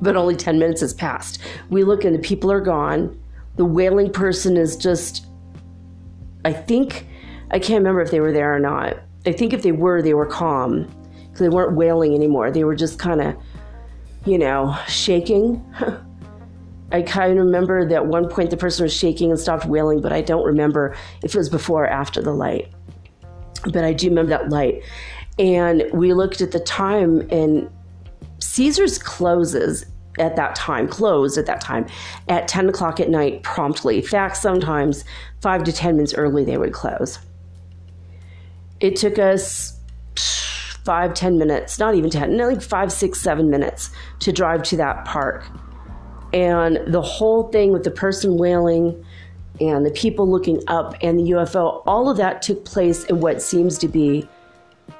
but 0.00 0.14
only 0.14 0.36
10 0.36 0.58
minutes 0.58 0.82
has 0.82 0.92
passed. 0.92 1.40
We 1.70 1.84
look 1.84 2.04
and 2.04 2.14
the 2.14 2.20
people 2.20 2.52
are 2.52 2.60
gone. 2.60 3.18
The 3.56 3.64
wailing 3.64 4.12
person 4.12 4.58
is 4.58 4.76
just, 4.76 5.26
I 6.46 6.52
think, 6.52 7.08
I 7.50 7.58
can't 7.58 7.78
remember 7.78 8.00
if 8.02 8.12
they 8.12 8.20
were 8.20 8.30
there 8.30 8.54
or 8.54 8.60
not. 8.60 8.98
I 9.26 9.32
think 9.32 9.52
if 9.52 9.64
they 9.64 9.72
were, 9.72 10.00
they 10.00 10.14
were 10.14 10.26
calm 10.26 10.84
because 11.24 11.40
they 11.40 11.48
weren't 11.48 11.76
wailing 11.76 12.14
anymore. 12.14 12.52
They 12.52 12.62
were 12.62 12.76
just 12.76 13.00
kind 13.00 13.20
of, 13.20 13.36
you 14.24 14.38
know, 14.38 14.78
shaking. 14.86 15.60
I 16.92 17.02
kind 17.02 17.32
of 17.32 17.44
remember 17.44 17.88
that 17.88 17.96
at 17.96 18.06
one 18.06 18.28
point 18.28 18.50
the 18.50 18.56
person 18.56 18.84
was 18.84 18.96
shaking 18.96 19.32
and 19.32 19.40
stopped 19.40 19.66
wailing, 19.66 20.00
but 20.00 20.12
I 20.12 20.20
don't 20.20 20.44
remember 20.44 20.94
if 21.24 21.34
it 21.34 21.36
was 21.36 21.48
before 21.48 21.82
or 21.82 21.88
after 21.88 22.22
the 22.22 22.32
light. 22.32 22.72
But 23.72 23.82
I 23.82 23.92
do 23.92 24.08
remember 24.08 24.30
that 24.30 24.48
light. 24.48 24.84
And 25.40 25.82
we 25.92 26.12
looked 26.12 26.40
at 26.42 26.52
the 26.52 26.60
time, 26.60 27.26
and 27.32 27.68
Caesar's 28.38 28.98
closes 28.98 29.84
at 30.18 30.36
that 30.36 30.54
time, 30.54 30.88
closed 30.88 31.38
at 31.38 31.46
that 31.46 31.60
time, 31.60 31.86
at 32.28 32.48
10 32.48 32.68
o'clock 32.68 33.00
at 33.00 33.10
night 33.10 33.42
promptly. 33.42 33.98
In 33.98 34.02
fact, 34.04 34.36
sometimes 34.36 35.04
five 35.40 35.64
to 35.64 35.72
10 35.72 35.96
minutes 35.96 36.14
early 36.14 36.44
they 36.44 36.58
would 36.58 36.72
close. 36.72 37.18
It 38.80 38.96
took 38.96 39.18
us 39.18 39.78
five, 40.84 41.14
10 41.14 41.38
minutes, 41.38 41.78
not 41.78 41.94
even 41.94 42.10
10, 42.10 42.36
like 42.36 42.62
five, 42.62 42.92
six, 42.92 43.20
seven 43.20 43.50
minutes 43.50 43.90
to 44.20 44.32
drive 44.32 44.62
to 44.64 44.76
that 44.76 45.04
park 45.04 45.44
and 46.32 46.80
the 46.86 47.00
whole 47.00 47.44
thing 47.48 47.72
with 47.72 47.84
the 47.84 47.90
person 47.90 48.36
wailing 48.36 49.04
and 49.60 49.86
the 49.86 49.90
people 49.90 50.28
looking 50.28 50.62
up 50.66 50.94
and 51.00 51.18
the 51.18 51.30
UFO, 51.30 51.82
all 51.86 52.10
of 52.10 52.16
that 52.18 52.42
took 52.42 52.64
place 52.64 53.04
in 53.04 53.20
what 53.20 53.40
seems 53.40 53.78
to 53.78 53.88
be 53.88 54.28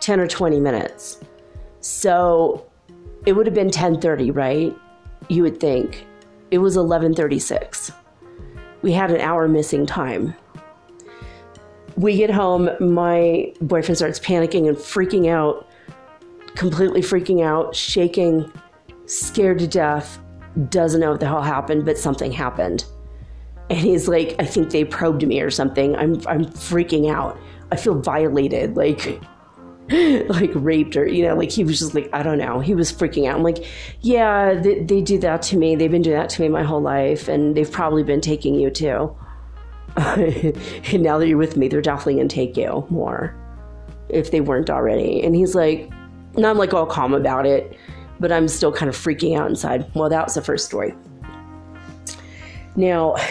10 0.01 0.19
or 0.19 0.27
20 0.27 0.61
minutes. 0.61 1.21
So 1.81 2.67
it 3.27 3.35
would 3.35 3.47
have 3.47 3.55
been 3.55 3.71
10:30, 3.71 4.35
right? 4.35 4.75
You 5.29 5.43
would 5.43 5.61
think. 5.61 6.07
It 6.51 6.59
was 6.59 6.77
11:36. 6.77 7.93
We 8.83 8.93
had 8.93 9.11
an 9.11 9.21
hour 9.21 9.49
missing 9.49 9.87
time. 9.87 10.35
We 11.97 12.17
get 12.17 12.31
home, 12.31 12.69
my 12.79 13.53
boyfriend 13.61 13.97
starts 13.97 14.21
panicking 14.21 14.69
and 14.69 14.77
freaking 14.77 15.29
out, 15.29 15.67
completely 16.55 17.01
freaking 17.01 17.43
out, 17.43 17.75
shaking, 17.75 18.53
scared 19.07 19.59
to 19.61 19.67
death 19.67 20.21
doesn't 20.69 21.01
know 21.01 21.11
what 21.11 21.21
the 21.21 21.27
hell 21.27 21.43
happened, 21.43 21.85
but 21.85 21.99
something 21.99 22.33
happened. 22.33 22.85
And 23.69 23.79
he's 23.79 24.09
like, 24.09 24.37
I 24.39 24.45
think 24.45 24.71
they 24.71 24.85
probed 24.85 25.27
me 25.27 25.41
or 25.41 25.51
something. 25.51 25.97
I'm 25.97 26.21
I'm 26.27 26.45
freaking 26.47 27.11
out. 27.11 27.39
I 27.73 27.77
feel 27.77 28.01
violated, 28.01 28.77
like 28.77 29.21
like 30.29 30.51
raped 30.55 30.95
her 30.95 31.07
you 31.07 31.23
know, 31.23 31.37
like 31.37 31.51
he 31.51 31.63
was 31.65 31.79
just 31.79 31.95
like 31.95 32.11
I 32.13 32.23
don't 32.23 32.39
know. 32.39 32.61
He 32.61 32.75
was 32.75 32.93
freaking 32.93 33.29
out. 33.29 33.37
I'm 33.37 33.43
like, 33.43 33.65
yeah, 34.01 34.55
they, 34.55 34.81
they 34.81 35.01
do 35.01 35.19
that 35.21 35.43
to 35.43 35.57
me. 35.57 35.77
They've 35.77 35.91
been 35.91 36.03
doing 36.03 36.17
that 36.17 36.31
to 36.31 36.43
me 36.43 36.49
my 36.49 36.63
whole 36.63 36.81
life, 36.81 37.29
and 37.29 37.57
they've 37.57 37.71
probably 37.71 38.03
been 38.03 38.21
taking 38.21 38.55
you 38.55 38.71
too. 38.71 39.17
and 39.97 41.03
now 41.03 41.19
that 41.19 41.29
you're 41.29 41.39
with 41.39 41.57
me, 41.57 41.69
they're 41.69 41.81
definitely 41.81 42.17
gonna 42.17 42.29
take 42.29 42.57
you 42.57 42.87
more 42.91 43.35
if 44.09 44.31
they 44.31 44.41
weren't 44.41 44.71
already. 44.71 45.23
And 45.23 45.35
he's 45.35 45.55
like, 45.55 45.91
and 46.35 46.45
I'm 46.45 46.59
like 46.59 46.75
all 46.75 46.87
calm 46.87 47.15
about 47.15 47.47
it 47.47 47.77
but 48.21 48.33
I'm 48.33 48.49
still 48.49 48.73
kind 48.73 48.89
of 48.89 48.97
freaking 48.97 49.39
out 49.39 49.49
inside. 49.49 49.91
Well, 49.95 50.09
that 50.09 50.25
was 50.25 50.35
the 50.35 50.43
first 50.43 50.67
story. 50.67 50.95
Now, 52.75 53.15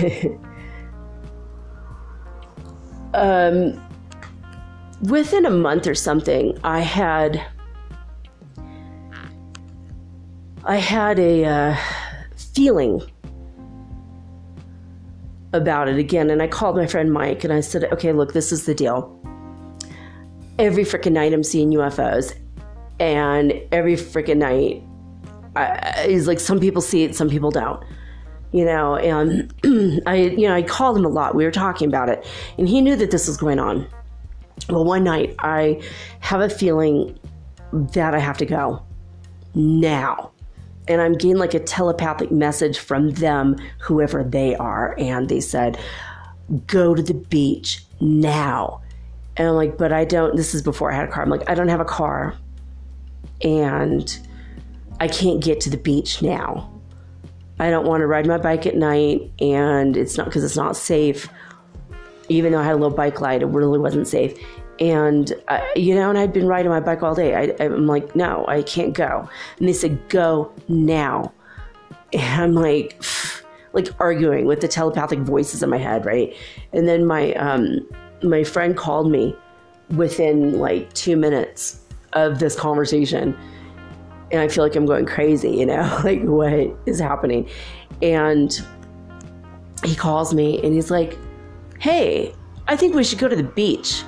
um, 3.13 3.81
within 5.01 5.45
a 5.45 5.51
month 5.51 5.87
or 5.87 5.95
something, 5.95 6.57
I 6.63 6.79
had 6.79 7.45
I 10.63 10.77
had 10.77 11.19
a 11.19 11.45
uh, 11.45 11.77
feeling 12.35 13.01
about 15.53 15.87
it 15.87 15.97
again, 15.97 16.29
and 16.29 16.41
I 16.41 16.47
called 16.47 16.75
my 16.75 16.87
friend 16.87 17.13
Mike 17.13 17.43
and 17.43 17.53
I 17.53 17.61
said, 17.61 17.85
"Okay, 17.93 18.11
look, 18.13 18.33
this 18.33 18.51
is 18.51 18.65
the 18.65 18.73
deal. 18.73 19.11
Every 20.57 20.83
freaking 20.83 21.11
night 21.11 21.33
I'm 21.33 21.43
seeing 21.43 21.71
UFOs, 21.71 22.33
and 22.99 23.53
every 23.71 23.95
freaking 23.95 24.37
night 24.37 24.83
I, 25.55 26.05
he's 26.07 26.27
like 26.27 26.39
some 26.39 26.59
people 26.59 26.81
see 26.81 27.03
it 27.03 27.15
some 27.15 27.29
people 27.29 27.51
don't 27.51 27.81
you 28.51 28.65
know 28.65 28.95
and 28.95 29.53
i 30.05 30.15
you 30.15 30.47
know 30.47 30.53
i 30.53 30.61
called 30.61 30.97
him 30.97 31.05
a 31.05 31.09
lot 31.09 31.35
we 31.35 31.45
were 31.45 31.51
talking 31.51 31.87
about 31.87 32.09
it 32.09 32.25
and 32.57 32.67
he 32.67 32.81
knew 32.81 32.95
that 32.95 33.11
this 33.11 33.27
was 33.27 33.37
going 33.37 33.59
on 33.59 33.87
well 34.69 34.83
one 34.83 35.03
night 35.03 35.35
i 35.39 35.81
have 36.19 36.41
a 36.41 36.49
feeling 36.49 37.17
that 37.71 38.13
i 38.13 38.19
have 38.19 38.37
to 38.37 38.45
go 38.45 38.81
now 39.53 40.31
and 40.87 41.01
i'm 41.01 41.13
getting 41.13 41.37
like 41.37 41.53
a 41.53 41.59
telepathic 41.59 42.31
message 42.31 42.79
from 42.79 43.11
them 43.11 43.55
whoever 43.79 44.23
they 44.23 44.55
are 44.55 44.95
and 44.99 45.29
they 45.29 45.39
said 45.39 45.77
go 46.67 46.93
to 46.93 47.01
the 47.01 47.13
beach 47.13 47.83
now 47.99 48.81
and 49.37 49.47
i'm 49.47 49.55
like 49.55 49.77
but 49.77 49.91
i 49.91 50.05
don't 50.05 50.35
this 50.35 50.53
is 50.53 50.61
before 50.61 50.91
i 50.91 50.95
had 50.95 51.07
a 51.07 51.11
car 51.11 51.23
i'm 51.23 51.29
like 51.29 51.49
i 51.49 51.55
don't 51.55 51.69
have 51.69 51.79
a 51.79 51.85
car 51.85 52.35
and 53.41 54.19
I 54.99 55.07
can't 55.07 55.43
get 55.43 55.59
to 55.61 55.69
the 55.69 55.77
beach 55.77 56.21
now. 56.21 56.71
I 57.59 57.69
don't 57.69 57.85
want 57.85 58.01
to 58.01 58.07
ride 58.07 58.27
my 58.27 58.37
bike 58.37 58.65
at 58.65 58.75
night, 58.75 59.31
and 59.39 59.95
it's 59.95 60.17
not 60.17 60.25
because 60.25 60.43
it's 60.43 60.57
not 60.57 60.75
safe. 60.75 61.29
Even 62.29 62.51
though 62.51 62.59
I 62.59 62.63
had 62.63 62.73
a 62.73 62.77
little 62.77 62.95
bike 62.95 63.21
light, 63.21 63.41
it 63.41 63.47
really 63.47 63.79
wasn't 63.79 64.07
safe. 64.07 64.37
And, 64.79 65.31
uh, 65.47 65.61
you 65.75 65.95
know, 65.95 66.09
and 66.09 66.17
I'd 66.17 66.33
been 66.33 66.47
riding 66.47 66.69
my 66.69 66.79
bike 66.79 67.01
all 67.01 67.15
day. 67.15 67.33
I, 67.35 67.63
I'm 67.63 67.87
like, 67.87 68.15
no, 68.15 68.45
I 68.47 68.61
can't 68.63 68.93
go. 68.93 69.29
And 69.57 69.67
they 69.67 69.73
said, 69.73 70.09
go 70.09 70.51
now. 70.67 71.31
And 72.11 72.41
I'm 72.41 72.53
like, 72.53 73.01
like 73.73 73.89
arguing 73.99 74.45
with 74.45 74.61
the 74.61 74.67
telepathic 74.67 75.19
voices 75.19 75.63
in 75.63 75.69
my 75.69 75.77
head, 75.77 76.05
right? 76.05 76.35
And 76.73 76.87
then 76.87 77.05
my 77.05 77.33
um, 77.33 77.87
my 78.23 78.43
friend 78.43 78.75
called 78.75 79.11
me 79.11 79.35
within 79.95 80.59
like 80.59 80.91
two 80.93 81.17
minutes 81.17 81.81
of 82.13 82.39
this 82.39 82.55
conversation 82.55 83.37
and 84.31 84.41
I 84.41 84.47
feel 84.47 84.63
like 84.63 84.75
I'm 84.75 84.85
going 84.85 85.05
crazy, 85.05 85.51
you 85.51 85.65
know, 85.65 85.99
like 86.03 86.21
what 86.23 86.75
is 86.85 86.99
happening? 86.99 87.49
And 88.01 88.59
he 89.83 89.95
calls 89.95 90.33
me 90.33 90.61
and 90.63 90.73
he's 90.73 90.91
like, 90.91 91.17
Hey, 91.85 92.33
I 92.67 92.75
think 92.75 92.95
we 92.95 93.03
should 93.03 93.19
go 93.19 93.27
to 93.27 93.35
the 93.35 93.43
beach. 93.43 94.03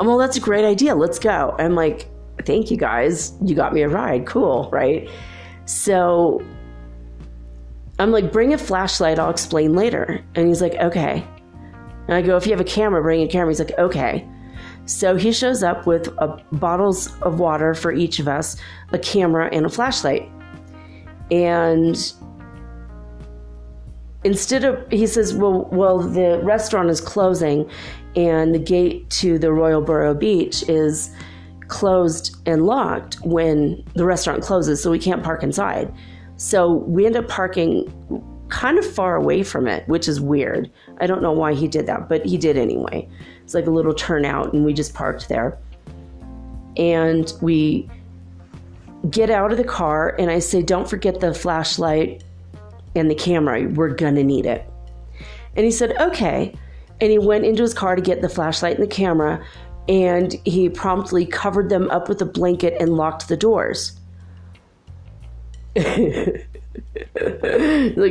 I'm 0.00 0.06
well, 0.06 0.16
that's 0.16 0.38
a 0.38 0.40
great 0.40 0.64
idea. 0.64 0.94
Let's 0.94 1.18
go. 1.18 1.54
I'm 1.58 1.74
like, 1.74 2.08
Thank 2.46 2.70
you 2.70 2.78
guys. 2.78 3.34
You 3.42 3.54
got 3.54 3.74
me 3.74 3.82
a 3.82 3.88
ride. 3.90 4.24
Cool, 4.24 4.70
right? 4.72 5.10
So 5.66 6.42
I'm 7.98 8.12
like, 8.12 8.32
Bring 8.32 8.54
a 8.54 8.56
flashlight. 8.56 9.18
I'll 9.18 9.28
explain 9.28 9.74
later. 9.74 10.24
And 10.36 10.48
he's 10.48 10.62
like, 10.62 10.72
Okay. 10.76 11.22
And 12.06 12.16
I 12.16 12.22
go, 12.22 12.38
If 12.38 12.46
you 12.46 12.52
have 12.52 12.62
a 12.62 12.64
camera, 12.64 13.02
bring 13.02 13.20
a 13.20 13.28
camera. 13.28 13.50
He's 13.50 13.58
like, 13.58 13.78
Okay. 13.78 14.26
So 14.86 15.16
he 15.16 15.32
shows 15.32 15.62
up 15.62 15.86
with 15.86 16.08
uh, 16.16 16.38
bottles 16.52 17.14
of 17.20 17.38
water 17.38 17.74
for 17.74 17.92
each 17.92 18.20
of 18.20 18.26
us, 18.26 18.56
a 18.92 18.98
camera, 18.98 19.50
and 19.52 19.66
a 19.66 19.68
flashlight. 19.68 20.30
And 21.30 22.14
instead 24.24 24.64
of 24.64 24.86
he 24.90 25.06
says, 25.06 25.34
"Well, 25.34 25.68
well, 25.70 25.98
the 25.98 26.40
restaurant 26.42 26.90
is 26.90 27.00
closing, 27.00 27.68
and 28.16 28.54
the 28.54 28.58
gate 28.58 29.08
to 29.10 29.38
the 29.38 29.48
Arroyo 29.48 29.80
Burro 29.80 30.14
Beach 30.14 30.68
is 30.68 31.10
closed 31.68 32.36
and 32.46 32.64
locked 32.64 33.16
when 33.22 33.84
the 33.94 34.04
restaurant 34.04 34.42
closes, 34.42 34.82
so 34.82 34.90
we 34.90 34.98
can't 34.98 35.22
park 35.22 35.42
inside." 35.42 35.92
So 36.36 36.72
we 36.72 37.04
end 37.04 37.16
up 37.16 37.28
parking 37.28 37.92
kind 38.48 38.78
of 38.78 38.86
far 38.86 39.16
away 39.16 39.42
from 39.42 39.66
it, 39.66 39.86
which 39.88 40.08
is 40.08 40.20
weird. 40.20 40.70
I 41.00 41.06
don't 41.06 41.22
know 41.22 41.32
why 41.32 41.54
he 41.54 41.68
did 41.68 41.86
that, 41.86 42.08
but 42.08 42.24
he 42.24 42.38
did 42.38 42.56
anyway. 42.56 43.08
It's 43.44 43.54
like 43.54 43.66
a 43.66 43.70
little 43.70 43.94
turnout, 43.94 44.52
and 44.52 44.64
we 44.64 44.72
just 44.72 44.94
parked 44.94 45.28
there. 45.28 45.58
And 46.76 47.32
we 47.40 47.90
get 49.10 49.30
out 49.30 49.52
of 49.52 49.58
the 49.58 49.64
car, 49.64 50.14
and 50.18 50.30
I 50.30 50.38
say, 50.38 50.62
Don't 50.62 50.88
forget 50.88 51.20
the 51.20 51.34
flashlight 51.34 52.24
and 52.94 53.10
the 53.10 53.14
camera. 53.14 53.68
We're 53.68 53.94
to 53.94 54.24
need 54.24 54.46
it. 54.46 54.68
And 55.56 55.64
he 55.64 55.70
said, 55.70 55.92
Okay. 56.00 56.54
And 57.00 57.12
he 57.12 57.18
went 57.18 57.44
into 57.44 57.62
his 57.62 57.74
car 57.74 57.94
to 57.94 58.02
get 58.02 58.22
the 58.22 58.28
flashlight 58.28 58.76
and 58.76 58.82
the 58.82 58.92
camera, 58.92 59.44
and 59.88 60.34
he 60.44 60.68
promptly 60.68 61.24
covered 61.24 61.68
them 61.68 61.88
up 61.90 62.08
with 62.08 62.20
a 62.20 62.24
blanket 62.24 62.74
and 62.80 62.96
locked 62.96 63.28
the 63.28 63.36
doors. 63.36 63.92
like, 65.76 66.46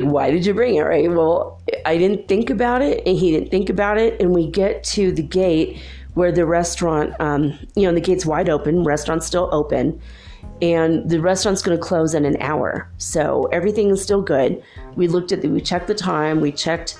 why 0.04 0.32
did 0.32 0.46
you 0.46 0.54
bring 0.54 0.76
it? 0.76 0.82
Right? 0.82 1.10
Well, 1.10 1.62
I 1.86 1.98
didn't 1.98 2.30
think 2.30 2.50
about 2.50 2.82
it, 2.82 3.06
and 3.06 3.18
he 3.18 3.32
didn't 3.32 3.52
think 3.52 3.70
about 3.70 3.98
it. 3.98 4.22
And 4.22 4.34
we 4.34 4.50
get 4.50 4.84
to 4.86 5.12
the 5.12 5.22
gate 5.22 5.82
where 6.14 6.32
the 6.32 6.46
restaurant, 6.46 7.14
um, 7.20 7.60
you 7.76 7.84
know, 7.84 7.94
the 7.94 8.02
gate's 8.02 8.26
wide 8.26 8.50
open, 8.50 8.84
restaurant's 8.84 9.28
still 9.28 9.50
open, 9.52 10.02
and 10.62 11.10
the 11.10 11.20
restaurant's 11.20 11.62
going 11.62 11.78
to 11.78 11.84
close 11.84 12.14
in 12.14 12.26
an 12.26 12.38
hour. 12.42 12.90
So 12.98 13.46
everything 13.52 13.90
is 13.90 14.02
still 14.02 14.22
good. 14.22 14.64
We 14.96 15.08
looked 15.08 15.32
at 15.32 15.42
the, 15.42 15.50
we 15.50 15.62
checked 15.62 15.88
the 15.88 15.96
time, 15.96 16.42
we 16.42 16.52
checked. 16.52 17.00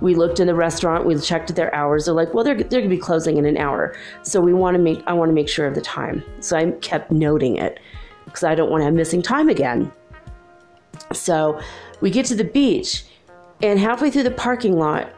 We 0.00 0.14
looked 0.14 0.38
in 0.38 0.46
the 0.46 0.54
restaurant. 0.54 1.06
We 1.06 1.18
checked 1.18 1.52
their 1.56 1.74
hours. 1.74 2.04
They're 2.04 2.14
like, 2.14 2.32
well, 2.32 2.44
they're, 2.44 2.54
they're 2.54 2.80
going 2.80 2.84
to 2.84 2.88
be 2.88 3.00
closing 3.00 3.36
in 3.36 3.44
an 3.44 3.56
hour. 3.56 3.96
So 4.22 4.40
we 4.40 4.54
want 4.54 4.76
to 4.76 4.78
make. 4.78 5.02
I 5.08 5.12
want 5.12 5.28
to 5.28 5.34
make 5.34 5.48
sure 5.48 5.66
of 5.66 5.74
the 5.74 5.80
time. 5.80 6.22
So 6.38 6.56
I 6.56 6.70
kept 6.70 7.10
noting 7.10 7.56
it 7.56 7.80
because 8.24 8.44
I 8.44 8.54
don't 8.54 8.70
want 8.70 8.82
to 8.82 8.84
have 8.84 8.94
missing 8.94 9.22
time 9.22 9.48
again. 9.48 9.90
So 11.12 11.60
we 12.00 12.10
get 12.10 12.26
to 12.26 12.36
the 12.36 12.44
beach, 12.44 13.06
and 13.62 13.78
halfway 13.78 14.10
through 14.10 14.22
the 14.24 14.30
parking 14.30 14.78
lot, 14.78 15.10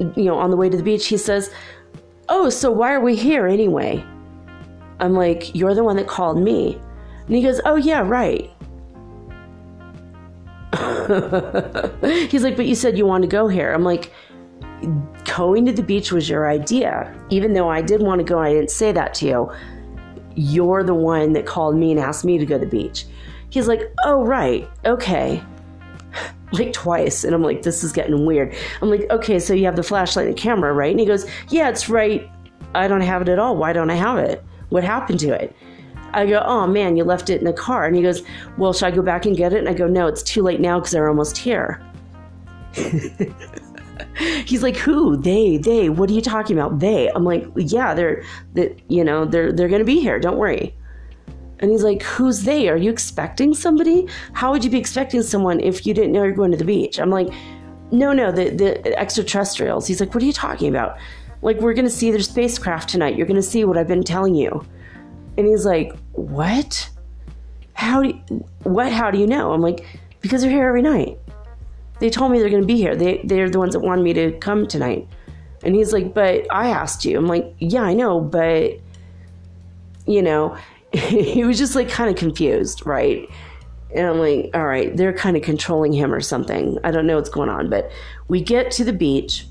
you 0.00 0.24
know, 0.24 0.38
on 0.38 0.50
the 0.50 0.56
way 0.56 0.70
to 0.70 0.76
the 0.76 0.82
beach, 0.82 1.06
he 1.08 1.18
says, 1.18 1.52
Oh, 2.28 2.48
so 2.48 2.70
why 2.70 2.94
are 2.94 3.00
we 3.00 3.14
here 3.14 3.46
anyway? 3.46 4.02
I'm 5.00 5.12
like, 5.12 5.54
You're 5.54 5.74
the 5.74 5.84
one 5.84 5.96
that 5.96 6.06
called 6.06 6.40
me. 6.40 6.80
And 7.26 7.36
he 7.36 7.42
goes, 7.42 7.60
Oh, 7.64 7.76
yeah, 7.76 8.00
right. 8.00 8.50
He's 12.30 12.42
like, 12.42 12.56
But 12.56 12.66
you 12.66 12.74
said 12.74 12.98
you 12.98 13.06
want 13.06 13.22
to 13.22 13.28
go 13.28 13.48
here. 13.48 13.72
I'm 13.72 13.84
like, 13.84 14.12
Going 15.36 15.66
to 15.66 15.72
the 15.72 15.82
beach 15.82 16.12
was 16.12 16.28
your 16.28 16.48
idea. 16.48 17.14
Even 17.30 17.52
though 17.52 17.68
I 17.68 17.82
did 17.82 18.02
want 18.02 18.18
to 18.18 18.24
go, 18.24 18.38
I 18.38 18.52
didn't 18.52 18.70
say 18.70 18.92
that 18.92 19.14
to 19.14 19.26
you. 19.26 19.52
You're 20.34 20.82
the 20.82 20.94
one 20.94 21.32
that 21.34 21.46
called 21.46 21.76
me 21.76 21.92
and 21.92 22.00
asked 22.00 22.24
me 22.24 22.38
to 22.38 22.46
go 22.46 22.58
to 22.58 22.64
the 22.64 22.70
beach. 22.70 23.06
He's 23.50 23.68
like, 23.68 23.92
oh, 24.04 24.24
right, 24.24 24.68
okay. 24.84 25.42
like 26.52 26.72
twice. 26.72 27.22
And 27.24 27.34
I'm 27.34 27.42
like, 27.42 27.62
this 27.62 27.84
is 27.84 27.92
getting 27.92 28.26
weird. 28.26 28.54
I'm 28.80 28.90
like, 28.90 29.08
okay, 29.10 29.38
so 29.38 29.52
you 29.52 29.66
have 29.66 29.76
the 29.76 29.82
flashlight 29.82 30.26
and 30.26 30.36
the 30.36 30.40
camera, 30.40 30.72
right? 30.72 30.90
And 30.90 31.00
he 31.00 31.06
goes, 31.06 31.26
yeah, 31.50 31.68
it's 31.68 31.88
right. 31.88 32.30
I 32.74 32.88
don't 32.88 33.02
have 33.02 33.22
it 33.22 33.28
at 33.28 33.38
all. 33.38 33.56
Why 33.56 33.72
don't 33.72 33.90
I 33.90 33.94
have 33.94 34.18
it? 34.18 34.42
What 34.70 34.84
happened 34.84 35.20
to 35.20 35.32
it? 35.32 35.54
I 36.12 36.26
go, 36.26 36.42
oh 36.44 36.66
man, 36.66 36.96
you 36.96 37.04
left 37.04 37.30
it 37.30 37.38
in 37.38 37.44
the 37.44 37.52
car. 37.52 37.86
And 37.86 37.96
he 37.96 38.02
goes, 38.02 38.22
well, 38.58 38.72
should 38.72 38.86
I 38.86 38.90
go 38.90 39.02
back 39.02 39.26
and 39.26 39.36
get 39.36 39.52
it? 39.52 39.58
And 39.58 39.68
I 39.68 39.74
go, 39.74 39.86
no, 39.86 40.06
it's 40.06 40.22
too 40.22 40.42
late 40.42 40.60
now 40.60 40.78
because 40.78 40.92
they're 40.92 41.08
almost 41.08 41.36
here. 41.36 41.84
He's 44.46 44.62
like, 44.62 44.76
who? 44.76 45.16
They, 45.16 45.56
they, 45.56 45.88
what 45.88 46.10
are 46.10 46.12
you 46.12 46.20
talking 46.20 46.58
about? 46.58 46.78
They. 46.80 47.08
I'm 47.10 47.24
like, 47.24 47.46
yeah, 47.56 47.94
they're, 47.94 48.22
that, 48.54 48.78
you 48.88 49.04
know, 49.04 49.24
they're, 49.24 49.52
they're 49.52 49.68
going 49.68 49.80
to 49.80 49.86
be 49.86 50.00
here. 50.00 50.18
Don't 50.18 50.36
worry. 50.36 50.74
And 51.62 51.70
he's 51.70 51.84
like, 51.84 52.02
Who's 52.02 52.42
they? 52.42 52.68
Are 52.68 52.76
you 52.76 52.90
expecting 52.90 53.54
somebody? 53.54 54.08
How 54.32 54.50
would 54.50 54.64
you 54.64 54.70
be 54.70 54.78
expecting 54.78 55.22
someone 55.22 55.60
if 55.60 55.86
you 55.86 55.94
didn't 55.94 56.10
know 56.12 56.24
you're 56.24 56.32
going 56.32 56.50
to 56.50 56.56
the 56.56 56.64
beach? 56.64 56.98
I'm 56.98 57.10
like, 57.10 57.28
No, 57.92 58.12
no, 58.12 58.32
the, 58.32 58.50
the 58.50 58.98
extraterrestrials. 58.98 59.86
He's 59.86 60.00
like, 60.00 60.12
What 60.12 60.24
are 60.24 60.26
you 60.26 60.32
talking 60.32 60.68
about? 60.68 60.98
Like, 61.40 61.60
we're 61.60 61.74
going 61.74 61.84
to 61.84 61.90
see 61.90 62.10
their 62.10 62.20
spacecraft 62.20 62.88
tonight. 62.88 63.16
You're 63.16 63.26
going 63.26 63.40
to 63.40 63.42
see 63.42 63.64
what 63.64 63.78
I've 63.78 63.88
been 63.88 64.02
telling 64.02 64.34
you. 64.34 64.64
And 65.36 65.46
he's 65.46 65.64
like, 65.64 65.96
What? 66.12 66.88
How 67.74 68.02
do 68.02 68.08
you, 68.08 68.44
what? 68.62 68.92
How 68.92 69.10
do 69.10 69.18
you 69.18 69.26
know? 69.26 69.52
I'm 69.52 69.60
like, 69.60 69.86
Because 70.20 70.42
they're 70.42 70.50
here 70.50 70.66
every 70.66 70.82
night. 70.82 71.18
They 72.00 72.10
told 72.10 72.32
me 72.32 72.40
they're 72.40 72.50
going 72.50 72.62
to 72.62 72.66
be 72.66 72.76
here. 72.76 72.96
They, 72.96 73.20
they're 73.24 73.50
the 73.50 73.58
ones 73.58 73.74
that 73.74 73.80
wanted 73.80 74.02
me 74.02 74.12
to 74.14 74.32
come 74.38 74.66
tonight. 74.66 75.08
And 75.62 75.74
he's 75.74 75.92
like, 75.92 76.14
But 76.14 76.46
I 76.50 76.68
asked 76.68 77.04
you. 77.04 77.16
I'm 77.18 77.26
like, 77.26 77.54
Yeah, 77.58 77.82
I 77.82 77.94
know, 77.94 78.20
but, 78.20 78.78
you 80.06 80.22
know, 80.22 80.56
he 80.92 81.44
was 81.44 81.58
just 81.58 81.74
like 81.74 81.88
kind 81.88 82.10
of 82.10 82.16
confused, 82.16 82.84
right? 82.86 83.28
And 83.94 84.06
I'm 84.06 84.18
like, 84.18 84.50
all 84.54 84.64
right, 84.64 84.96
they're 84.96 85.12
kind 85.12 85.36
of 85.36 85.42
controlling 85.42 85.92
him 85.92 86.12
or 86.12 86.20
something. 86.20 86.78
I 86.82 86.90
don't 86.90 87.06
know 87.06 87.16
what's 87.16 87.30
going 87.30 87.48
on. 87.48 87.68
But 87.68 87.90
we 88.28 88.40
get 88.40 88.70
to 88.72 88.84
the 88.84 88.92
beach. 88.92 89.46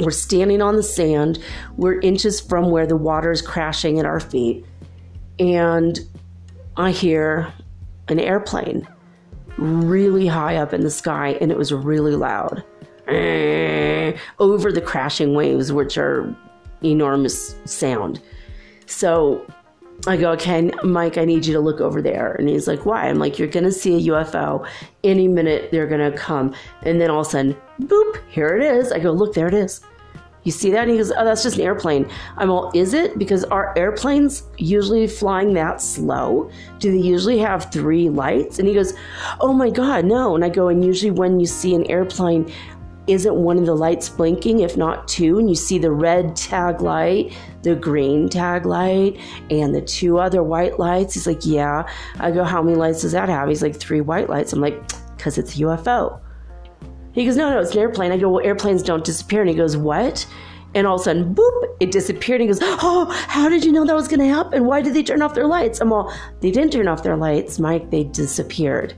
We're 0.00 0.10
standing 0.10 0.60
on 0.60 0.76
the 0.76 0.82
sand. 0.82 1.38
We're 1.76 2.00
inches 2.00 2.40
from 2.40 2.70
where 2.70 2.86
the 2.86 2.96
water 2.96 3.30
is 3.30 3.42
crashing 3.42 3.98
at 3.98 4.04
our 4.04 4.20
feet. 4.20 4.64
And 5.38 5.98
I 6.76 6.90
hear 6.90 7.52
an 8.08 8.20
airplane 8.20 8.86
really 9.58 10.26
high 10.26 10.56
up 10.56 10.72
in 10.72 10.82
the 10.82 10.90
sky, 10.90 11.36
and 11.40 11.50
it 11.50 11.56
was 11.56 11.72
really 11.72 12.14
loud 12.14 12.62
eh, 13.08 14.16
over 14.38 14.72
the 14.72 14.80
crashing 14.80 15.34
waves, 15.34 15.72
which 15.72 15.96
are 15.98 16.34
enormous 16.82 17.56
sound. 17.64 18.20
So 18.86 19.46
I 20.06 20.16
go, 20.16 20.30
okay, 20.32 20.70
Mike, 20.84 21.18
I 21.18 21.24
need 21.24 21.46
you 21.46 21.52
to 21.54 21.60
look 21.60 21.80
over 21.80 22.02
there. 22.02 22.32
And 22.34 22.48
he's 22.48 22.68
like, 22.68 22.84
why? 22.84 23.08
I'm 23.08 23.18
like, 23.18 23.38
you're 23.38 23.48
going 23.48 23.64
to 23.64 23.72
see 23.72 23.96
a 23.96 24.12
UFO. 24.12 24.66
Any 25.02 25.26
minute 25.26 25.70
they're 25.70 25.86
going 25.86 26.10
to 26.12 26.16
come. 26.16 26.54
And 26.82 27.00
then 27.00 27.10
all 27.10 27.20
of 27.20 27.26
a 27.26 27.30
sudden, 27.30 27.56
boop, 27.80 28.20
here 28.28 28.56
it 28.56 28.62
is. 28.62 28.92
I 28.92 28.98
go, 28.98 29.10
look, 29.10 29.34
there 29.34 29.48
it 29.48 29.54
is. 29.54 29.80
You 30.46 30.52
see 30.52 30.70
that? 30.70 30.82
And 30.82 30.92
he 30.92 30.96
goes, 30.96 31.10
oh, 31.10 31.24
that's 31.24 31.42
just 31.42 31.56
an 31.56 31.62
airplane. 31.62 32.08
I'm 32.36 32.50
all, 32.50 32.70
is 32.72 32.94
it? 32.94 33.18
Because 33.18 33.42
are 33.42 33.76
airplanes 33.76 34.44
usually 34.58 35.08
flying 35.08 35.54
that 35.54 35.82
slow? 35.82 36.48
Do 36.78 36.92
they 36.92 37.04
usually 37.04 37.38
have 37.38 37.72
three 37.72 38.08
lights? 38.08 38.60
And 38.60 38.68
he 38.68 38.72
goes, 38.72 38.94
oh 39.40 39.52
my 39.52 39.70
God, 39.70 40.04
no. 40.04 40.36
And 40.36 40.44
I 40.44 40.48
go, 40.48 40.68
and 40.68 40.84
usually 40.84 41.10
when 41.10 41.40
you 41.40 41.46
see 41.46 41.74
an 41.74 41.84
airplane, 41.90 42.48
isn't 43.08 43.34
one 43.34 43.58
of 43.58 43.66
the 43.66 43.74
lights 43.74 44.08
blinking, 44.08 44.60
if 44.60 44.76
not 44.76 45.08
two, 45.08 45.40
and 45.40 45.48
you 45.48 45.56
see 45.56 45.78
the 45.78 45.90
red 45.90 46.36
tag 46.36 46.80
light, 46.80 47.32
the 47.62 47.74
green 47.74 48.28
tag 48.28 48.66
light, 48.66 49.18
and 49.50 49.74
the 49.74 49.80
two 49.80 50.18
other 50.18 50.44
white 50.44 50.78
lights? 50.78 51.14
He's 51.14 51.26
like, 51.26 51.44
Yeah. 51.44 51.88
I 52.20 52.30
go, 52.30 52.44
How 52.44 52.62
many 52.62 52.76
lights 52.76 53.02
does 53.02 53.12
that 53.12 53.28
have? 53.28 53.48
He's 53.48 53.62
like, 53.62 53.74
Three 53.74 54.00
white 54.00 54.28
lights. 54.28 54.52
I'm 54.52 54.60
like, 54.60 54.80
Because 55.16 55.38
it's 55.38 55.56
a 55.56 55.62
UFO. 55.62 56.20
He 57.16 57.24
goes, 57.24 57.36
No, 57.36 57.48
no, 57.50 57.60
it's 57.60 57.72
an 57.72 57.78
airplane. 57.78 58.12
I 58.12 58.18
go, 58.18 58.28
Well, 58.28 58.44
airplanes 58.44 58.82
don't 58.82 59.02
disappear. 59.02 59.40
And 59.40 59.48
he 59.48 59.56
goes, 59.56 59.74
What? 59.76 60.26
And 60.74 60.86
all 60.86 60.96
of 60.96 61.00
a 61.00 61.04
sudden, 61.04 61.34
boop, 61.34 61.76
it 61.80 61.90
disappeared. 61.90 62.42
And 62.42 62.50
he 62.50 62.54
goes, 62.54 62.60
Oh, 62.82 63.06
how 63.28 63.48
did 63.48 63.64
you 63.64 63.72
know 63.72 63.86
that 63.86 63.96
was 63.96 64.06
going 64.06 64.20
to 64.20 64.28
happen? 64.28 64.66
Why 64.66 64.82
did 64.82 64.92
they 64.92 65.02
turn 65.02 65.22
off 65.22 65.34
their 65.34 65.46
lights? 65.46 65.80
I'm 65.80 65.92
all, 65.92 66.12
They 66.40 66.50
didn't 66.50 66.74
turn 66.74 66.86
off 66.86 67.02
their 67.02 67.16
lights, 67.16 67.58
Mike. 67.58 67.90
They 67.90 68.04
disappeared. 68.04 68.94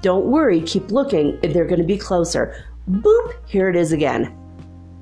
Don't 0.00 0.24
worry, 0.24 0.62
keep 0.62 0.90
looking. 0.90 1.38
They're 1.42 1.66
going 1.66 1.80
to 1.80 1.86
be 1.86 1.98
closer. 1.98 2.64
Boop, 2.90 3.34
here 3.46 3.68
it 3.68 3.76
is 3.76 3.92
again. 3.92 4.34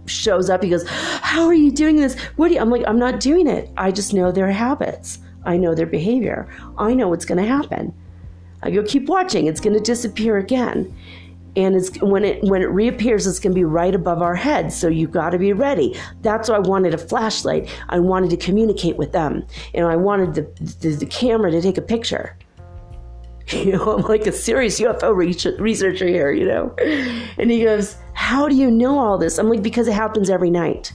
Shows 0.06 0.50
up. 0.50 0.64
He 0.64 0.70
goes, 0.70 0.84
How 0.88 1.46
are 1.46 1.54
you 1.54 1.70
doing 1.70 1.94
this? 1.96 2.16
You? 2.36 2.58
I'm 2.58 2.70
like, 2.70 2.82
I'm 2.88 2.98
not 2.98 3.20
doing 3.20 3.46
it. 3.46 3.70
I 3.76 3.92
just 3.92 4.12
know 4.12 4.32
their 4.32 4.50
habits. 4.50 5.20
I 5.44 5.56
know 5.56 5.76
their 5.76 5.86
behavior. 5.86 6.48
I 6.76 6.94
know 6.94 7.06
what's 7.06 7.24
going 7.24 7.40
to 7.40 7.48
happen. 7.48 7.94
I 8.64 8.72
go, 8.72 8.82
Keep 8.82 9.08
watching. 9.08 9.46
It's 9.46 9.60
going 9.60 9.74
to 9.74 9.80
disappear 9.80 10.38
again. 10.38 10.92
And 11.58 11.74
it's 11.74 12.00
when 12.00 12.24
it 12.24 12.40
when 12.44 12.62
it 12.62 12.70
reappears, 12.70 13.26
it's 13.26 13.40
going 13.40 13.52
to 13.52 13.58
be 13.58 13.64
right 13.64 13.92
above 13.92 14.22
our 14.22 14.36
heads. 14.36 14.76
So 14.76 14.86
you've 14.86 15.10
got 15.10 15.30
to 15.30 15.38
be 15.38 15.52
ready. 15.52 15.98
That's 16.22 16.48
why 16.48 16.54
I 16.54 16.60
wanted 16.60 16.94
a 16.94 16.98
flashlight. 16.98 17.68
I 17.88 17.98
wanted 17.98 18.30
to 18.30 18.36
communicate 18.36 18.96
with 18.96 19.10
them, 19.10 19.44
and 19.74 19.84
I 19.84 19.96
wanted 19.96 20.34
the, 20.34 20.42
the, 20.78 20.94
the 20.94 21.06
camera 21.06 21.50
to 21.50 21.60
take 21.60 21.76
a 21.76 21.82
picture. 21.82 22.38
You 23.50 23.72
know, 23.72 23.96
I'm 23.96 24.02
like 24.02 24.26
a 24.26 24.32
serious 24.32 24.78
UFO 24.78 25.16
researcher 25.58 26.06
here, 26.06 26.30
you 26.30 26.46
know? 26.46 26.74
And 27.38 27.50
he 27.50 27.64
goes, 27.64 27.96
How 28.12 28.46
do 28.46 28.54
you 28.54 28.70
know 28.70 28.98
all 28.98 29.16
this? 29.16 29.38
I'm 29.38 29.48
like, 29.48 29.62
Because 29.62 29.88
it 29.88 29.94
happens 29.94 30.28
every 30.28 30.50
night. 30.50 30.92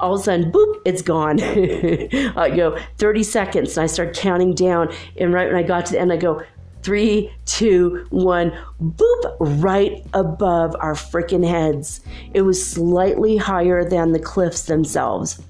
All 0.00 0.14
of 0.14 0.22
a 0.22 0.24
sudden, 0.24 0.50
boop, 0.50 0.80
it's 0.84 1.02
gone. 1.02 1.40
I 2.36 2.50
go, 2.50 2.76
30 2.98 3.22
seconds. 3.22 3.76
And 3.76 3.84
I 3.84 3.86
start 3.86 4.16
counting 4.16 4.56
down. 4.56 4.92
And 5.18 5.32
right 5.32 5.46
when 5.46 5.54
I 5.54 5.62
got 5.62 5.86
to 5.86 5.92
the 5.92 6.00
end, 6.00 6.12
I 6.12 6.16
go, 6.16 6.42
three, 6.82 7.30
two, 7.44 8.06
one, 8.10 8.52
boop, 8.82 9.36
right 9.40 10.04
above 10.14 10.74
our 10.80 10.94
freaking 10.94 11.46
heads. 11.46 12.00
It 12.32 12.42
was 12.42 12.64
slightly 12.64 13.36
higher 13.36 13.88
than 13.88 14.12
the 14.12 14.18
cliffs 14.18 14.62
themselves. 14.62 15.42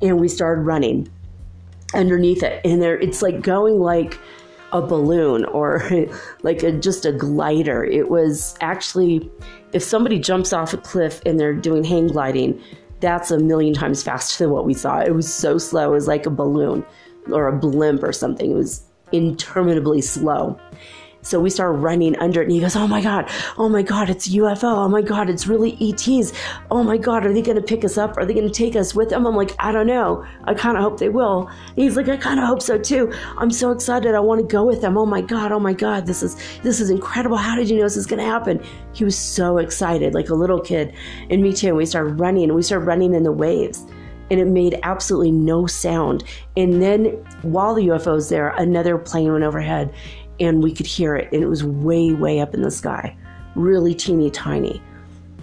And 0.00 0.18
we 0.18 0.28
started 0.28 0.62
running 0.62 1.10
underneath 1.94 2.42
it. 2.42 2.64
And 2.64 2.80
there, 2.80 2.98
it's 2.98 3.22
like 3.22 3.42
going 3.42 3.78
like, 3.80 4.18
a 4.72 4.80
balloon 4.80 5.44
or 5.46 5.82
like 6.42 6.62
a, 6.62 6.72
just 6.72 7.04
a 7.04 7.12
glider. 7.12 7.84
It 7.84 8.08
was 8.10 8.56
actually, 8.60 9.30
if 9.72 9.82
somebody 9.82 10.18
jumps 10.18 10.52
off 10.52 10.72
a 10.72 10.76
cliff 10.76 11.20
and 11.26 11.38
they're 11.38 11.54
doing 11.54 11.84
hang 11.84 12.08
gliding, 12.08 12.60
that's 13.00 13.30
a 13.30 13.38
million 13.38 13.74
times 13.74 14.02
faster 14.02 14.44
than 14.44 14.52
what 14.52 14.66
we 14.66 14.74
saw. 14.74 15.00
It 15.00 15.14
was 15.14 15.32
so 15.32 15.58
slow. 15.58 15.90
It 15.90 15.94
was 15.94 16.06
like 16.06 16.26
a 16.26 16.30
balloon 16.30 16.84
or 17.32 17.48
a 17.48 17.56
blimp 17.56 18.02
or 18.02 18.12
something. 18.12 18.50
It 18.50 18.54
was 18.54 18.84
interminably 19.12 20.00
slow. 20.00 20.58
So 21.22 21.38
we 21.38 21.50
start 21.50 21.76
running 21.76 22.16
under 22.16 22.40
it, 22.40 22.44
and 22.44 22.52
he 22.52 22.60
goes, 22.60 22.76
"Oh 22.76 22.86
my 22.86 23.02
god, 23.02 23.30
oh 23.58 23.68
my 23.68 23.82
god, 23.82 24.08
it's 24.08 24.28
UFO! 24.28 24.64
Oh 24.64 24.88
my 24.88 25.02
god, 25.02 25.28
it's 25.28 25.46
really 25.46 25.76
ETs! 25.78 26.32
Oh 26.70 26.82
my 26.82 26.96
god, 26.96 27.26
are 27.26 27.32
they 27.32 27.42
going 27.42 27.58
to 27.58 27.62
pick 27.62 27.84
us 27.84 27.98
up? 27.98 28.16
Are 28.16 28.24
they 28.24 28.32
going 28.32 28.48
to 28.48 28.54
take 28.54 28.74
us 28.74 28.94
with 28.94 29.10
them?" 29.10 29.26
I'm 29.26 29.36
like, 29.36 29.54
"I 29.58 29.70
don't 29.70 29.86
know. 29.86 30.24
I 30.44 30.54
kind 30.54 30.78
of 30.78 30.82
hope 30.82 30.98
they 30.98 31.10
will." 31.10 31.48
And 31.48 31.76
he's 31.76 31.96
like, 31.96 32.08
"I 32.08 32.16
kind 32.16 32.40
of 32.40 32.46
hope 32.46 32.62
so 32.62 32.78
too. 32.78 33.12
I'm 33.36 33.50
so 33.50 33.70
excited. 33.70 34.14
I 34.14 34.20
want 34.20 34.40
to 34.40 34.46
go 34.46 34.64
with 34.64 34.80
them. 34.80 34.96
Oh 34.96 35.04
my 35.04 35.20
god, 35.20 35.52
oh 35.52 35.60
my 35.60 35.74
god, 35.74 36.06
this 36.06 36.22
is 36.22 36.36
this 36.62 36.80
is 36.80 36.88
incredible. 36.88 37.36
How 37.36 37.54
did 37.54 37.68
you 37.68 37.76
know 37.76 37.84
this 37.84 37.98
is 37.98 38.06
going 38.06 38.20
to 38.20 38.24
happen?" 38.24 38.62
He 38.94 39.04
was 39.04 39.16
so 39.16 39.58
excited, 39.58 40.14
like 40.14 40.30
a 40.30 40.34
little 40.34 40.60
kid, 40.60 40.94
and 41.28 41.42
me 41.42 41.52
too. 41.52 41.68
And 41.68 41.76
we 41.76 41.84
started 41.84 42.18
running, 42.18 42.44
and 42.44 42.54
we 42.54 42.62
started 42.62 42.86
running 42.86 43.14
in 43.14 43.24
the 43.24 43.32
waves 43.32 43.84
and 44.30 44.40
it 44.40 44.46
made 44.46 44.78
absolutely 44.82 45.32
no 45.32 45.66
sound. 45.66 46.24
And 46.56 46.80
then 46.82 47.04
while 47.42 47.74
the 47.74 47.88
UFO 47.88 48.14
was 48.14 48.28
there, 48.28 48.50
another 48.50 48.96
plane 48.98 49.32
went 49.32 49.44
overhead 49.44 49.92
and 50.38 50.62
we 50.62 50.72
could 50.72 50.86
hear 50.86 51.14
it, 51.16 51.30
and 51.32 51.42
it 51.42 51.48
was 51.48 51.62
way, 51.62 52.14
way 52.14 52.40
up 52.40 52.54
in 52.54 52.62
the 52.62 52.70
sky, 52.70 53.16
really 53.54 53.94
teeny 53.94 54.30
tiny. 54.30 54.82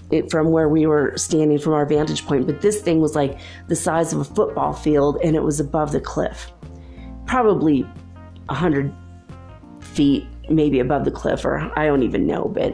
It, 0.09 0.31
from 0.31 0.51
where 0.51 0.69
we 0.69 0.85
were 0.85 1.11
standing 1.17 1.59
from 1.59 1.73
our 1.73 1.85
vantage 1.85 2.25
point, 2.25 2.47
but 2.47 2.61
this 2.61 2.81
thing 2.81 3.01
was 3.01 3.13
like 3.13 3.38
the 3.67 3.75
size 3.75 4.13
of 4.13 4.21
a 4.21 4.23
football 4.23 4.71
field 4.71 5.17
and 5.21 5.35
it 5.35 5.43
was 5.43 5.59
above 5.59 5.91
the 5.91 5.99
cliff, 5.99 6.49
probably 7.25 7.85
a 8.47 8.53
hundred 8.53 8.93
feet, 9.81 10.25
maybe 10.49 10.79
above 10.79 11.03
the 11.03 11.11
cliff, 11.11 11.43
or 11.43 11.71
I 11.77 11.85
don't 11.85 12.03
even 12.03 12.25
know. 12.25 12.45
But 12.45 12.73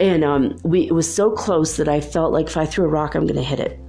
and 0.00 0.22
um, 0.22 0.56
we 0.64 0.86
it 0.86 0.92
was 0.92 1.12
so 1.12 1.30
close 1.30 1.76
that 1.76 1.88
I 1.88 2.00
felt 2.00 2.32
like 2.32 2.46
if 2.46 2.56
I 2.56 2.66
threw 2.66 2.84
a 2.84 2.88
rock, 2.88 3.14
I'm 3.14 3.26
going 3.26 3.36
to 3.36 3.42
hit 3.42 3.60
it. 3.60 3.80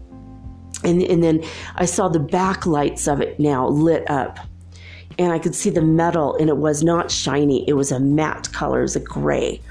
And 0.86 1.01
and 1.03 1.23
then 1.23 1.43
I 1.75 1.86
saw 1.86 2.07
the 2.07 2.19
backlights 2.19 3.11
of 3.11 3.19
it 3.21 3.39
now 3.39 3.67
lit 3.67 4.09
up 4.09 4.39
and 5.17 5.31
I 5.31 5.39
could 5.39 5.55
see 5.55 5.69
the 5.69 5.81
metal, 5.81 6.36
and 6.36 6.49
it 6.49 6.57
was 6.57 6.83
not 6.83 7.09
shiny. 7.09 7.67
It 7.67 7.73
was 7.73 7.91
a 7.91 7.99
matte 7.99 8.51
color, 8.51 8.79
it 8.79 8.83
was 8.83 8.95
a 8.95 9.01
gray 9.01 9.61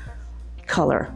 color. 0.67 1.13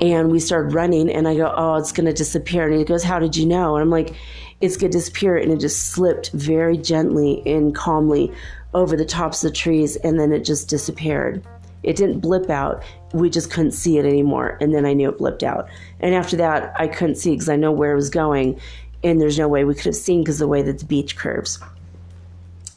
And 0.00 0.30
we 0.30 0.38
started 0.38 0.74
running, 0.74 1.10
and 1.10 1.26
I 1.26 1.34
go, 1.34 1.52
Oh, 1.56 1.76
it's 1.76 1.92
going 1.92 2.06
to 2.06 2.12
disappear. 2.12 2.68
And 2.68 2.78
he 2.78 2.84
goes, 2.84 3.02
How 3.02 3.18
did 3.18 3.36
you 3.36 3.46
know? 3.46 3.74
And 3.74 3.82
I'm 3.82 3.90
like, 3.90 4.14
It's 4.60 4.76
going 4.76 4.92
to 4.92 4.98
disappear. 4.98 5.36
And 5.36 5.50
it 5.50 5.60
just 5.60 5.90
slipped 5.90 6.30
very 6.32 6.76
gently 6.76 7.42
and 7.46 7.74
calmly 7.74 8.32
over 8.74 8.96
the 8.96 9.04
tops 9.04 9.42
of 9.42 9.50
the 9.50 9.56
trees, 9.56 9.96
and 9.96 10.20
then 10.20 10.32
it 10.32 10.44
just 10.44 10.68
disappeared. 10.68 11.42
It 11.82 11.96
didn't 11.96 12.20
blip 12.20 12.50
out. 12.50 12.82
We 13.14 13.30
just 13.30 13.50
couldn't 13.50 13.72
see 13.72 13.98
it 13.98 14.04
anymore. 14.04 14.58
And 14.60 14.74
then 14.74 14.84
I 14.84 14.92
knew 14.92 15.08
it 15.08 15.18
blipped 15.18 15.42
out. 15.42 15.68
And 16.00 16.14
after 16.14 16.36
that, 16.36 16.74
I 16.78 16.88
couldn't 16.88 17.14
see 17.14 17.30
because 17.30 17.48
I 17.48 17.56
know 17.56 17.72
where 17.72 17.92
it 17.92 17.96
was 17.96 18.10
going. 18.10 18.60
And 19.04 19.20
there's 19.20 19.38
no 19.38 19.48
way 19.48 19.64
we 19.64 19.74
could 19.74 19.86
have 19.86 19.96
seen 19.96 20.22
because 20.22 20.38
the 20.38 20.48
way 20.48 20.62
that 20.62 20.78
the 20.78 20.84
beach 20.84 21.16
curves. 21.16 21.58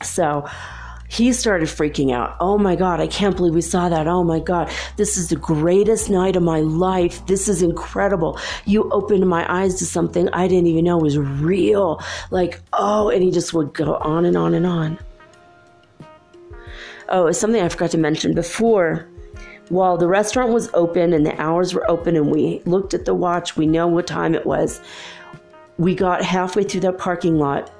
So 0.04 0.48
he 1.12 1.34
started 1.34 1.68
freaking 1.68 2.14
out. 2.14 2.38
Oh 2.40 2.58
my 2.58 2.76
God, 2.76 3.02
I 3.02 3.08
can't 3.08 3.36
believe 3.36 3.54
we 3.54 3.62
saw 3.62 3.90
that. 3.90 4.08
Oh 4.08 4.24
my 4.24 4.40
God, 4.40 4.72
this 4.96 5.18
is 5.18 5.28
the 5.28 5.36
greatest 5.36 6.10
night 6.10 6.38
of 6.38 6.44
my 6.44 6.62
life. 6.62 7.26
This 7.26 7.50
is 7.50 7.62
incredible. 7.62 8.40
You 8.66 8.90
opened 8.92 9.28
my 9.28 9.46
eyes 9.52 9.76
to 9.80 9.86
something 9.86 10.30
I 10.30 10.48
didn't 10.48 10.68
even 10.68 10.86
know 10.86 10.98
was 10.98 11.18
real. 11.18 12.02
Like, 12.30 12.62
oh, 12.72 13.10
and 13.10 13.22
he 13.22 13.30
just 13.30 13.54
would 13.54 13.74
go 13.74 13.96
on 13.96 14.24
and 14.24 14.38
on 14.38 14.54
and 14.54 14.66
on. 14.66 15.00
Oh, 17.10 17.28
it's 17.28 17.40
something 17.40 17.62
I 17.62 17.68
forgot 17.68 17.92
to 17.92 17.98
mention 17.98 18.34
before. 18.34 19.06
While 19.68 19.98
the 19.98 20.08
restaurant 20.08 20.54
was 20.54 20.70
open 20.74 21.12
and 21.12 21.26
the 21.26 21.40
hours 21.42 21.74
were 21.74 21.90
open, 21.92 22.16
and 22.16 22.32
we 22.32 22.62
looked 22.66 22.94
at 22.94 23.04
the 23.04 23.14
watch, 23.14 23.58
we 23.58 23.68
know 23.68 23.86
what 23.86 24.08
time 24.08 24.34
it 24.34 24.46
was. 24.46 24.80
We 25.82 25.96
got 25.96 26.24
halfway 26.24 26.64
through 26.64 26.82
that 26.82 27.00
parking 27.00 27.40
lot 27.40 27.72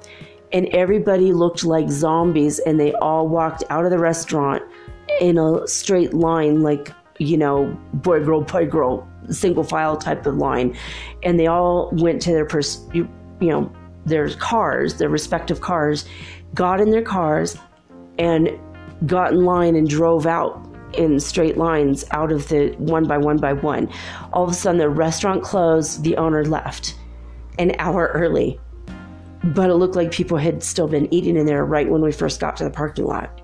and 0.52 0.66
everybody 0.72 1.32
looked 1.32 1.62
like 1.62 1.88
zombies 1.88 2.58
and 2.58 2.80
they 2.80 2.92
all 2.94 3.28
walked 3.28 3.62
out 3.70 3.84
of 3.84 3.92
the 3.92 3.98
restaurant 4.00 4.60
in 5.20 5.38
a 5.38 5.68
straight 5.68 6.12
line 6.12 6.62
like 6.62 6.90
you 7.20 7.36
know 7.36 7.78
boy 7.94 8.24
girl 8.24 8.40
boy 8.40 8.66
girl 8.66 9.08
single 9.30 9.62
file 9.62 9.96
type 9.96 10.26
of 10.26 10.34
line. 10.34 10.76
And 11.22 11.38
they 11.38 11.46
all 11.46 11.90
went 11.92 12.20
to 12.22 12.32
their 12.32 12.44
pers- 12.44 12.84
you, 12.92 13.08
you 13.38 13.50
know 13.50 13.72
their 14.04 14.28
cars 14.30 14.94
their 14.98 15.08
respective 15.08 15.60
cars 15.60 16.04
got 16.54 16.80
in 16.80 16.90
their 16.90 17.02
cars 17.02 17.56
and 18.18 18.50
got 19.06 19.32
in 19.32 19.44
line 19.44 19.76
and 19.76 19.88
drove 19.88 20.26
out 20.26 20.60
in 20.94 21.20
straight 21.20 21.56
lines 21.56 22.04
out 22.10 22.32
of 22.32 22.48
the 22.48 22.72
one 22.78 23.06
by 23.06 23.16
one 23.16 23.36
by 23.36 23.52
one. 23.52 23.88
All 24.32 24.42
of 24.42 24.50
a 24.50 24.54
sudden 24.54 24.78
the 24.78 24.90
restaurant 24.90 25.44
closed 25.44 26.02
the 26.02 26.16
owner 26.16 26.44
left 26.44 26.96
an 27.70 27.76
hour 27.78 28.10
early 28.14 28.58
but 29.44 29.70
it 29.70 29.74
looked 29.74 29.96
like 29.96 30.12
people 30.12 30.36
had 30.36 30.62
still 30.62 30.86
been 30.86 31.12
eating 31.12 31.36
in 31.36 31.46
there 31.46 31.64
right 31.64 31.88
when 31.88 32.00
we 32.00 32.12
first 32.12 32.40
got 32.40 32.56
to 32.56 32.64
the 32.64 32.70
parking 32.70 33.04
lot. 33.04 33.40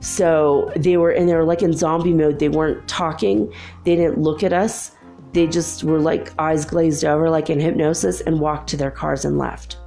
So 0.00 0.72
they 0.74 0.96
were 0.96 1.10
and 1.10 1.28
they 1.28 1.34
were 1.34 1.44
like 1.44 1.62
in 1.62 1.72
zombie 1.72 2.12
mode. 2.12 2.40
They 2.40 2.48
weren't 2.48 2.86
talking. 2.88 3.52
They 3.84 3.94
didn't 3.94 4.18
look 4.18 4.42
at 4.42 4.52
us. 4.52 4.92
They 5.32 5.46
just 5.46 5.84
were 5.84 6.00
like 6.00 6.32
eyes 6.40 6.64
glazed 6.64 7.04
over, 7.04 7.30
like 7.30 7.50
in 7.50 7.60
hypnosis, 7.60 8.20
and 8.22 8.40
walked 8.40 8.68
to 8.70 8.76
their 8.76 8.90
cars 8.90 9.24
and 9.24 9.38
left. 9.38 9.78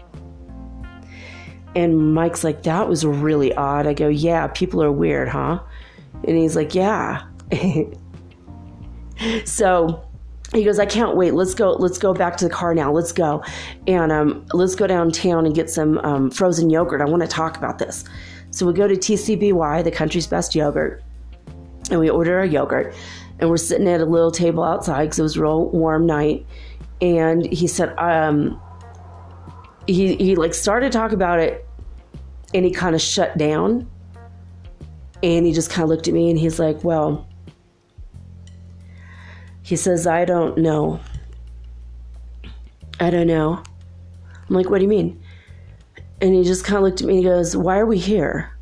And 1.75 2.13
Mike's 2.13 2.45
like, 2.45 2.63
that 2.63 2.87
was 2.87 3.05
really 3.05 3.53
odd. 3.53 3.85
I 3.85 3.93
go, 3.93 4.07
yeah, 4.07 4.47
people 4.47 4.81
are 4.81 4.91
weird, 4.91 5.27
huh? 5.27 5.59
And 6.23 6.37
he's 6.37 6.55
like, 6.55 6.73
yeah. 6.73 7.23
so 9.45 10.04
he 10.55 10.63
goes, 10.63 10.79
I 10.79 10.85
can't 10.85 11.15
wait. 11.15 11.33
Let's 11.33 11.53
go. 11.53 11.73
Let's 11.73 11.97
go 11.97 12.13
back 12.13 12.37
to 12.37 12.45
the 12.45 12.53
car 12.53 12.73
now. 12.73 12.91
Let's 12.91 13.11
go, 13.11 13.43
and 13.87 14.11
um, 14.11 14.45
let's 14.53 14.75
go 14.75 14.87
downtown 14.87 15.45
and 15.45 15.53
get 15.53 15.69
some 15.69 15.97
um, 15.99 16.31
frozen 16.31 16.69
yogurt. 16.69 17.01
I 17.01 17.05
want 17.05 17.21
to 17.21 17.27
talk 17.27 17.57
about 17.57 17.79
this. 17.79 18.03
So 18.51 18.65
we 18.65 18.73
go 18.73 18.87
to 18.87 18.95
TCBY, 18.95 19.83
the 19.83 19.91
country's 19.91 20.27
best 20.27 20.55
yogurt, 20.55 21.03
and 21.91 21.99
we 21.99 22.09
order 22.09 22.39
our 22.39 22.45
yogurt. 22.45 22.95
And 23.39 23.49
we're 23.49 23.57
sitting 23.57 23.87
at 23.89 23.99
a 23.99 24.05
little 24.05 24.31
table 24.31 24.63
outside 24.63 25.05
because 25.05 25.19
it 25.19 25.23
was 25.23 25.35
a 25.35 25.41
real 25.41 25.69
warm 25.71 26.05
night. 26.05 26.45
And 27.01 27.45
he 27.45 27.67
said, 27.67 27.93
um, 27.97 28.61
he 29.87 30.15
he 30.15 30.35
like 30.35 30.53
started 30.53 30.91
to 30.91 30.97
talk 30.97 31.11
about 31.11 31.39
it, 31.39 31.67
and 32.53 32.63
he 32.63 32.71
kind 32.71 32.95
of 32.95 33.01
shut 33.01 33.37
down. 33.37 33.89
And 35.21 35.45
he 35.45 35.53
just 35.53 35.69
kind 35.69 35.83
of 35.83 35.89
looked 35.89 36.07
at 36.07 36.13
me, 36.13 36.29
and 36.29 36.39
he's 36.39 36.59
like, 36.59 36.83
well 36.83 37.27
he 39.65 39.75
says, 39.75 40.05
I 40.05 40.25
don't 40.25 40.59
know. 40.59 40.99
I 42.99 43.09
don't 43.09 43.25
know. 43.25 43.63
I'm 44.47 44.55
like, 44.55 44.69
what 44.69 44.77
do 44.77 44.83
you 44.83 44.89
mean? 44.89 45.19
And 46.21 46.35
he 46.35 46.43
just 46.43 46.63
kind 46.63 46.77
of 46.77 46.83
looked 46.83 47.01
at 47.01 47.07
me 47.07 47.15
and 47.15 47.23
he 47.23 47.27
goes, 47.27 47.57
Why 47.57 47.79
are 47.79 47.85
we 47.87 47.97
here? 47.97 48.55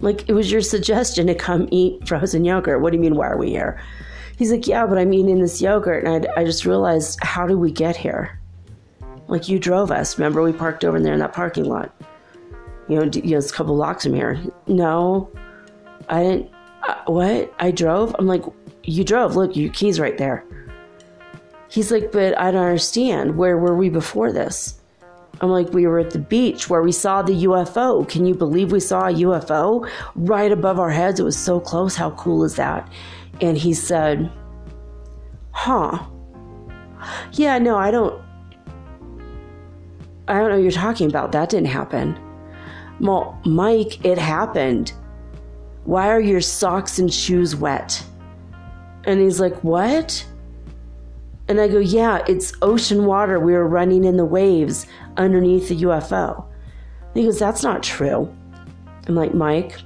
Like, 0.00 0.28
it 0.28 0.32
was 0.32 0.50
your 0.50 0.60
suggestion 0.60 1.28
to 1.28 1.36
come 1.36 1.68
eat 1.70 2.08
frozen 2.08 2.44
yogurt. 2.44 2.80
What 2.80 2.90
do 2.90 2.96
you 2.96 3.00
mean, 3.00 3.14
why 3.14 3.28
are 3.28 3.36
we 3.36 3.50
here? 3.50 3.80
He's 4.36 4.50
like, 4.50 4.66
Yeah, 4.66 4.86
but 4.86 4.98
I'm 4.98 5.12
eating 5.12 5.38
this 5.38 5.62
yogurt. 5.62 6.04
And 6.04 6.26
I, 6.26 6.40
I 6.40 6.44
just 6.44 6.66
realized, 6.66 7.22
how 7.22 7.46
did 7.46 7.58
we 7.58 7.70
get 7.70 7.96
here? 7.96 8.40
Like, 9.28 9.48
you 9.48 9.60
drove 9.60 9.92
us. 9.92 10.18
Remember, 10.18 10.42
we 10.42 10.52
parked 10.52 10.84
over 10.84 10.98
there 10.98 11.12
in 11.12 11.20
that 11.20 11.32
parking 11.32 11.66
lot. 11.66 11.94
You 12.88 12.96
know, 12.96 13.04
you 13.04 13.22
know 13.22 13.38
it's 13.38 13.52
a 13.52 13.54
couple 13.54 13.76
blocks 13.76 14.02
from 14.02 14.14
here. 14.14 14.42
No, 14.66 15.30
I 16.08 16.22
didn't. 16.24 16.50
Uh, 16.82 16.96
what? 17.06 17.54
I 17.60 17.70
drove? 17.70 18.16
I'm 18.18 18.26
like, 18.26 18.42
you 18.88 19.04
drove. 19.04 19.36
Look, 19.36 19.54
your 19.54 19.72
key's 19.72 20.00
right 20.00 20.16
there. 20.16 20.44
He's 21.68 21.92
like, 21.92 22.10
But 22.10 22.38
I 22.38 22.50
don't 22.50 22.64
understand. 22.64 23.36
Where 23.36 23.58
were 23.58 23.76
we 23.76 23.90
before 23.90 24.32
this? 24.32 24.80
I'm 25.40 25.50
like, 25.50 25.72
We 25.72 25.86
were 25.86 25.98
at 25.98 26.10
the 26.10 26.18
beach 26.18 26.70
where 26.70 26.82
we 26.82 26.92
saw 26.92 27.22
the 27.22 27.44
UFO. 27.44 28.08
Can 28.08 28.26
you 28.26 28.34
believe 28.34 28.72
we 28.72 28.80
saw 28.80 29.08
a 29.08 29.12
UFO 29.12 29.88
right 30.16 30.50
above 30.50 30.78
our 30.78 30.90
heads? 30.90 31.20
It 31.20 31.24
was 31.24 31.38
so 31.38 31.60
close. 31.60 31.94
How 31.94 32.10
cool 32.12 32.44
is 32.44 32.56
that? 32.56 32.90
And 33.40 33.56
he 33.56 33.74
said, 33.74 34.30
Huh. 35.52 36.04
Yeah, 37.32 37.58
no, 37.58 37.76
I 37.76 37.90
don't. 37.90 38.22
I 40.26 40.38
don't 40.38 40.50
know 40.50 40.58
you're 40.58 40.70
talking 40.70 41.08
about. 41.08 41.32
That 41.32 41.50
didn't 41.50 41.68
happen. 41.68 42.18
Well, 43.00 43.40
Mike, 43.44 44.04
it 44.04 44.18
happened. 44.18 44.92
Why 45.84 46.08
are 46.08 46.20
your 46.20 46.40
socks 46.40 46.98
and 46.98 47.12
shoes 47.12 47.56
wet? 47.56 48.04
And 49.08 49.22
he's 49.22 49.40
like, 49.40 49.64
What? 49.64 50.24
And 51.48 51.58
I 51.60 51.66
go, 51.66 51.78
Yeah, 51.78 52.22
it's 52.28 52.52
ocean 52.60 53.06
water. 53.06 53.40
We 53.40 53.54
were 53.54 53.66
running 53.66 54.04
in 54.04 54.18
the 54.18 54.24
waves 54.24 54.86
underneath 55.16 55.70
the 55.70 55.82
UFO. 55.82 56.44
And 56.44 57.16
he 57.16 57.24
goes, 57.24 57.38
That's 57.38 57.62
not 57.62 57.82
true. 57.82 58.32
I'm 59.06 59.14
like, 59.14 59.32
Mike, 59.32 59.78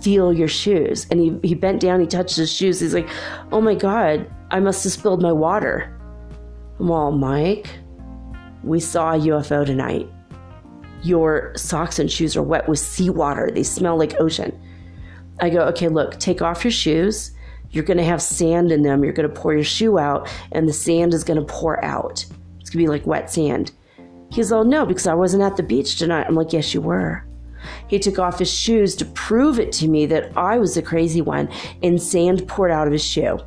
feel 0.00 0.32
your 0.32 0.48
shoes. 0.48 1.06
And 1.10 1.20
he, 1.20 1.38
he 1.46 1.54
bent 1.54 1.82
down, 1.82 2.00
he 2.00 2.06
touched 2.06 2.36
his 2.36 2.50
shoes. 2.50 2.80
He's 2.80 2.94
like, 2.94 3.08
Oh 3.52 3.60
my 3.60 3.74
God, 3.74 4.28
I 4.50 4.58
must 4.58 4.82
have 4.84 4.92
spilled 4.94 5.20
my 5.20 5.32
water. 5.32 5.94
All, 6.80 7.12
Mike, 7.12 7.68
we 8.64 8.80
saw 8.80 9.12
a 9.12 9.18
UFO 9.18 9.66
tonight. 9.66 10.10
Your 11.02 11.52
socks 11.56 11.98
and 11.98 12.10
shoes 12.10 12.36
are 12.38 12.42
wet 12.42 12.68
with 12.70 12.78
seawater. 12.78 13.50
They 13.50 13.64
smell 13.64 13.98
like 13.98 14.18
ocean. 14.18 14.58
I 15.42 15.50
go, 15.50 15.60
Okay, 15.66 15.88
look, 15.88 16.18
take 16.18 16.40
off 16.40 16.64
your 16.64 16.70
shoes 16.70 17.32
you're 17.72 17.84
going 17.84 17.98
to 17.98 18.04
have 18.04 18.22
sand 18.22 18.70
in 18.70 18.82
them. 18.82 19.02
You're 19.02 19.12
going 19.12 19.28
to 19.28 19.34
pour 19.34 19.54
your 19.54 19.64
shoe 19.64 19.98
out, 19.98 20.28
and 20.52 20.68
the 20.68 20.72
sand 20.72 21.14
is 21.14 21.24
going 21.24 21.38
to 21.38 21.52
pour 21.52 21.82
out. 21.84 22.24
It's 22.60 22.70
going 22.70 22.84
to 22.84 22.86
be 22.86 22.88
like 22.88 23.06
wet 23.06 23.30
sand. 23.30 23.72
He's 24.30 24.52
all, 24.52 24.64
no, 24.64 24.86
because 24.86 25.06
I 25.06 25.14
wasn't 25.14 25.42
at 25.42 25.56
the 25.56 25.62
beach 25.62 25.98
tonight. 25.98 26.26
I'm 26.26 26.34
like, 26.34 26.52
yes, 26.52 26.72
you 26.72 26.80
were. 26.80 27.24
He 27.88 27.98
took 27.98 28.18
off 28.18 28.38
his 28.38 28.52
shoes 28.52 28.94
to 28.96 29.04
prove 29.04 29.58
it 29.58 29.72
to 29.72 29.88
me 29.88 30.06
that 30.06 30.36
I 30.36 30.58
was 30.58 30.74
the 30.74 30.82
crazy 30.82 31.20
one, 31.20 31.48
and 31.82 32.00
sand 32.00 32.46
poured 32.48 32.70
out 32.70 32.86
of 32.86 32.92
his 32.92 33.04
shoe. 33.04 33.38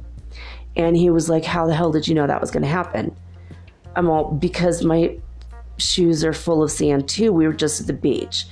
And 0.75 0.97
he 0.97 1.09
was 1.09 1.29
like, 1.29 1.45
How 1.45 1.67
the 1.67 1.75
hell 1.75 1.91
did 1.91 2.07
you 2.07 2.15
know 2.15 2.27
that 2.27 2.41
was 2.41 2.51
going 2.51 2.63
to 2.63 2.69
happen? 2.69 3.15
I'm 3.95 4.09
all, 4.09 4.31
Because 4.31 4.83
my 4.83 5.17
shoes 5.77 6.23
are 6.23 6.33
full 6.33 6.63
of 6.63 6.71
sand 6.71 7.07
too. 7.09 7.31
We 7.33 7.47
were 7.47 7.53
just 7.53 7.81
at 7.81 7.87
the 7.87 7.93
beach. 7.93 8.45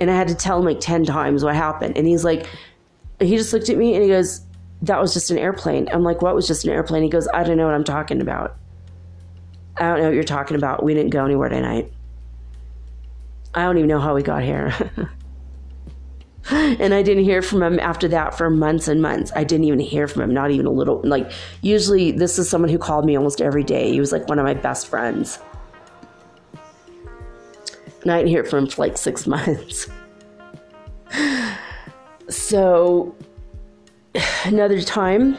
And 0.00 0.10
I 0.10 0.14
had 0.14 0.28
to 0.28 0.34
tell 0.34 0.58
him 0.58 0.64
like 0.64 0.80
10 0.80 1.04
times 1.04 1.44
what 1.44 1.54
happened. 1.54 1.96
And 1.96 2.06
he's 2.06 2.24
like, 2.24 2.46
He 3.20 3.36
just 3.36 3.52
looked 3.52 3.68
at 3.68 3.76
me 3.76 3.94
and 3.94 4.02
he 4.02 4.08
goes, 4.08 4.42
That 4.82 5.00
was 5.00 5.12
just 5.12 5.30
an 5.30 5.38
airplane. 5.38 5.88
I'm 5.92 6.04
like, 6.04 6.22
What 6.22 6.34
was 6.34 6.46
just 6.46 6.64
an 6.64 6.70
airplane? 6.70 7.02
He 7.02 7.08
goes, 7.08 7.28
I 7.28 7.42
don't 7.44 7.56
know 7.56 7.66
what 7.66 7.74
I'm 7.74 7.84
talking 7.84 8.20
about. 8.20 8.56
I 9.76 9.88
don't 9.88 9.98
know 9.98 10.04
what 10.06 10.14
you're 10.14 10.24
talking 10.24 10.56
about. 10.56 10.82
We 10.82 10.94
didn't 10.94 11.10
go 11.10 11.24
anywhere 11.24 11.48
tonight. 11.48 11.92
I 13.54 13.62
don't 13.62 13.78
even 13.78 13.88
know 13.88 14.00
how 14.00 14.14
we 14.14 14.22
got 14.22 14.42
here. 14.42 14.74
and 16.50 16.94
I 16.94 17.02
didn't 17.02 17.24
hear 17.24 17.42
from 17.42 17.62
him 17.62 17.78
after 17.80 18.08
that 18.08 18.36
for 18.36 18.50
months 18.50 18.88
and 18.88 19.02
months. 19.02 19.32
I 19.36 19.44
didn't 19.44 19.64
even 19.64 19.78
hear 19.78 20.08
from 20.08 20.22
him, 20.22 20.34
not 20.34 20.50
even 20.50 20.66
a 20.66 20.70
little. 20.70 21.00
Like, 21.02 21.30
usually, 21.62 22.10
this 22.10 22.38
is 22.38 22.48
someone 22.48 22.70
who 22.70 22.78
called 22.78 23.04
me 23.04 23.16
almost 23.16 23.40
every 23.40 23.64
day. 23.64 23.92
He 23.92 24.00
was 24.00 24.12
like 24.12 24.28
one 24.28 24.38
of 24.38 24.44
my 24.44 24.54
best 24.54 24.86
friends. 24.88 25.38
And 28.02 28.12
I 28.12 28.18
didn't 28.18 28.30
hear 28.30 28.44
from 28.44 28.64
him 28.64 28.70
for 28.70 28.82
like 28.82 28.96
six 28.96 29.26
months. 29.28 29.88
so, 32.28 33.14
another 34.44 34.80
time, 34.80 35.36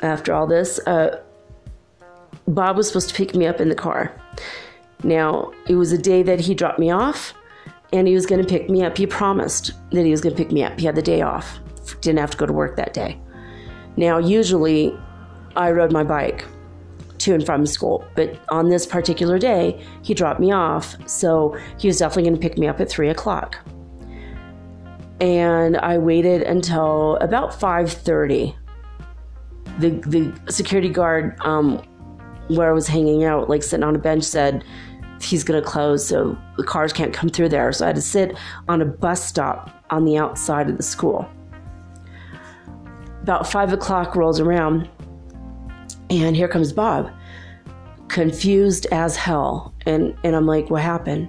after 0.00 0.32
all 0.32 0.46
this, 0.46 0.78
uh, 0.86 1.20
Bob 2.46 2.76
was 2.76 2.88
supposed 2.88 3.08
to 3.08 3.14
pick 3.14 3.34
me 3.34 3.46
up 3.46 3.60
in 3.60 3.68
the 3.68 3.74
car. 3.74 4.14
Now, 5.02 5.52
it 5.68 5.76
was 5.76 5.92
a 5.92 5.98
day 5.98 6.22
that 6.22 6.40
he 6.40 6.54
dropped 6.54 6.78
me 6.78 6.90
off 6.90 7.34
and 7.92 8.08
he 8.08 8.14
was 8.14 8.26
going 8.26 8.42
to 8.42 8.48
pick 8.48 8.68
me 8.68 8.82
up. 8.82 8.96
He 8.96 9.06
promised 9.06 9.72
that 9.90 10.04
he 10.04 10.10
was 10.10 10.20
going 10.20 10.34
to 10.34 10.42
pick 10.42 10.52
me 10.52 10.62
up. 10.62 10.78
He 10.78 10.86
had 10.86 10.94
the 10.94 11.02
day 11.02 11.22
off, 11.22 11.58
didn't 12.00 12.18
have 12.18 12.30
to 12.30 12.36
go 12.36 12.46
to 12.46 12.52
work 12.52 12.76
that 12.76 12.92
day. 12.92 13.18
Now, 13.96 14.18
usually 14.18 14.98
I 15.56 15.70
rode 15.70 15.92
my 15.92 16.02
bike 16.02 16.44
to 17.18 17.34
and 17.34 17.46
from 17.46 17.64
school, 17.64 18.04
but 18.14 18.38
on 18.48 18.68
this 18.68 18.86
particular 18.86 19.38
day, 19.38 19.82
he 20.02 20.14
dropped 20.14 20.40
me 20.40 20.52
off. 20.52 20.96
So 21.08 21.56
he 21.78 21.86
was 21.88 21.98
definitely 21.98 22.24
going 22.24 22.40
to 22.40 22.40
pick 22.40 22.58
me 22.58 22.66
up 22.66 22.80
at 22.80 22.88
three 22.88 23.08
o'clock. 23.08 23.58
And 25.20 25.76
I 25.76 25.98
waited 25.98 26.42
until 26.42 27.16
about 27.16 27.52
5:30. 27.52 28.54
The 29.78 29.90
the 29.90 30.52
security 30.52 30.88
guard 30.88 31.36
um, 31.40 31.82
where 32.48 32.68
I 32.68 32.72
was 32.72 32.86
hanging 32.86 33.24
out, 33.24 33.48
like 33.48 33.62
sitting 33.62 33.84
on 33.84 33.94
a 33.94 33.98
bench, 33.98 34.24
said, 34.24 34.64
he's 35.24 35.44
going 35.44 35.60
to 35.60 35.66
close, 35.66 36.06
so 36.06 36.36
the 36.56 36.64
cars 36.64 36.92
can't 36.92 37.12
come 37.12 37.28
through 37.28 37.48
there. 37.48 37.72
So 37.72 37.84
I 37.84 37.88
had 37.88 37.96
to 37.96 38.02
sit 38.02 38.36
on 38.68 38.80
a 38.80 38.84
bus 38.84 39.24
stop 39.24 39.84
on 39.90 40.04
the 40.04 40.18
outside 40.18 40.68
of 40.68 40.76
the 40.76 40.82
school. 40.82 41.28
About 43.22 43.46
five 43.46 43.72
o'clock 43.72 44.14
rolls 44.16 44.40
around, 44.40 44.88
and 46.10 46.36
here 46.36 46.48
comes 46.48 46.72
Bob, 46.72 47.10
confused 48.08 48.86
as 48.92 49.16
hell. 49.16 49.74
And, 49.86 50.14
and 50.24 50.36
I'm 50.36 50.46
like, 50.46 50.70
what 50.70 50.82
happened? 50.82 51.28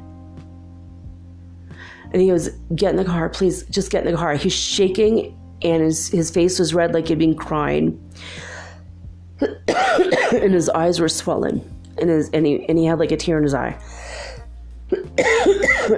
And 2.16 2.22
he 2.22 2.30
goes, 2.30 2.48
Get 2.74 2.92
in 2.92 2.96
the 2.96 3.04
car, 3.04 3.28
please, 3.28 3.64
just 3.64 3.92
get 3.92 4.06
in 4.06 4.14
the 4.14 4.18
car. 4.18 4.36
He's 4.36 4.54
shaking, 4.54 5.38
and 5.62 5.84
his, 5.84 6.08
his 6.08 6.32
face 6.32 6.60
was 6.60 6.74
red 6.74 6.94
like 6.94 7.10
he'd 7.10 7.20
been 7.20 7.36
crying. 7.36 8.02
and 9.42 10.54
his 10.54 10.70
eyes 10.70 11.02
were 11.02 11.10
swollen 11.10 11.62
and 11.98 12.10
his 12.10 12.30
and 12.32 12.46
he 12.46 12.68
and 12.68 12.78
he 12.78 12.86
had 12.86 13.00
like 13.00 13.12
a 13.12 13.18
tear 13.18 13.38
in 13.38 13.44
his 13.44 13.54
eye. 13.54 13.78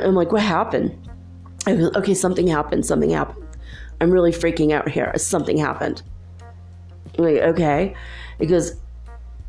I'm 0.02 0.16
like, 0.16 0.32
what 0.32 0.42
happened? 0.42 0.98
I 1.66 1.74
was, 1.74 1.96
okay, 1.98 2.14
something 2.14 2.48
happened. 2.48 2.86
Something 2.86 3.10
happened. 3.10 3.46
I'm 4.00 4.12
really 4.12 4.32
freaking 4.32 4.72
out 4.72 4.90
here. 4.90 5.12
Something 5.18 5.58
happened. 5.58 6.02
I'm 7.18 7.26
like, 7.26 7.42
okay. 7.42 7.96
He 8.40 8.46
goes, 8.46 8.76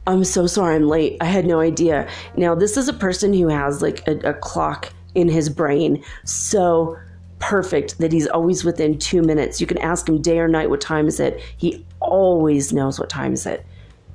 I'm 0.07 0.25
so 0.25 0.47
sorry 0.47 0.77
I'm 0.77 0.89
late. 0.89 1.19
I 1.21 1.27
had 1.27 1.47
no 1.47 1.61
idea. 1.61 2.09
Now, 2.37 2.55
this 2.55 2.77
is 2.77 2.89
a 2.89 2.93
person 2.93 3.33
who 3.33 3.49
has 3.49 3.83
like 3.83 4.07
a, 4.09 4.31
a 4.31 4.35
clock 4.35 4.93
in 5.15 5.29
his 5.29 5.49
brain 5.49 6.03
so 6.25 6.97
perfect 7.39 7.99
that 7.99 8.13
he's 8.13 8.27
always 8.27 8.65
within 8.65 8.99
two 8.99 9.23
minutes. 9.23 9.61
You 9.61 9.67
can 9.67 9.79
ask 9.79 10.09
him 10.09 10.21
day 10.21 10.39
or 10.39 10.49
night 10.49 10.71
what 10.71 10.81
time 10.81 11.07
is 11.07 11.21
it. 11.21 11.41
He 11.57 11.87
always 12.01 12.73
knows 12.73 12.99
what 12.99 13.09
time 13.09 13.33
is 13.33 13.47
it. 13.47 13.65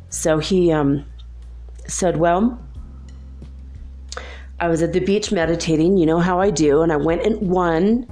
So 0.10 0.40
he 0.40 0.72
um 0.72 1.06
said, 1.88 2.18
Well, 2.18 2.60
I 4.60 4.68
was 4.68 4.82
at 4.82 4.94
the 4.94 5.00
beach 5.00 5.32
meditating, 5.32 5.98
you 5.98 6.06
know 6.06 6.20
how 6.20 6.40
I 6.40 6.50
do, 6.50 6.82
and 6.82 6.92
I 6.92 6.96
went 6.96 7.24
at 7.24 7.42
one, 7.42 8.08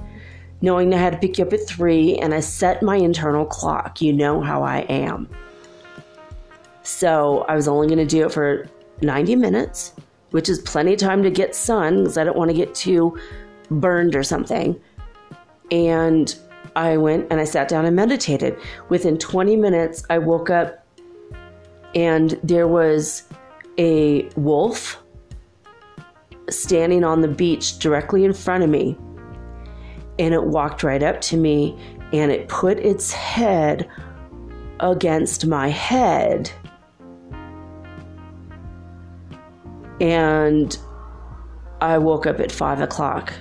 knowing 0.60 0.92
I 0.92 0.98
had 0.98 1.12
to 1.12 1.18
pick 1.18 1.38
you 1.38 1.46
up 1.46 1.52
at 1.52 1.66
three, 1.66 2.18
and 2.18 2.34
I 2.34 2.40
set 2.40 2.82
my 2.82 2.96
internal 2.96 3.46
clock. 3.46 4.02
You 4.02 4.12
know 4.12 4.40
how 4.40 4.62
I 4.62 4.80
am. 4.80 5.28
So 6.82 7.44
I 7.48 7.54
was 7.54 7.68
only 7.68 7.86
going 7.86 7.98
to 7.98 8.06
do 8.06 8.26
it 8.26 8.32
for 8.32 8.68
90 9.00 9.36
minutes, 9.36 9.94
which 10.32 10.48
is 10.48 10.58
plenty 10.58 10.94
of 10.94 10.98
time 10.98 11.22
to 11.22 11.30
get 11.30 11.54
sun 11.54 12.00
because 12.00 12.18
I 12.18 12.24
don't 12.24 12.36
want 12.36 12.50
to 12.50 12.56
get 12.56 12.74
too 12.74 13.16
burned 13.70 14.14
or 14.14 14.22
something. 14.22 14.78
And 15.70 16.34
I 16.76 16.96
went 16.96 17.28
and 17.30 17.40
I 17.40 17.44
sat 17.44 17.68
down 17.68 17.84
and 17.84 17.94
meditated. 17.94 18.58
Within 18.88 19.18
20 19.18 19.56
minutes, 19.56 20.04
I 20.10 20.18
woke 20.18 20.50
up 20.50 20.86
and 21.94 22.38
there 22.42 22.66
was 22.66 23.24
a 23.78 24.28
wolf 24.36 25.02
standing 26.50 27.04
on 27.04 27.20
the 27.20 27.28
beach 27.28 27.78
directly 27.78 28.24
in 28.24 28.32
front 28.32 28.64
of 28.64 28.70
me. 28.70 28.96
And 30.18 30.34
it 30.34 30.44
walked 30.44 30.82
right 30.82 31.02
up 31.02 31.20
to 31.22 31.36
me 31.36 31.78
and 32.12 32.30
it 32.30 32.48
put 32.48 32.78
its 32.78 33.12
head 33.12 33.88
against 34.80 35.46
my 35.46 35.68
head. 35.68 36.50
And 40.02 40.76
I 41.80 41.96
woke 41.96 42.26
up 42.26 42.40
at 42.40 42.52
five 42.52 42.80
o'clock. 42.80 43.32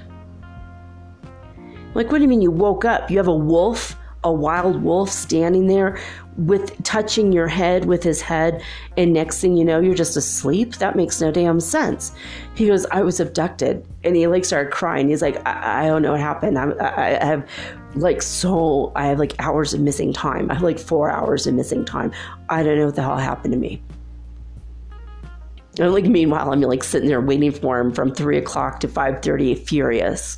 Like, 1.94 2.10
what 2.12 2.20
do 2.20 2.22
you 2.22 2.30
mean 2.30 2.42
you 2.42 2.52
woke 2.52 2.86
up? 2.86 3.12
You 3.12 3.18
have 3.18 3.28
a 3.28 3.36
wolf, 3.36 3.98
a 4.24 4.32
wild 4.32 4.82
wolf 4.82 5.10
standing 5.10 5.68
there 5.68 6.00
with 6.38 6.82
touching 6.84 7.34
your 7.34 7.48
head 7.48 7.86
with 7.86 8.04
his 8.04 8.22
head, 8.22 8.64
and 8.96 9.12
next 9.12 9.42
thing 9.42 9.58
you 9.58 9.66
know, 9.66 9.82
you're 9.82 9.96
just 9.96 10.16
asleep. 10.16 10.76
That 10.76 10.96
makes 10.96 11.20
no 11.20 11.32
damn 11.32 11.60
sense. 11.60 12.14
He 12.56 12.68
goes, 12.68 12.86
I 12.86 13.02
was 13.02 13.20
abducted. 13.20 13.86
And 14.04 14.16
he 14.16 14.28
like 14.28 14.46
started 14.46 14.72
crying. 14.72 15.10
He's 15.10 15.22
like, 15.22 15.46
I, 15.46 15.84
I 15.84 15.88
don't 15.88 16.02
know 16.02 16.12
what 16.12 16.22
happened. 16.22 16.58
I, 16.58 16.72
I 16.80 17.26
have 17.26 17.50
like 17.96 18.22
so, 18.22 18.92
I 18.96 19.08
have 19.08 19.20
like 19.20 19.34
hours 19.40 19.74
of 19.74 19.82
missing 19.82 20.14
time. 20.14 20.50
I 20.50 20.54
have 20.54 20.64
like 20.64 20.80
four 20.80 21.10
hours 21.10 21.48
of 21.48 21.56
missing 21.56 21.84
time. 21.86 22.12
I 22.50 22.64
don't 22.64 22.78
know 22.78 22.86
what 22.86 22.96
the 22.96 23.02
hell 23.02 23.18
happened 23.18 23.54
to 23.54 23.60
me. 23.60 23.82
And 25.82 25.94
like 25.94 26.06
meanwhile, 26.06 26.52
I'm 26.52 26.62
like 26.62 26.84
sitting 26.84 27.10
there 27.10 27.22
waiting 27.22 27.52
for 27.52 27.80
him 27.80 27.92
from 27.92 28.14
three 28.14 28.38
o'clock 28.38 28.80
to 28.82 28.88
five 28.88 29.22
thirty, 29.22 29.56
furious 29.56 30.38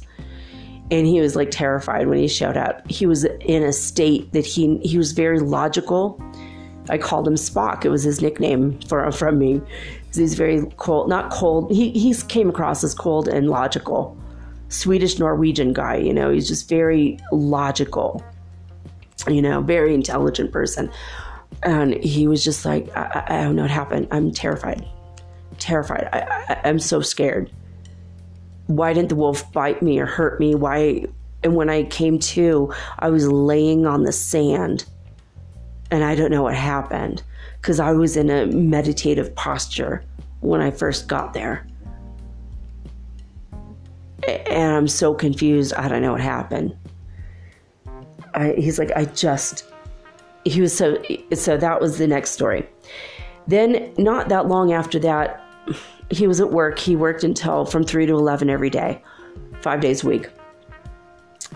and 0.92 1.08
he 1.08 1.20
was 1.22 1.36
like 1.36 1.50
terrified 1.50 2.08
when 2.08 2.20
he 2.20 2.28
showed 2.28 2.58
up. 2.58 2.90
He 2.90 3.06
was 3.06 3.26
in 3.26 3.64
a 3.64 3.74
state 3.74 4.32
that 4.34 4.46
he 4.46 4.78
he 4.80 4.98
was 4.98 5.12
very 5.14 5.40
logical. 5.40 6.22
I 6.90 6.98
called 6.98 7.28
him 7.28 7.36
Spock. 7.36 7.86
It 7.86 7.90
was 7.90 8.04
his 8.04 8.22
nickname 8.22 8.80
for 8.82 9.10
from 9.12 9.40
me. 9.40 9.62
He's 10.14 10.36
very 10.36 10.66
cold, 10.78 11.10
not 11.10 11.32
cold. 11.32 11.72
He 11.72 11.92
he 11.92 12.14
came 12.28 12.50
across 12.50 12.84
as 12.84 12.94
cold 12.94 13.28
and 13.28 13.50
logical. 13.50 14.18
Swedish 14.70 15.20
Norwegian 15.20 15.74
guy, 15.74 15.96
you 15.96 16.14
know, 16.14 16.32
he's 16.32 16.48
just 16.48 16.68
very 16.68 17.18
logical. 17.32 18.24
You 19.28 19.42
know, 19.42 19.62
very 19.62 19.94
intelligent 19.94 20.52
person. 20.52 20.92
And 21.62 21.94
he 22.04 22.28
was 22.28 22.44
just 22.44 22.66
like, 22.66 22.96
I, 22.96 23.24
I 23.28 23.44
don't 23.44 23.56
know 23.56 23.62
what 23.62 23.72
happened. 23.72 24.08
I'm 24.12 24.32
terrified. 24.32 24.86
Terrified. 25.64 26.10
I, 26.12 26.20
I, 26.50 26.62
I'm 26.66 26.80
so 26.80 27.00
scared 27.00 27.50
why 28.68 28.94
didn't 28.94 29.10
the 29.10 29.16
wolf 29.16 29.52
bite 29.52 29.82
me 29.82 30.00
or 30.00 30.06
hurt 30.06 30.40
me? 30.40 30.56
Why? 30.56 31.06
And 31.44 31.56
when 31.56 31.70
I 31.70 31.84
came 31.84 32.20
to, 32.20 32.74
I 33.00 33.10
was 33.10 33.28
laying 33.28 33.86
on 33.86 34.04
the 34.04 34.14
sand 34.14 34.86
and 35.92 36.04
I 36.04 36.16
don't 36.16 36.32
know 36.32 36.44
what 36.44 36.56
happened 36.56 37.22
because 37.58 37.80
I 37.80 37.92
was 37.92 38.16
in 38.16 38.30
a 38.30 38.46
meditative 38.46 39.36
posture 39.36 40.04
when 40.40 40.62
I 40.62 40.72
first 40.72 41.08
got 41.08 41.34
there. 41.34 41.68
And 44.28 44.74
I'm 44.74 44.88
so 44.88 45.14
confused. 45.14 45.74
I 45.74 45.90
don't 45.90 46.02
know 46.02 46.14
what 46.14 46.22
happened. 46.22 46.76
I, 48.34 48.54
he's 48.54 48.80
like, 48.80 48.92
I 48.96 49.06
just, 49.06 49.66
he 50.46 50.62
was 50.62 50.76
so, 50.76 50.98
so 51.34 51.58
that 51.58 51.82
was 51.82 51.98
the 51.98 52.08
next 52.08 52.32
story. 52.32 52.68
Then, 53.48 53.94
not 53.98 54.30
that 54.30 54.48
long 54.48 54.72
after 54.72 54.98
that, 55.00 55.43
he 56.10 56.28
was 56.28 56.40
at 56.40 56.52
work. 56.52 56.80
He 56.80 56.96
worked 56.96 57.24
until 57.24 57.66
from 57.66 57.84
3 57.84 58.06
to 58.08 58.14
11 58.14 58.50
every 58.50 58.70
day, 58.70 59.02
five 59.62 59.82
days 59.82 60.04
a 60.04 60.08
week. 60.08 60.30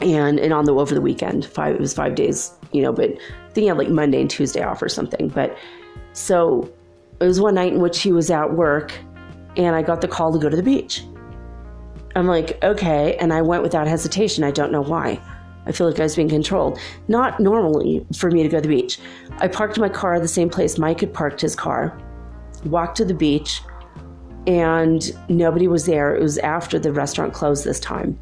And, 0.01 0.39
and 0.39 0.53
on 0.53 0.65
the 0.65 0.73
over 0.73 0.93
the 0.93 1.01
weekend, 1.01 1.45
five 1.45 1.75
it 1.75 1.81
was 1.81 1.93
five 1.93 2.15
days, 2.15 2.51
you 2.71 2.83
know, 2.83 2.93
but 2.93 3.09
I 3.09 3.51
think 3.51 3.63
he 3.63 3.65
had 3.65 3.77
like 3.77 3.89
Monday 3.89 4.21
and 4.21 4.29
Tuesday 4.29 4.61
off 4.61 4.81
or 4.81 4.89
something. 4.89 5.27
But 5.27 5.57
so 6.13 6.71
it 7.19 7.25
was 7.25 7.41
one 7.41 7.55
night 7.55 7.73
in 7.73 7.79
which 7.79 8.01
he 8.01 8.11
was 8.11 8.29
at 8.29 8.53
work 8.53 8.93
and 9.55 9.75
I 9.75 9.81
got 9.81 10.01
the 10.01 10.07
call 10.07 10.31
to 10.31 10.39
go 10.39 10.49
to 10.49 10.55
the 10.55 10.63
beach. 10.63 11.03
I'm 12.15 12.27
like, 12.27 12.63
okay. 12.63 13.15
And 13.17 13.33
I 13.33 13.41
went 13.41 13.63
without 13.63 13.87
hesitation. 13.87 14.43
I 14.43 14.51
don't 14.51 14.71
know 14.71 14.81
why. 14.81 15.19
I 15.65 15.71
feel 15.71 15.87
like 15.87 15.99
I 15.99 16.03
was 16.03 16.15
being 16.15 16.29
controlled. 16.29 16.79
Not 17.07 17.39
normally 17.39 18.05
for 18.15 18.31
me 18.31 18.43
to 18.43 18.49
go 18.49 18.57
to 18.57 18.61
the 18.61 18.67
beach. 18.67 18.99
I 19.39 19.47
parked 19.47 19.77
my 19.77 19.89
car 19.89 20.19
the 20.19 20.27
same 20.27 20.49
place 20.49 20.77
Mike 20.77 21.01
had 21.01 21.13
parked 21.13 21.41
his 21.41 21.55
car, 21.55 21.99
walked 22.65 22.97
to 22.97 23.05
the 23.05 23.13
beach, 23.13 23.61
and 24.47 25.11
nobody 25.29 25.67
was 25.67 25.85
there. 25.85 26.15
It 26.15 26.21
was 26.21 26.37
after 26.39 26.79
the 26.79 26.91
restaurant 26.93 27.33
closed 27.33 27.65
this 27.65 27.79
time. 27.79 28.17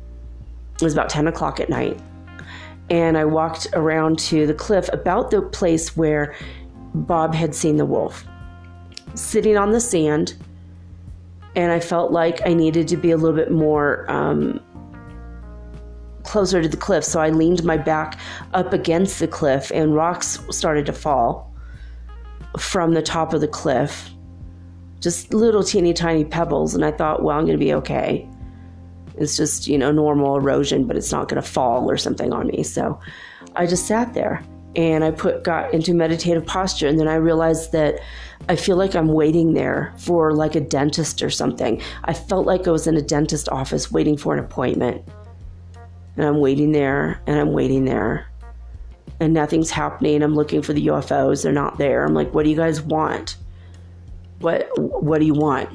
It 0.73 0.81
was 0.81 0.93
about 0.93 1.09
10 1.09 1.27
o'clock 1.27 1.59
at 1.59 1.69
night. 1.69 1.99
And 2.89 3.17
I 3.17 3.25
walked 3.25 3.67
around 3.73 4.19
to 4.19 4.45
the 4.45 4.53
cliff 4.53 4.89
about 4.91 5.31
the 5.31 5.41
place 5.41 5.95
where 5.95 6.35
Bob 6.93 7.33
had 7.33 7.53
seen 7.55 7.77
the 7.77 7.85
wolf. 7.85 8.25
Sitting 9.13 9.55
on 9.55 9.71
the 9.71 9.79
sand, 9.79 10.35
and 11.55 11.71
I 11.71 11.79
felt 11.79 12.11
like 12.11 12.45
I 12.45 12.53
needed 12.53 12.87
to 12.89 12.97
be 12.97 13.11
a 13.11 13.17
little 13.17 13.35
bit 13.35 13.51
more 13.51 14.09
um, 14.11 14.59
closer 16.23 16.61
to 16.61 16.67
the 16.67 16.77
cliff. 16.77 17.03
So 17.03 17.21
I 17.21 17.29
leaned 17.29 17.63
my 17.63 17.77
back 17.77 18.19
up 18.53 18.73
against 18.73 19.19
the 19.19 19.27
cliff, 19.27 19.71
and 19.73 19.95
rocks 19.95 20.39
started 20.49 20.85
to 20.87 20.93
fall 20.93 21.53
from 22.59 22.93
the 22.93 23.01
top 23.01 23.33
of 23.33 23.41
the 23.41 23.47
cliff. 23.47 24.09
Just 24.99 25.33
little 25.33 25.63
teeny 25.63 25.93
tiny 25.93 26.25
pebbles. 26.25 26.75
And 26.75 26.83
I 26.83 26.91
thought, 26.91 27.23
well, 27.23 27.37
I'm 27.37 27.45
going 27.45 27.57
to 27.57 27.63
be 27.63 27.73
okay. 27.73 28.27
It's 29.17 29.37
just, 29.37 29.67
you 29.67 29.77
know, 29.77 29.91
normal 29.91 30.35
erosion, 30.35 30.87
but 30.87 30.97
it's 30.97 31.11
not 31.11 31.29
going 31.29 31.41
to 31.41 31.47
fall 31.47 31.89
or 31.89 31.97
something 31.97 32.33
on 32.33 32.47
me. 32.47 32.63
So 32.63 32.99
I 33.55 33.65
just 33.65 33.87
sat 33.87 34.13
there 34.13 34.43
and 34.75 35.03
I 35.03 35.11
put 35.11 35.43
got 35.43 35.73
into 35.73 35.93
meditative 35.93 36.45
posture 36.45 36.87
and 36.87 36.99
then 36.99 37.07
I 37.07 37.15
realized 37.15 37.71
that 37.71 37.99
I 38.49 38.55
feel 38.55 38.75
like 38.75 38.95
I'm 38.95 39.07
waiting 39.07 39.53
there 39.53 39.93
for 39.97 40.33
like 40.33 40.55
a 40.55 40.59
dentist 40.59 41.23
or 41.23 41.29
something. 41.29 41.81
I 42.03 42.13
felt 42.13 42.45
like 42.45 42.67
I 42.67 42.71
was 42.71 42.87
in 42.87 42.97
a 42.97 43.01
dentist 43.01 43.47
office 43.49 43.91
waiting 43.91 44.17
for 44.17 44.33
an 44.33 44.43
appointment. 44.43 45.07
And 46.17 46.25
I'm 46.25 46.39
waiting 46.39 46.71
there 46.71 47.21
and 47.27 47.39
I'm 47.39 47.53
waiting 47.53 47.85
there. 47.85 48.27
And 49.19 49.33
nothing's 49.33 49.71
happening. 49.71 50.21
I'm 50.21 50.35
looking 50.35 50.61
for 50.61 50.73
the 50.73 50.87
UFOs. 50.87 51.43
They're 51.43 51.53
not 51.53 51.77
there. 51.77 52.03
I'm 52.03 52.13
like, 52.13 52.33
what 52.33 52.43
do 52.43 52.49
you 52.49 52.55
guys 52.57 52.81
want? 52.81 53.37
What 54.39 54.69
what 54.77 55.19
do 55.19 55.25
you 55.25 55.33
want? 55.33 55.69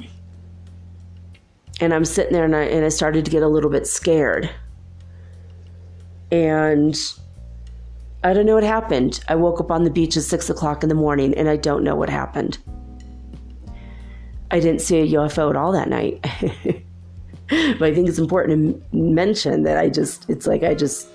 And 1.79 1.93
I'm 1.93 2.05
sitting 2.05 2.33
there 2.33 2.45
and 2.45 2.55
I 2.55 2.63
and 2.63 2.85
I 2.85 2.89
started 2.89 3.25
to 3.25 3.31
get 3.31 3.43
a 3.43 3.47
little 3.47 3.69
bit 3.69 3.87
scared. 3.87 4.49
And 6.31 6.95
I 8.23 8.33
don't 8.33 8.45
know 8.45 8.55
what 8.55 8.63
happened. 8.63 9.23
I 9.27 9.35
woke 9.35 9.59
up 9.59 9.71
on 9.71 9.83
the 9.83 9.89
beach 9.89 10.15
at 10.15 10.23
six 10.23 10.49
o'clock 10.49 10.83
in 10.83 10.89
the 10.89 10.95
morning 10.95 11.33
and 11.33 11.49
I 11.49 11.57
don't 11.57 11.83
know 11.83 11.95
what 11.95 12.09
happened. 12.09 12.59
I 14.51 14.59
didn't 14.59 14.81
see 14.81 14.99
a 14.99 15.07
UFO 15.17 15.49
at 15.49 15.55
all 15.55 15.71
that 15.71 15.89
night. 15.89 16.19
but 17.51 17.83
I 17.83 17.93
think 17.93 18.07
it's 18.09 18.19
important 18.19 18.91
to 18.91 18.95
mention 18.95 19.63
that 19.63 19.77
I 19.77 19.89
just, 19.89 20.29
it's 20.29 20.45
like 20.45 20.63
I 20.63 20.75
just, 20.75 21.07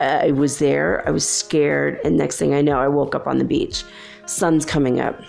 I 0.00 0.30
was 0.30 0.58
there, 0.58 1.06
I 1.06 1.10
was 1.10 1.28
scared, 1.28 2.00
and 2.04 2.16
next 2.16 2.38
thing 2.38 2.54
I 2.54 2.60
know, 2.60 2.78
I 2.78 2.88
woke 2.88 3.14
up 3.14 3.26
on 3.26 3.38
the 3.38 3.44
beach. 3.44 3.84
Sun's 4.26 4.64
coming 4.64 5.00
up. 5.00 5.20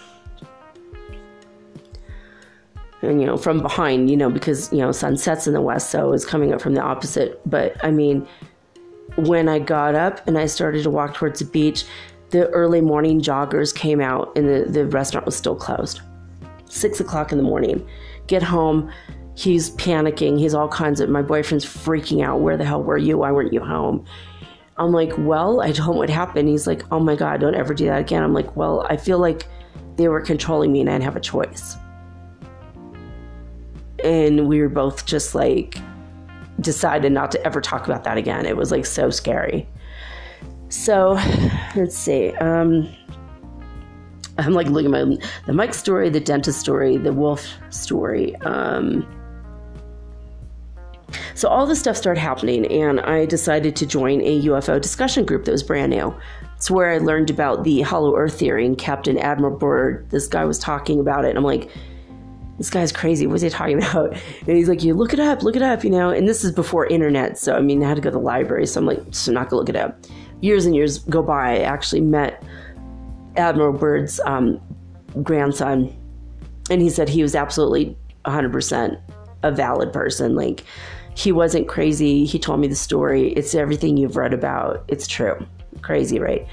You 3.03 3.25
know, 3.25 3.35
from 3.35 3.61
behind, 3.61 4.09
you 4.09 4.15
know, 4.15 4.29
because, 4.29 4.71
you 4.71 4.77
know, 4.77 4.93
sun 4.93 5.17
sets 5.17 5.45
in 5.45 5.53
the 5.53 5.59
west, 5.59 5.91
so 5.91 6.07
it 6.07 6.09
was 6.09 6.25
coming 6.25 6.53
up 6.53 6.61
from 6.61 6.73
the 6.73 6.81
opposite. 6.81 7.41
But 7.45 7.75
I 7.83 7.91
mean, 7.91 8.25
when 9.15 9.49
I 9.49 9.59
got 9.59 9.93
up 9.93 10.25
and 10.25 10.37
I 10.37 10.45
started 10.45 10.83
to 10.83 10.89
walk 10.89 11.13
towards 11.13 11.39
the 11.39 11.45
beach, 11.45 11.83
the 12.29 12.47
early 12.51 12.79
morning 12.79 13.21
joggers 13.21 13.75
came 13.75 13.99
out 13.99 14.31
and 14.37 14.47
the, 14.47 14.71
the 14.71 14.85
restaurant 14.85 15.25
was 15.25 15.35
still 15.35 15.55
closed. 15.55 15.99
Six 16.69 17.01
o'clock 17.01 17.33
in 17.33 17.37
the 17.37 17.43
morning. 17.43 17.85
Get 18.27 18.41
home. 18.41 18.89
He's 19.35 19.71
panicking. 19.71 20.39
He's 20.39 20.53
all 20.53 20.69
kinds 20.69 21.01
of, 21.01 21.09
my 21.09 21.21
boyfriend's 21.21 21.65
freaking 21.65 22.23
out. 22.23 22.39
Where 22.39 22.55
the 22.55 22.63
hell 22.63 22.81
were 22.81 22.97
you? 22.97 23.17
Why 23.17 23.31
weren't 23.33 23.51
you 23.51 23.59
home? 23.59 24.05
I'm 24.77 24.93
like, 24.93 25.11
well, 25.17 25.59
I 25.59 25.73
told 25.73 25.95
him 25.95 25.97
what 25.97 26.09
happened. 26.09 26.47
He's 26.47 26.67
like, 26.67 26.83
oh 26.89 27.01
my 27.01 27.15
God, 27.15 27.41
don't 27.41 27.53
ever 27.53 27.73
do 27.73 27.85
that 27.87 27.99
again. 27.99 28.23
I'm 28.23 28.33
like, 28.33 28.55
well, 28.55 28.87
I 28.89 28.95
feel 28.95 29.19
like 29.19 29.45
they 29.97 30.07
were 30.07 30.21
controlling 30.21 30.71
me 30.71 30.79
and 30.79 30.89
I 30.89 30.93
didn't 30.93 31.03
have 31.03 31.17
a 31.17 31.19
choice. 31.19 31.75
And 34.03 34.47
we 34.47 34.61
were 34.61 34.69
both 34.69 35.05
just 35.05 35.33
like, 35.33 35.77
decided 36.59 37.11
not 37.11 37.31
to 37.31 37.45
ever 37.45 37.61
talk 37.61 37.85
about 37.85 38.03
that 38.03 38.17
again. 38.17 38.45
It 38.45 38.57
was 38.57 38.71
like 38.71 38.85
so 38.85 39.09
scary. 39.09 39.67
So 40.69 41.13
let's 41.75 41.97
see. 41.97 42.31
Um, 42.35 42.89
I'm 44.37 44.53
like 44.53 44.67
looking 44.67 44.93
at 44.93 45.07
my 45.07 45.17
the 45.45 45.53
Mike 45.53 45.73
story, 45.73 46.09
the 46.09 46.19
dentist 46.19 46.59
story, 46.59 46.97
the 46.97 47.13
wolf 47.13 47.47
story. 47.69 48.35
Um, 48.37 49.07
so 51.35 51.47
all 51.47 51.67
this 51.67 51.79
stuff 51.79 51.95
started 51.95 52.19
happening, 52.19 52.65
and 52.67 52.99
I 53.01 53.25
decided 53.25 53.75
to 53.75 53.85
join 53.85 54.21
a 54.21 54.41
UFO 54.43 54.81
discussion 54.81 55.25
group 55.25 55.45
that 55.45 55.51
was 55.51 55.61
brand 55.61 55.91
new. 55.91 56.15
It's 56.55 56.71
where 56.71 56.89
I 56.89 56.97
learned 56.97 57.29
about 57.29 57.63
the 57.63 57.81
Hollow 57.81 58.15
Earth 58.15 58.39
theory 58.39 58.65
and 58.65 58.77
Captain 58.77 59.17
Admiral 59.17 59.55
Byrd. 59.55 60.09
This 60.09 60.27
guy 60.27 60.45
was 60.45 60.57
talking 60.57 60.99
about 60.99 61.25
it, 61.25 61.29
and 61.29 61.37
I'm 61.37 61.43
like, 61.43 61.69
this 62.57 62.69
guy's 62.69 62.91
crazy. 62.91 63.27
What's 63.27 63.41
he 63.41 63.49
talking 63.49 63.77
about? 63.83 64.13
And 64.13 64.57
he's 64.57 64.69
like, 64.69 64.83
you 64.83 64.93
look 64.93 65.13
it 65.13 65.19
up, 65.19 65.43
look 65.43 65.55
it 65.55 65.61
up, 65.61 65.83
you 65.83 65.89
know. 65.89 66.09
And 66.09 66.27
this 66.27 66.43
is 66.43 66.51
before 66.51 66.85
internet, 66.87 67.37
so 67.37 67.55
I 67.55 67.61
mean, 67.61 67.83
I 67.83 67.87
had 67.87 67.95
to 67.95 68.01
go 68.01 68.09
to 68.09 68.17
the 68.17 68.23
library, 68.23 68.67
so 68.67 68.79
I'm 68.79 68.85
like, 68.85 69.01
so 69.11 69.31
not 69.31 69.49
gonna 69.49 69.59
look 69.59 69.69
it 69.69 69.75
up. 69.75 69.99
Years 70.41 70.65
and 70.65 70.75
years 70.75 70.99
go 70.99 71.23
by. 71.23 71.57
I 71.57 71.59
actually 71.59 72.01
met 72.01 72.43
Admiral 73.37 73.73
Byrd's 73.73 74.19
um, 74.25 74.59
grandson, 75.23 75.95
and 76.69 76.81
he 76.81 76.89
said 76.89 77.09
he 77.09 77.21
was 77.21 77.35
absolutely 77.35 77.97
100% 78.25 79.01
a 79.43 79.51
valid 79.51 79.91
person. 79.91 80.35
Like, 80.35 80.63
he 81.15 81.31
wasn't 81.31 81.67
crazy. 81.67 82.25
He 82.25 82.39
told 82.39 82.59
me 82.59 82.67
the 82.67 82.75
story. 82.75 83.33
It's 83.33 83.53
everything 83.55 83.97
you've 83.97 84.17
read 84.17 84.33
about. 84.33 84.83
It's 84.87 85.07
true. 85.07 85.45
Crazy, 85.81 86.19
right? 86.19 86.47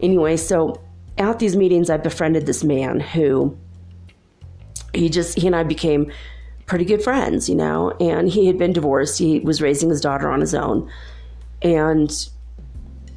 Anyway, 0.00 0.36
so 0.36 0.80
at 1.18 1.38
these 1.38 1.56
meetings, 1.56 1.90
I 1.90 1.96
befriended 1.96 2.46
this 2.46 2.64
man 2.64 3.00
who 3.00 3.56
he 4.94 5.08
just 5.08 5.38
he 5.38 5.46
and 5.46 5.56
I 5.56 5.62
became 5.62 6.10
pretty 6.66 6.84
good 6.84 7.02
friends, 7.02 7.48
you 7.48 7.54
know. 7.54 7.90
And 8.00 8.28
he 8.28 8.46
had 8.46 8.58
been 8.58 8.72
divorced. 8.72 9.18
He 9.18 9.40
was 9.40 9.60
raising 9.60 9.90
his 9.90 10.00
daughter 10.00 10.30
on 10.30 10.40
his 10.40 10.54
own, 10.54 10.90
and 11.62 12.10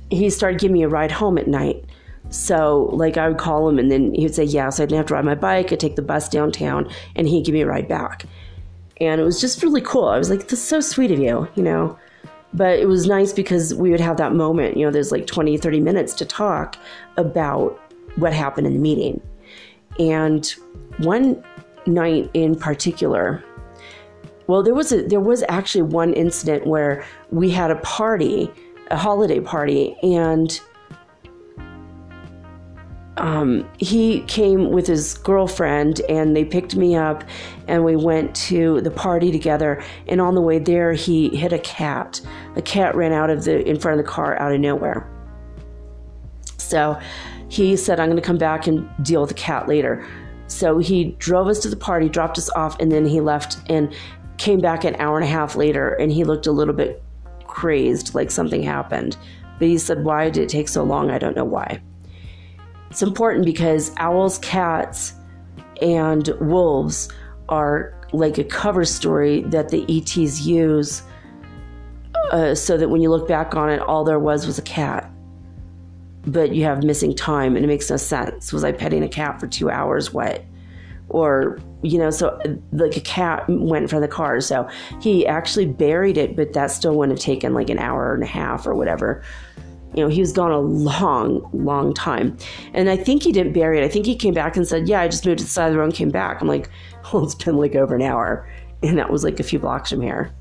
he 0.10 0.30
started 0.30 0.60
giving 0.60 0.74
me 0.74 0.84
a 0.84 0.90
ride 0.90 1.12
home 1.12 1.38
at 1.38 1.48
night. 1.48 1.84
So, 2.30 2.90
like, 2.92 3.18
I 3.18 3.28
would 3.28 3.38
call 3.38 3.70
him, 3.70 3.78
and 3.78 3.92
then 3.92 4.14
he 4.14 4.24
would 4.24 4.36
say, 4.36 4.44
"Yeah." 4.44 4.70
So 4.70 4.84
I 4.84 4.86
didn't 4.86 4.98
have 4.98 5.06
to 5.08 5.14
ride 5.14 5.26
my 5.26 5.36
bike. 5.36 5.72
I'd 5.72 5.80
take 5.80 5.96
the 5.96 6.02
bus 6.02 6.28
downtown, 6.28 6.90
and 7.16 7.28
he'd 7.28 7.46
give 7.46 7.54
me 7.54 7.62
a 7.62 7.68
ride 7.68 7.88
back. 7.88 8.26
And 9.00 9.22
it 9.22 9.24
was 9.24 9.40
just 9.40 9.62
really 9.62 9.82
cool. 9.82 10.06
I 10.06 10.18
was 10.18 10.30
like, 10.30 10.48
"This 10.48 10.54
is 10.54 10.64
so 10.64 10.80
sweet 10.80 11.12
of 11.12 11.20
you," 11.20 11.48
you 11.56 11.64
know. 11.64 11.98
But 12.54 12.80
it 12.80 12.88
was 12.88 13.06
nice 13.06 13.34
because 13.34 13.76
we 13.76 13.92
would 13.92 14.00
have 14.00 14.18
that 14.18 14.34
moment. 14.34 14.78
You 14.78 14.86
know, 14.86 14.92
there's 14.92 15.12
like 15.12 15.28
20, 15.28 15.58
30 15.58 15.82
minutes 15.82 16.14
to 16.16 16.26
talk 16.26 16.78
about 17.18 17.80
what 18.16 18.32
happened 18.34 18.66
in 18.66 18.74
the 18.74 18.80
meeting. 18.80 19.20
And 20.00 20.46
one 21.00 21.44
night 21.86 22.30
in 22.34 22.56
particular, 22.56 23.44
well, 24.48 24.62
there 24.62 24.76
was 24.76 24.92
a, 24.92 25.02
there 25.02 25.20
was 25.20 25.44
actually 25.50 25.84
one 25.84 26.14
incident 26.14 26.68
where 26.68 27.06
we 27.32 27.50
had 27.50 27.72
a 27.72 27.78
party, 27.78 28.52
a 28.92 28.98
holiday 28.98 29.40
party, 29.40 29.98
and 30.04 30.60
um, 33.18 33.68
he 33.80 34.22
came 34.24 34.72
with 34.72 34.86
his 34.86 35.16
girlfriend 35.16 36.02
and 36.10 36.36
they 36.36 36.44
picked 36.44 36.76
me 36.76 36.96
up 36.96 37.24
and 37.68 37.84
we 37.84 37.96
went 37.96 38.36
to 38.36 38.82
the 38.82 38.92
party 38.92 39.32
together. 39.32 39.82
And 40.08 40.20
on 40.20 40.36
the 40.36 40.42
way 40.42 40.60
there 40.60 40.94
he 40.94 41.36
hit 41.36 41.54
a 41.54 41.60
cat. 41.60 42.20
A 42.58 42.62
cat 42.62 42.94
ran 42.94 43.14
out 43.14 43.30
of 43.30 43.46
the 43.46 43.66
in 43.68 43.80
front 43.80 44.00
of 44.00 44.06
the 44.06 44.12
car 44.12 44.38
out 44.38 44.52
of 44.52 44.60
nowhere. 44.60 45.10
So 46.58 47.00
he 47.48 47.76
said 47.76 48.00
i'm 48.00 48.10
going 48.10 48.22
to 48.22 48.26
come 48.26 48.38
back 48.38 48.68
and 48.68 48.90
deal 49.04 49.22
with 49.22 49.30
the 49.30 49.36
cat 49.36 49.68
later 49.68 50.06
so 50.56 50.78
he 50.78 51.16
drove 51.20 51.48
us 51.48 51.60
to 51.60 51.70
the 51.70 51.76
party, 51.76 52.08
dropped 52.08 52.38
us 52.38 52.50
off, 52.52 52.80
and 52.80 52.90
then 52.90 53.06
he 53.06 53.20
left 53.20 53.58
and 53.70 53.94
came 54.38 54.62
back 54.62 54.86
an 54.86 54.96
hour 54.96 55.18
and 55.18 55.26
a 55.26 55.30
half 55.30 55.56
later 55.56 55.94
and 55.96 56.12
he 56.12 56.24
looked 56.24 56.48
a 56.48 56.52
little 56.52 56.74
bit 56.74 57.04
crazed, 57.46 58.16
like 58.16 58.32
something 58.32 58.64
happened. 58.64 59.18
But 59.60 59.68
he 59.68 59.78
said, 59.78 60.06
Why 60.06 60.30
did 60.30 60.44
it 60.44 60.50
take 60.50 60.70
so 60.70 60.84
long? 60.84 61.12
I 61.12 61.18
don't 61.18 61.36
know 61.36 61.46
why. 61.46 61.82
It's 62.90 63.02
important 63.02 63.46
because 63.46 63.92
owls, 63.98 64.38
cats, 64.40 65.14
and 65.82 66.28
wolves 66.40 67.10
are 67.50 67.94
like 68.14 68.38
a 68.38 68.44
cover 68.46 68.86
story 68.86 69.42
that 69.48 69.70
the 69.70 69.84
ETs 69.90 70.42
use 70.42 71.04
uh, 72.32 72.56
so 72.56 72.78
that 72.78 72.90
when 72.90 73.02
you 73.02 73.10
look 73.10 73.28
back 73.28 73.56
on 73.56 73.70
it, 73.70 73.82
all 73.82 74.06
there 74.06 74.20
was 74.20 74.48
was 74.48 74.58
a 74.58 74.62
cat 74.62 75.12
but 76.28 76.54
you 76.56 76.64
have 76.64 76.84
missing 76.84 77.16
time 77.16 77.56
and 77.56 77.64
it 77.64 77.68
makes 77.68 77.90
no 77.90 77.98
sense. 77.98 78.52
Was 78.52 78.64
I 78.64 78.72
petting 78.72 79.04
a 79.04 79.08
cat 79.08 79.40
for 79.40 79.48
two 79.48 79.70
hours? 79.70 80.14
What? 80.14 80.44
Or, 81.10 81.60
you 81.84 82.00
know, 82.00 82.10
so 82.10 82.40
like 82.72 82.98
a 82.98 83.02
cat 83.02 83.46
went 83.48 83.94
of 83.94 84.02
the 84.02 84.08
car. 84.08 84.42
So 84.42 84.68
he 85.00 85.26
actually 85.28 85.68
buried 85.68 86.18
it, 86.18 86.36
but 86.36 86.54
that 86.54 86.72
still 86.72 86.96
wouldn't 86.96 87.18
have 87.18 87.24
taken 87.24 87.54
like 87.54 87.70
an 87.70 87.78
hour 87.78 88.14
and 88.14 88.24
a 88.24 88.28
half 88.28 88.66
or 88.66 88.74
whatever. 88.74 89.24
You 89.94 90.04
know, 90.04 90.10
he 90.10 90.20
was 90.20 90.34
gone 90.34 90.52
a 90.52 90.60
long, 90.60 91.48
long 91.54 91.94
time. 91.94 92.36
And 92.74 92.90
I 92.90 92.98
think 92.98 93.24
he 93.24 93.32
didn't 93.32 93.54
bury 93.54 93.80
it. 93.80 93.86
I 93.86 93.88
think 93.88 94.06
he 94.06 94.16
came 94.16 94.34
back 94.34 94.58
and 94.58 94.68
said, 94.68 94.90
Yeah, 94.90 95.02
I 95.02 95.08
just 95.08 95.26
moved 95.26 95.40
to 95.40 95.46
the 95.46 95.50
side 95.50 95.68
of 95.68 95.74
the 95.74 95.80
road 95.80 95.86
and 95.86 95.94
came 95.94 96.10
back. 96.10 96.42
I'm 96.42 96.48
like, 96.48 96.70
Well, 97.14 97.24
it's 97.24 97.36
been 97.36 97.58
like 97.58 97.76
over 97.76 97.96
an 97.96 98.02
hour. 98.02 98.50
and 98.82 98.98
that 98.98 99.10
was 99.10 99.24
like 99.24 99.40
a 99.40 99.44
few 99.44 99.60
blocks 99.60 99.92
from 99.92 100.02
here. 100.02 100.32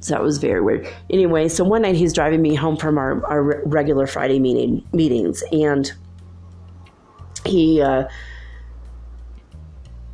So 0.00 0.14
that 0.14 0.22
was 0.22 0.38
very 0.38 0.60
weird. 0.60 0.86
Anyway, 1.10 1.48
so 1.48 1.64
one 1.64 1.82
night 1.82 1.96
he's 1.96 2.12
driving 2.12 2.42
me 2.42 2.54
home 2.54 2.76
from 2.76 2.98
our, 2.98 3.24
our 3.26 3.62
regular 3.64 4.06
Friday 4.06 4.38
meeting 4.38 4.86
meetings, 4.92 5.42
and 5.52 5.90
he 7.44 7.80
uh, 7.80 8.04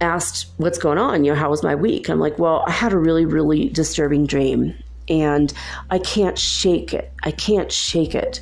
asked, 0.01 0.47
"What's 0.59 0.79
going 0.79 0.99
on? 0.99 1.25
You 1.25 1.33
know, 1.33 1.39
how 1.39 1.51
was 1.51 1.63
my 1.63 1.75
week?" 1.75 2.09
I'm 2.09 2.21
like, 2.21 2.39
"Well, 2.39 2.65
I 2.67 2.71
had 2.71 2.93
a 2.93 2.99
really, 2.99 3.27
really 3.27 3.69
disturbing 3.69 4.27
dream, 4.27 4.75
and 5.09 5.53
I 5.91 5.99
can't 5.99 6.39
shake 6.39 6.95
it. 6.95 7.13
I 7.25 7.33
can't 7.33 7.73
shake 7.73 8.15
it." 8.15 8.41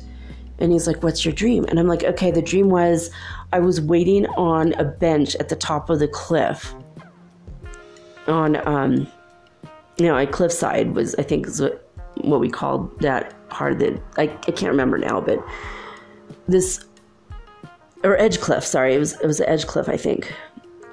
And 0.61 0.71
he's 0.71 0.85
like, 0.85 1.01
What's 1.01 1.25
your 1.25 1.33
dream? 1.33 1.65
And 1.65 1.79
I'm 1.79 1.87
like, 1.87 2.03
Okay, 2.03 2.29
the 2.29 2.41
dream 2.41 2.69
was 2.69 3.09
I 3.51 3.59
was 3.59 3.81
waiting 3.81 4.27
on 4.37 4.73
a 4.73 4.85
bench 4.85 5.35
at 5.37 5.49
the 5.49 5.55
top 5.55 5.89
of 5.89 5.99
the 5.99 6.07
cliff. 6.07 6.73
On, 8.27 8.55
um, 8.67 9.07
you 10.01 10.07
know, 10.07 10.17
a 10.17 10.25
cliffside 10.25 10.95
was, 10.95 11.13
I 11.19 11.21
think, 11.21 11.45
is 11.45 11.61
what, 11.61 11.87
what 12.21 12.39
we 12.39 12.49
called 12.49 12.99
that 13.01 13.35
part 13.49 13.73
of 13.73 13.77
the, 13.77 14.01
I, 14.17 14.23
I 14.23 14.51
can't 14.51 14.71
remember 14.71 14.97
now, 14.97 15.21
but 15.21 15.37
this, 16.47 16.83
or 18.03 18.17
Edge 18.17 18.39
Cliff, 18.39 18.65
sorry, 18.65 18.95
it 18.95 18.97
was, 18.97 19.13
it 19.21 19.27
was 19.27 19.41
Edge 19.41 19.67
Cliff, 19.67 19.87
I 19.87 19.97
think, 19.97 20.33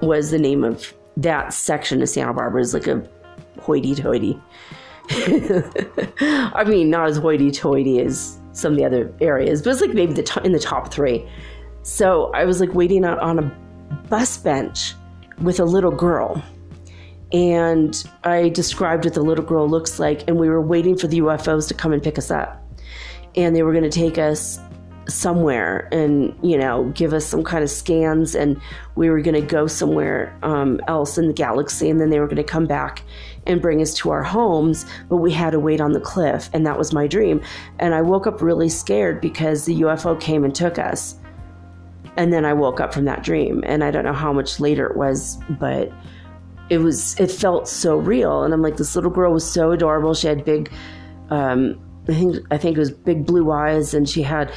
was 0.03 0.29
the 0.29 0.37
name 0.37 0.63
of 0.63 0.93
that 1.17 1.55
section 1.55 2.03
of 2.03 2.09
Santa 2.09 2.35
Barbara. 2.35 2.61
is 2.61 2.75
like 2.75 2.85
a 2.85 3.03
hoity 3.59 3.95
toity. 3.95 4.39
I 5.09 6.63
mean, 6.67 6.91
not 6.91 7.09
as 7.09 7.17
hoity 7.17 7.49
toity 7.49 8.01
as 8.01 8.37
some 8.51 8.73
of 8.73 8.77
the 8.77 8.85
other 8.85 9.11
areas, 9.21 9.63
but 9.63 9.71
it's 9.71 9.81
like 9.81 9.95
maybe 9.95 10.13
the 10.13 10.21
t- 10.21 10.41
in 10.43 10.51
the 10.51 10.59
top 10.59 10.93
three. 10.93 11.27
So 11.81 12.31
I 12.35 12.45
was 12.45 12.59
like 12.59 12.75
waiting 12.75 13.03
out 13.05 13.17
on 13.17 13.39
a 13.39 13.57
bus 14.07 14.37
bench 14.37 14.93
with 15.41 15.59
a 15.59 15.65
little 15.65 15.89
girl. 15.89 16.43
And 17.31 18.03
I 18.23 18.49
described 18.49 19.05
what 19.05 19.13
the 19.13 19.21
little 19.21 19.45
girl 19.45 19.69
looks 19.69 19.99
like, 19.99 20.27
and 20.27 20.39
we 20.39 20.49
were 20.49 20.61
waiting 20.61 20.97
for 20.97 21.07
the 21.07 21.19
UFOs 21.19 21.67
to 21.67 21.73
come 21.73 21.93
and 21.93 22.01
pick 22.01 22.17
us 22.17 22.31
up. 22.31 22.63
And 23.35 23.55
they 23.55 23.61
were 23.61 23.71
going 23.71 23.83
to 23.83 23.89
take 23.89 24.17
us 24.17 24.59
somewhere 25.07 25.87
and, 25.91 26.37
you 26.43 26.57
know, 26.57 26.91
give 26.95 27.13
us 27.13 27.25
some 27.25 27.43
kind 27.43 27.63
of 27.63 27.69
scans, 27.69 28.35
and 28.35 28.59
we 28.95 29.09
were 29.09 29.21
going 29.21 29.39
to 29.39 29.47
go 29.47 29.67
somewhere 29.67 30.37
um, 30.43 30.81
else 30.87 31.17
in 31.17 31.27
the 31.27 31.33
galaxy, 31.33 31.89
and 31.89 32.01
then 32.01 32.09
they 32.09 32.19
were 32.19 32.27
going 32.27 32.37
to 32.37 32.43
come 32.43 32.65
back 32.65 33.03
and 33.45 33.61
bring 33.61 33.81
us 33.81 33.93
to 33.95 34.11
our 34.11 34.23
homes, 34.23 34.85
but 35.07 35.17
we 35.17 35.31
had 35.31 35.51
to 35.51 35.59
wait 35.59 35.81
on 35.81 35.91
the 35.93 35.99
cliff, 35.99 36.49
and 36.53 36.65
that 36.65 36.77
was 36.77 36.93
my 36.93 37.07
dream. 37.07 37.41
And 37.79 37.93
I 37.93 38.01
woke 38.01 38.27
up 38.27 38.41
really 38.41 38.69
scared 38.69 39.21
because 39.21 39.65
the 39.65 39.81
UFO 39.81 40.19
came 40.19 40.43
and 40.43 40.53
took 40.53 40.77
us. 40.77 41.15
And 42.17 42.33
then 42.33 42.43
I 42.43 42.53
woke 42.53 42.79
up 42.79 42.93
from 42.93 43.05
that 43.05 43.23
dream, 43.23 43.63
and 43.65 43.83
I 43.83 43.91
don't 43.91 44.03
know 44.03 44.13
how 44.13 44.33
much 44.33 44.59
later 44.59 44.85
it 44.87 44.97
was, 44.97 45.37
but 45.59 45.91
it 46.69 46.79
was 46.79 47.19
it 47.19 47.31
felt 47.31 47.67
so 47.67 47.97
real. 47.97 48.43
And 48.43 48.53
I'm 48.53 48.61
like, 48.61 48.77
this 48.77 48.95
little 48.95 49.11
girl 49.11 49.33
was 49.33 49.49
so 49.49 49.71
adorable. 49.71 50.13
She 50.13 50.27
had 50.27 50.45
big, 50.45 50.71
um, 51.29 51.79
I 52.07 52.13
think 52.13 52.35
I 52.51 52.57
think 52.57 52.77
it 52.77 52.79
was 52.79 52.91
big 52.91 53.25
blue 53.25 53.51
eyes, 53.51 53.93
and 53.93 54.07
she 54.07 54.21
had 54.21 54.51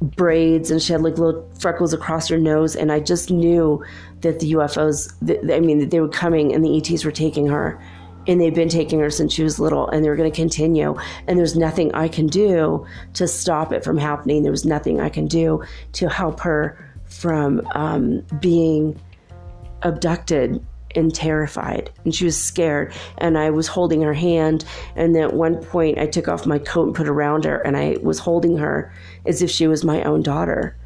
braids 0.00 0.70
and 0.70 0.80
she 0.80 0.92
had 0.92 1.02
like 1.02 1.18
little 1.18 1.46
freckles 1.58 1.92
across 1.92 2.26
her 2.28 2.38
nose 2.38 2.74
and 2.74 2.90
i 2.90 2.98
just 2.98 3.30
knew 3.30 3.84
that 4.22 4.40
the 4.40 4.52
ufos 4.52 5.12
i 5.54 5.60
mean 5.60 5.90
they 5.90 6.00
were 6.00 6.08
coming 6.08 6.54
and 6.54 6.64
the 6.64 6.78
ets 6.78 7.04
were 7.04 7.12
taking 7.12 7.46
her 7.46 7.78
and 8.26 8.40
they've 8.40 8.54
been 8.54 8.70
taking 8.70 8.98
her 8.98 9.10
since 9.10 9.32
she 9.32 9.42
was 9.42 9.60
little 9.60 9.88
and 9.90 10.02
they're 10.02 10.16
going 10.16 10.30
to 10.30 10.34
continue 10.34 10.96
and 11.26 11.38
there's 11.38 11.54
nothing 11.54 11.94
i 11.94 12.08
can 12.08 12.26
do 12.26 12.86
to 13.12 13.28
stop 13.28 13.72
it 13.72 13.84
from 13.84 13.98
happening 13.98 14.42
there 14.42 14.50
was 14.50 14.64
nothing 14.64 15.00
i 15.00 15.08
can 15.10 15.26
do 15.26 15.62
to 15.92 16.08
help 16.08 16.40
her 16.40 16.78
from 17.04 17.60
um, 17.74 18.20
being 18.40 18.98
abducted 19.82 20.64
and 20.96 21.14
terrified. 21.14 21.90
And 22.04 22.14
she 22.14 22.24
was 22.24 22.40
scared. 22.40 22.92
And 23.18 23.38
i 23.38 23.50
was 23.50 23.66
holding 23.66 24.02
her 24.02 24.14
hand. 24.14 24.64
And 24.96 25.16
at 25.16 25.34
one 25.34 25.62
point 25.64 25.98
i 25.98 26.06
took 26.06 26.28
off 26.28 26.46
my 26.46 26.58
coat 26.58 26.86
and 26.86 26.94
put 26.94 27.08
around 27.08 27.44
her. 27.44 27.58
And 27.60 27.76
i 27.76 27.96
was 28.02 28.18
holding 28.18 28.56
her 28.58 28.92
as 29.26 29.42
if 29.42 29.50
she 29.50 29.66
was 29.66 29.84
my 29.84 30.02
own 30.02 30.22
daughter. 30.22 30.76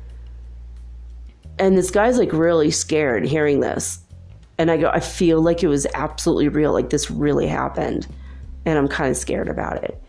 And 1.59 1.79
this 1.79 1.91
guy's 1.91 2.19
like 2.19 2.33
really 2.33 2.71
scared 2.71 3.25
hearing 3.25 3.61
this. 3.61 4.01
And 4.59 4.71
I 4.71 4.77
go, 4.77 4.89
I 4.91 5.01
feel 5.01 5.41
like 5.41 5.63
it 5.63 5.69
was 5.69 5.87
absolutely 5.95 6.49
real, 6.49 6.73
like 6.73 6.91
this 6.91 7.11
really 7.11 7.47
happened. 7.47 8.07
And 8.65 8.79
I'm 8.79 8.89
kind 8.89 9.11
of 9.11 9.17
scared 9.17 9.49
about 9.49 9.83
it. 9.83 10.01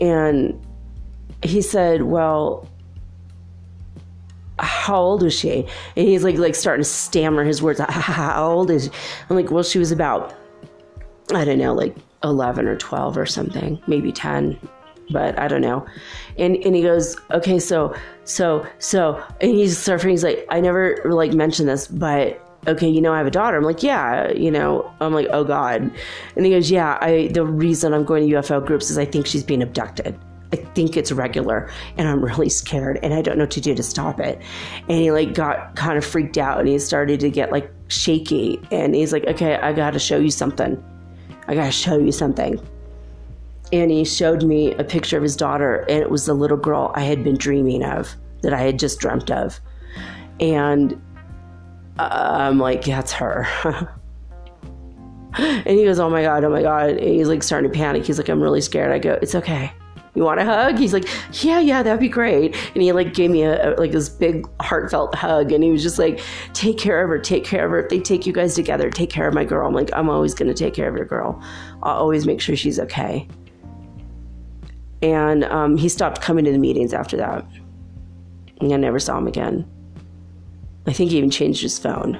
And 0.00 0.60
he 1.42 1.60
said, 1.60 2.02
Well, 2.02 2.68
how 4.58 5.00
old 5.00 5.22
was 5.22 5.34
she? 5.34 5.66
And 5.96 6.08
he's 6.08 6.24
like 6.24 6.36
like 6.36 6.54
starting 6.54 6.84
to 6.84 6.88
stammer 6.88 7.44
his 7.44 7.62
words. 7.62 7.80
How 7.88 8.50
old 8.50 8.70
is 8.70 8.84
she? 8.84 8.90
I'm 9.28 9.36
like, 9.36 9.50
well, 9.50 9.62
she 9.62 9.78
was 9.78 9.92
about, 9.92 10.34
I 11.32 11.44
don't 11.44 11.58
know, 11.58 11.74
like 11.74 11.96
11 12.22 12.66
or 12.66 12.76
12 12.76 13.18
or 13.18 13.26
something, 13.26 13.80
maybe 13.86 14.12
10, 14.12 14.58
but 15.10 15.38
I 15.38 15.48
don't 15.48 15.60
know. 15.60 15.86
And 16.38 16.56
and 16.56 16.74
he 16.74 16.82
goes, 16.82 17.16
okay, 17.32 17.58
so 17.58 17.94
so 18.24 18.66
so, 18.78 19.22
and 19.40 19.50
he's 19.50 19.76
surfing. 19.76 20.10
He's 20.10 20.24
like, 20.24 20.46
I 20.50 20.60
never 20.60 21.00
like 21.04 21.32
mentioned 21.32 21.68
this, 21.68 21.86
but 21.86 22.40
okay, 22.66 22.88
you 22.88 23.00
know, 23.00 23.12
I 23.12 23.18
have 23.18 23.26
a 23.26 23.30
daughter. 23.30 23.56
I'm 23.56 23.64
like, 23.64 23.82
yeah, 23.82 24.30
you 24.32 24.50
know, 24.50 24.90
I'm 25.00 25.12
like, 25.12 25.28
oh 25.30 25.44
God. 25.44 25.90
And 26.36 26.46
he 26.46 26.52
goes, 26.52 26.70
yeah, 26.70 26.98
I, 27.00 27.28
the 27.28 27.44
reason 27.44 27.92
I'm 27.92 28.04
going 28.04 28.28
to 28.28 28.36
UFO 28.36 28.64
groups 28.64 28.90
is 28.90 28.98
I 28.98 29.04
think 29.04 29.26
she's 29.26 29.42
being 29.42 29.62
abducted. 29.62 30.18
I 30.54 30.56
think 30.74 30.96
it's 30.96 31.10
regular 31.10 31.68
and 31.98 32.06
I'm 32.06 32.24
really 32.24 32.48
scared 32.48 33.00
and 33.02 33.12
I 33.12 33.22
don't 33.22 33.38
know 33.38 33.42
what 33.42 33.50
to 33.52 33.60
do 33.60 33.74
to 33.74 33.82
stop 33.82 34.20
it. 34.20 34.40
And 34.88 35.00
he 35.00 35.10
like 35.10 35.34
got 35.34 35.74
kind 35.74 35.98
of 35.98 36.04
freaked 36.04 36.38
out 36.38 36.60
and 36.60 36.68
he 36.68 36.78
started 36.78 37.18
to 37.20 37.30
get 37.30 37.50
like 37.50 37.68
shaky 37.88 38.60
and 38.70 38.94
he's 38.94 39.12
like, 39.12 39.24
okay, 39.26 39.56
I 39.56 39.72
got 39.72 39.94
to 39.94 39.98
show 39.98 40.16
you 40.16 40.30
something. 40.30 40.82
I 41.48 41.56
got 41.56 41.64
to 41.64 41.72
show 41.72 41.98
you 41.98 42.12
something. 42.12 42.64
And 43.72 43.90
he 43.90 44.04
showed 44.04 44.44
me 44.44 44.72
a 44.74 44.84
picture 44.84 45.16
of 45.16 45.24
his 45.24 45.34
daughter 45.34 45.84
and 45.88 45.98
it 46.00 46.08
was 46.08 46.26
the 46.26 46.34
little 46.34 46.56
girl 46.56 46.92
I 46.94 47.00
had 47.00 47.24
been 47.24 47.36
dreaming 47.36 47.82
of 47.82 48.14
that 48.42 48.54
I 48.54 48.60
had 48.60 48.78
just 48.78 49.00
dreamt 49.00 49.32
of. 49.32 49.58
And 50.38 51.02
I'm 51.98 52.60
like, 52.60 52.84
that's 52.84 53.12
her. 53.14 53.48
and 55.36 55.66
he 55.66 55.82
goes, 55.82 55.98
oh 55.98 56.08
my 56.08 56.22
God, 56.22 56.44
oh 56.44 56.50
my 56.50 56.62
God. 56.62 56.90
And 56.90 57.00
he's 57.00 57.26
like 57.26 57.42
starting 57.42 57.72
to 57.72 57.76
panic. 57.76 58.06
He's 58.06 58.18
like, 58.18 58.28
I'm 58.28 58.40
really 58.40 58.60
scared. 58.60 58.92
I 58.92 59.00
go, 59.00 59.18
it's 59.20 59.34
okay. 59.34 59.72
You 60.14 60.22
want 60.22 60.38
a 60.38 60.44
hug? 60.44 60.78
He's 60.78 60.92
like, 60.92 61.08
yeah, 61.42 61.58
yeah, 61.58 61.82
that'd 61.82 61.98
be 61.98 62.08
great. 62.08 62.54
And 62.74 62.82
he 62.82 62.92
like 62.92 63.14
gave 63.14 63.30
me 63.30 63.42
a, 63.42 63.74
a, 63.74 63.80
like 63.80 63.90
this 63.90 64.08
big 64.08 64.46
heartfelt 64.60 65.14
hug. 65.14 65.50
And 65.50 65.64
he 65.64 65.70
was 65.70 65.82
just 65.82 65.98
like, 65.98 66.20
take 66.52 66.78
care 66.78 67.02
of 67.02 67.08
her, 67.08 67.18
take 67.18 67.44
care 67.44 67.64
of 67.64 67.72
her. 67.72 67.80
If 67.80 67.88
they 67.88 67.98
take 67.98 68.24
you 68.24 68.32
guys 68.32 68.54
together, 68.54 68.90
take 68.90 69.10
care 69.10 69.26
of 69.26 69.34
my 69.34 69.44
girl. 69.44 69.66
I'm 69.66 69.74
like, 69.74 69.90
I'm 69.92 70.08
always 70.08 70.32
to 70.34 70.54
take 70.54 70.74
care 70.74 70.88
of 70.88 70.96
your 70.96 71.06
girl. 71.06 71.42
I'll 71.82 71.96
always 71.96 72.26
make 72.26 72.40
sure 72.40 72.54
she's 72.54 72.78
okay. 72.78 73.26
And 75.02 75.44
um, 75.44 75.76
he 75.76 75.88
stopped 75.88 76.20
coming 76.22 76.44
to 76.44 76.52
the 76.52 76.58
meetings 76.58 76.94
after 76.94 77.16
that. 77.16 77.44
And 78.60 78.72
I 78.72 78.76
never 78.76 79.00
saw 79.00 79.18
him 79.18 79.26
again. 79.26 79.68
I 80.86 80.92
think 80.92 81.10
he 81.10 81.18
even 81.18 81.30
changed 81.30 81.60
his 81.60 81.78
phone. 81.78 82.18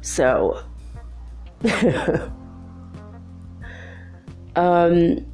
So, 0.00 0.60
um, 4.56 5.26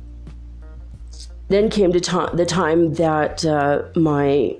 then 1.48 1.70
came 1.70 1.92
to 1.92 2.30
the 2.34 2.46
time 2.46 2.94
that 2.94 3.44
uh, 3.44 3.82
my 3.96 4.56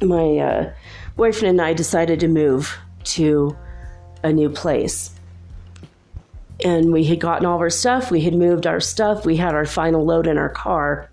my 0.00 0.38
uh, 0.38 0.72
boyfriend 1.16 1.60
and 1.60 1.60
I 1.60 1.72
decided 1.72 2.20
to 2.20 2.28
move 2.28 2.76
to 3.04 3.56
a 4.22 4.32
new 4.32 4.50
place. 4.50 5.10
And 6.64 6.92
we 6.92 7.04
had 7.04 7.20
gotten 7.20 7.46
all 7.46 7.56
of 7.56 7.60
our 7.60 7.70
stuff, 7.70 8.10
we 8.10 8.20
had 8.20 8.34
moved 8.34 8.66
our 8.66 8.80
stuff, 8.80 9.26
we 9.26 9.36
had 9.36 9.54
our 9.54 9.66
final 9.66 10.04
load 10.04 10.26
in 10.26 10.38
our 10.38 10.48
car, 10.48 11.10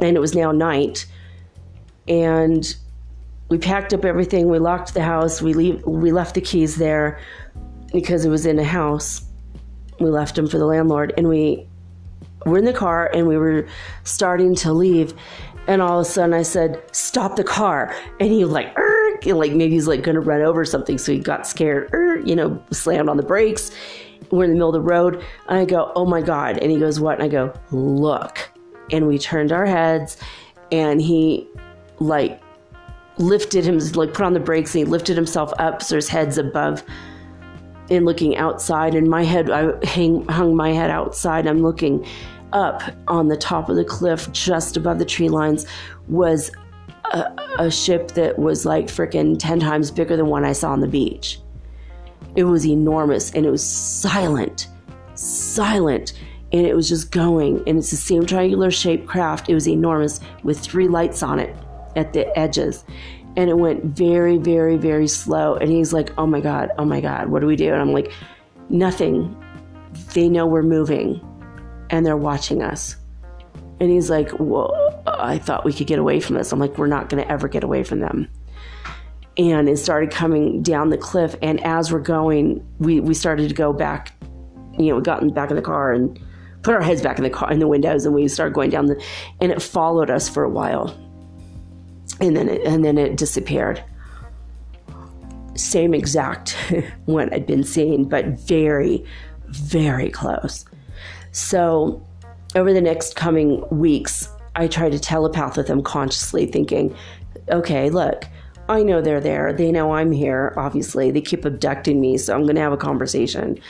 and 0.00 0.16
it 0.16 0.20
was 0.20 0.34
now 0.34 0.52
night 0.52 1.06
and 2.08 2.76
we 3.48 3.58
packed 3.58 3.94
up 3.94 4.04
everything. 4.04 4.48
We 4.48 4.58
locked 4.58 4.94
the 4.94 5.02
house. 5.02 5.40
We 5.40 5.54
leave, 5.54 5.84
we 5.84 6.12
left 6.12 6.34
the 6.34 6.40
keys 6.40 6.76
there 6.76 7.20
because 7.92 8.24
it 8.24 8.28
was 8.28 8.46
in 8.46 8.58
a 8.58 8.64
house. 8.64 9.25
We 10.00 10.10
left 10.10 10.34
them 10.36 10.46
for 10.46 10.58
the 10.58 10.66
landlord, 10.66 11.14
and 11.16 11.28
we 11.28 11.66
were 12.44 12.58
in 12.58 12.64
the 12.64 12.72
car 12.72 13.10
and 13.12 13.26
we 13.26 13.36
were 13.36 13.66
starting 14.04 14.54
to 14.54 14.72
leave. 14.72 15.14
And 15.66 15.82
all 15.82 15.98
of 15.98 16.06
a 16.06 16.08
sudden, 16.08 16.32
I 16.32 16.42
said, 16.42 16.80
"Stop 16.92 17.36
the 17.36 17.44
car!" 17.44 17.94
And 18.20 18.30
he 18.30 18.44
was 18.44 18.52
like, 18.52 18.76
and 19.26 19.38
like 19.38 19.52
maybe 19.52 19.74
he's 19.74 19.88
like 19.88 20.04
to 20.04 20.20
run 20.20 20.42
over 20.42 20.64
something, 20.64 20.98
so 20.98 21.12
he 21.12 21.18
got 21.18 21.46
scared. 21.46 21.90
You 22.24 22.36
know, 22.36 22.62
slammed 22.70 23.08
on 23.08 23.16
the 23.16 23.22
brakes. 23.22 23.70
We're 24.30 24.44
in 24.44 24.50
the 24.50 24.54
middle 24.54 24.68
of 24.68 24.74
the 24.74 24.80
road, 24.80 25.24
and 25.48 25.58
I 25.58 25.64
go, 25.64 25.92
"Oh 25.96 26.06
my 26.06 26.20
god!" 26.20 26.58
And 26.58 26.70
he 26.70 26.78
goes, 26.78 27.00
"What?" 27.00 27.14
And 27.14 27.24
I 27.24 27.28
go, 27.28 27.52
"Look!" 27.70 28.38
And 28.92 29.08
we 29.08 29.18
turned 29.18 29.50
our 29.50 29.66
heads, 29.66 30.16
and 30.70 31.00
he 31.00 31.48
like 31.98 32.40
lifted 33.18 33.64
him, 33.64 33.78
like 33.94 34.12
put 34.12 34.24
on 34.26 34.34
the 34.34 34.40
brakes 34.40 34.74
and 34.74 34.86
he 34.86 34.90
lifted 34.90 35.16
himself 35.16 35.52
up 35.58 35.82
so 35.82 35.96
his 35.96 36.08
head's 36.08 36.38
above 36.38 36.84
and 37.90 38.04
looking 38.04 38.36
outside. 38.36 38.94
And 38.94 39.08
my 39.08 39.24
head, 39.24 39.50
I 39.50 39.84
hang, 39.86 40.26
hung 40.26 40.56
my 40.56 40.72
head 40.72 40.90
outside. 40.90 41.46
I'm 41.46 41.62
looking 41.62 42.06
up 42.52 42.82
on 43.08 43.28
the 43.28 43.36
top 43.36 43.68
of 43.68 43.76
the 43.76 43.84
cliff, 43.84 44.30
just 44.32 44.76
above 44.76 44.98
the 44.98 45.04
tree 45.04 45.28
lines, 45.28 45.66
was 46.08 46.50
a, 47.12 47.32
a 47.58 47.70
ship 47.70 48.12
that 48.12 48.38
was 48.38 48.64
like 48.64 48.86
freaking 48.86 49.38
10 49.38 49.60
times 49.60 49.90
bigger 49.90 50.16
than 50.16 50.26
one 50.26 50.44
I 50.44 50.52
saw 50.52 50.72
on 50.72 50.80
the 50.80 50.88
beach. 50.88 51.40
It 52.34 52.44
was 52.44 52.66
enormous 52.66 53.32
and 53.32 53.46
it 53.46 53.50
was 53.50 53.64
silent, 53.64 54.68
silent. 55.14 56.12
And 56.52 56.66
it 56.66 56.76
was 56.76 56.88
just 56.88 57.10
going. 57.10 57.62
And 57.66 57.78
it's 57.78 57.90
the 57.90 57.96
same 57.96 58.24
triangular 58.24 58.70
shaped 58.70 59.06
craft. 59.06 59.48
It 59.48 59.54
was 59.54 59.66
enormous 59.66 60.20
with 60.44 60.60
three 60.60 60.86
lights 60.86 61.22
on 61.22 61.40
it 61.40 61.54
at 61.96 62.12
the 62.12 62.38
edges. 62.38 62.84
And 63.36 63.50
it 63.50 63.58
went 63.58 63.84
very, 63.84 64.38
very, 64.38 64.76
very 64.76 65.08
slow. 65.08 65.56
And 65.56 65.70
he's 65.70 65.92
like, 65.92 66.12
oh 66.16 66.26
my 66.26 66.40
God, 66.40 66.70
oh 66.78 66.84
my 66.84 67.00
God, 67.00 67.28
what 67.28 67.40
do 67.40 67.46
we 67.46 67.56
do? 67.56 67.72
And 67.72 67.80
I'm 67.80 67.92
like, 67.92 68.12
nothing. 68.68 69.36
They 70.14 70.28
know 70.28 70.46
we're 70.46 70.62
moving 70.62 71.20
and 71.90 72.04
they're 72.04 72.16
watching 72.16 72.62
us. 72.62 72.96
And 73.78 73.90
he's 73.90 74.08
like, 74.08 74.30
well, 74.38 75.02
I 75.06 75.38
thought 75.38 75.64
we 75.64 75.72
could 75.72 75.86
get 75.86 75.98
away 75.98 76.20
from 76.20 76.36
this. 76.36 76.50
I'm 76.50 76.58
like, 76.58 76.78
we're 76.78 76.86
not 76.86 77.10
going 77.10 77.22
to 77.22 77.30
ever 77.30 77.46
get 77.46 77.62
away 77.62 77.84
from 77.84 78.00
them 78.00 78.28
and 79.38 79.68
it 79.68 79.76
started 79.76 80.10
coming 80.10 80.62
down 80.62 80.90
the 80.90 80.96
cliff. 80.96 81.36
And 81.42 81.62
as 81.64 81.92
we're 81.92 82.00
going, 82.00 82.66
we, 82.78 83.00
we 83.00 83.14
started 83.14 83.48
to 83.48 83.54
go 83.54 83.72
back, 83.72 84.12
you 84.78 84.86
know, 84.86 84.96
we 84.96 85.02
got 85.02 85.22
in 85.22 85.32
back 85.32 85.50
in 85.50 85.56
the 85.56 85.62
car 85.62 85.92
and 85.92 86.18
put 86.62 86.74
our 86.74 86.82
heads 86.82 87.02
back 87.02 87.18
in 87.18 87.24
the 87.24 87.30
car 87.30 87.52
in 87.52 87.58
the 87.58 87.68
windows 87.68 88.06
and 88.06 88.14
we 88.14 88.26
started 88.28 88.54
going 88.54 88.70
down 88.70 88.86
the, 88.86 89.02
and 89.40 89.52
it 89.52 89.60
followed 89.60 90.10
us 90.10 90.28
for 90.28 90.42
a 90.42 90.48
while. 90.48 90.98
And 92.20 92.36
then 92.36 92.48
it, 92.48 92.62
and 92.62 92.84
then 92.84 92.98
it 92.98 93.16
disappeared. 93.16 93.82
Same 95.54 95.94
exact 95.94 96.56
what 97.04 97.32
I'd 97.32 97.46
been 97.46 97.64
seeing, 97.64 98.08
but 98.08 98.26
very, 98.26 99.04
very 99.48 100.10
close. 100.10 100.64
So 101.32 102.02
over 102.54 102.72
the 102.72 102.80
next 102.80 103.16
coming 103.16 103.62
weeks, 103.70 104.28
I 104.54 104.68
tried 104.68 104.92
to 104.92 104.98
telepath 104.98 105.56
with 105.56 105.66
them 105.66 105.82
consciously, 105.82 106.46
thinking, 106.46 106.96
okay, 107.50 107.90
look, 107.90 108.26
I 108.68 108.82
know 108.82 109.00
they're 109.00 109.20
there. 109.20 109.52
They 109.52 109.70
know 109.70 109.92
I'm 109.94 110.12
here, 110.12 110.54
obviously. 110.56 111.10
They 111.10 111.20
keep 111.20 111.44
abducting 111.44 112.00
me, 112.00 112.16
so 112.16 112.34
I'm 112.34 112.42
going 112.42 112.56
to 112.56 112.62
have 112.62 112.72
a 112.72 112.78
conversation. 112.78 113.60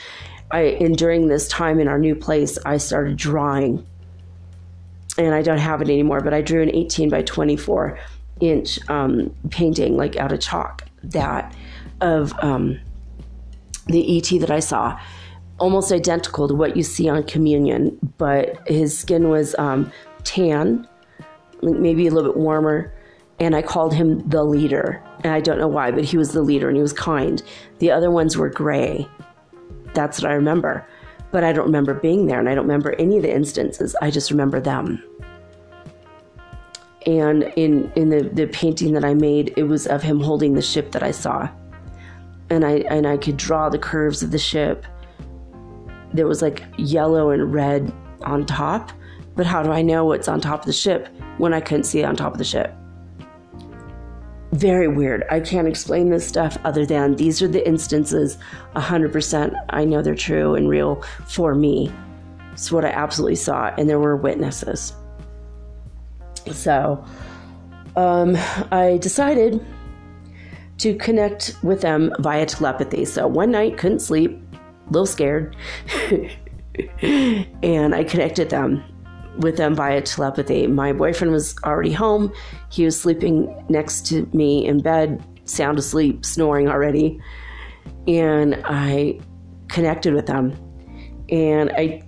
I, 0.51 0.61
and 0.61 0.97
during 0.97 1.27
this 1.27 1.47
time 1.49 1.79
in 1.79 1.87
our 1.87 1.99
new 1.99 2.15
place, 2.15 2.57
I 2.65 2.77
started 2.77 3.17
drawing. 3.17 3.85
And 5.17 5.33
I 5.33 5.41
don't 5.41 5.57
have 5.57 5.81
it 5.81 5.89
anymore, 5.89 6.21
but 6.21 6.33
I 6.33 6.41
drew 6.41 6.61
an 6.61 6.73
18 6.73 7.09
by 7.09 7.23
24 7.23 7.99
inch 8.39 8.79
um, 8.89 9.33
painting, 9.49 9.97
like 9.97 10.15
out 10.15 10.31
of 10.31 10.39
chalk, 10.39 10.83
that 11.03 11.53
of 12.01 12.33
um, 12.39 12.79
the 13.87 14.17
ET 14.17 14.39
that 14.39 14.51
I 14.51 14.59
saw. 14.59 14.99
Almost 15.59 15.91
identical 15.91 16.47
to 16.47 16.53
what 16.53 16.77
you 16.77 16.83
see 16.83 17.09
on 17.09 17.23
communion, 17.23 17.97
but 18.17 18.67
his 18.67 18.95
skin 18.97 19.29
was 19.29 19.55
um, 19.57 19.91
tan, 20.23 20.87
maybe 21.63 22.07
a 22.07 22.11
little 22.11 22.31
bit 22.31 22.39
warmer 22.39 22.93
and 23.39 23.55
I 23.55 23.61
called 23.61 23.93
him 23.93 24.27
the 24.27 24.43
leader. 24.43 25.01
And 25.23 25.33
I 25.33 25.39
don't 25.39 25.59
know 25.59 25.67
why, 25.67 25.91
but 25.91 26.03
he 26.03 26.17
was 26.17 26.31
the 26.31 26.41
leader 26.41 26.67
and 26.67 26.75
he 26.75 26.81
was 26.81 26.93
kind. 26.93 27.41
The 27.79 27.91
other 27.91 28.09
ones 28.09 28.37
were 28.37 28.49
gray. 28.49 29.07
That's 29.93 30.21
what 30.21 30.31
I 30.31 30.33
remember. 30.33 30.85
But 31.31 31.43
I 31.43 31.53
don't 31.53 31.65
remember 31.65 31.93
being 31.93 32.25
there 32.25 32.39
and 32.39 32.49
I 32.49 32.55
don't 32.55 32.65
remember 32.65 32.93
any 32.93 33.17
of 33.17 33.23
the 33.23 33.33
instances. 33.33 33.95
I 34.01 34.09
just 34.09 34.31
remember 34.31 34.59
them. 34.59 35.03
And 37.05 37.43
in, 37.55 37.91
in 37.95 38.09
the, 38.09 38.23
the 38.23 38.47
painting 38.47 38.93
that 38.93 39.05
I 39.05 39.13
made, 39.13 39.53
it 39.55 39.63
was 39.63 39.87
of 39.87 40.03
him 40.03 40.19
holding 40.19 40.55
the 40.55 40.61
ship 40.61 40.91
that 40.91 41.03
I 41.03 41.11
saw. 41.11 41.49
And 42.49 42.65
I, 42.65 42.77
and 42.89 43.07
I 43.07 43.17
could 43.17 43.37
draw 43.37 43.69
the 43.69 43.79
curves 43.79 44.23
of 44.23 44.31
the 44.31 44.39
ship. 44.39 44.85
There 46.13 46.27
was 46.27 46.41
like 46.41 46.63
yellow 46.77 47.29
and 47.29 47.53
red 47.53 47.93
on 48.21 48.45
top. 48.45 48.91
But 49.35 49.45
how 49.45 49.61
do 49.61 49.71
I 49.71 49.81
know 49.81 50.05
what's 50.05 50.27
on 50.27 50.41
top 50.41 50.61
of 50.61 50.65
the 50.65 50.73
ship 50.73 51.07
when 51.37 51.53
I 51.53 51.61
couldn't 51.61 51.83
see 51.83 51.99
it 51.99 52.05
on 52.05 52.15
top 52.15 52.33
of 52.33 52.39
the 52.39 52.43
ship? 52.43 52.73
very 54.57 54.87
weird. 54.87 55.23
I 55.29 55.39
can't 55.39 55.67
explain 55.67 56.09
this 56.09 56.27
stuff 56.27 56.57
other 56.63 56.85
than 56.85 57.15
these 57.15 57.41
are 57.41 57.47
the 57.47 57.65
instances 57.67 58.37
100% 58.75 59.55
I 59.69 59.85
know 59.85 60.01
they're 60.01 60.15
true 60.15 60.55
and 60.55 60.69
real 60.69 61.03
for 61.25 61.53
me. 61.53 61.91
It's 62.53 62.71
what 62.71 62.85
I 62.85 62.89
absolutely 62.89 63.35
saw, 63.35 63.67
and 63.77 63.87
there 63.87 63.99
were 63.99 64.15
witnesses. 64.15 64.93
So 66.53 67.03
um, 67.95 68.37
I 68.71 68.97
decided 69.01 69.65
to 70.79 70.95
connect 70.95 71.55
with 71.63 71.81
them 71.81 72.13
via 72.19 72.45
telepathy. 72.45 73.05
So 73.05 73.27
one 73.27 73.51
night, 73.51 73.77
couldn't 73.77 73.99
sleep, 73.99 74.39
a 74.53 74.91
little 74.91 75.07
scared, 75.07 75.55
and 77.01 77.95
I 77.95 78.03
connected 78.03 78.49
them 78.49 78.83
with 79.37 79.57
them 79.57 79.75
via 79.75 80.01
telepathy. 80.01 80.67
My 80.67 80.93
boyfriend 80.93 81.31
was 81.31 81.55
already 81.63 81.91
home. 81.91 82.31
He 82.69 82.85
was 82.85 82.99
sleeping 82.99 83.65
next 83.69 84.05
to 84.07 84.27
me 84.33 84.65
in 84.65 84.81
bed, 84.81 85.23
sound 85.45 85.79
asleep, 85.79 86.25
snoring 86.25 86.69
already. 86.69 87.19
And 88.07 88.61
I 88.65 89.19
connected 89.67 90.13
with 90.13 90.27
them. 90.27 90.55
And 91.29 91.71
I, 91.71 92.03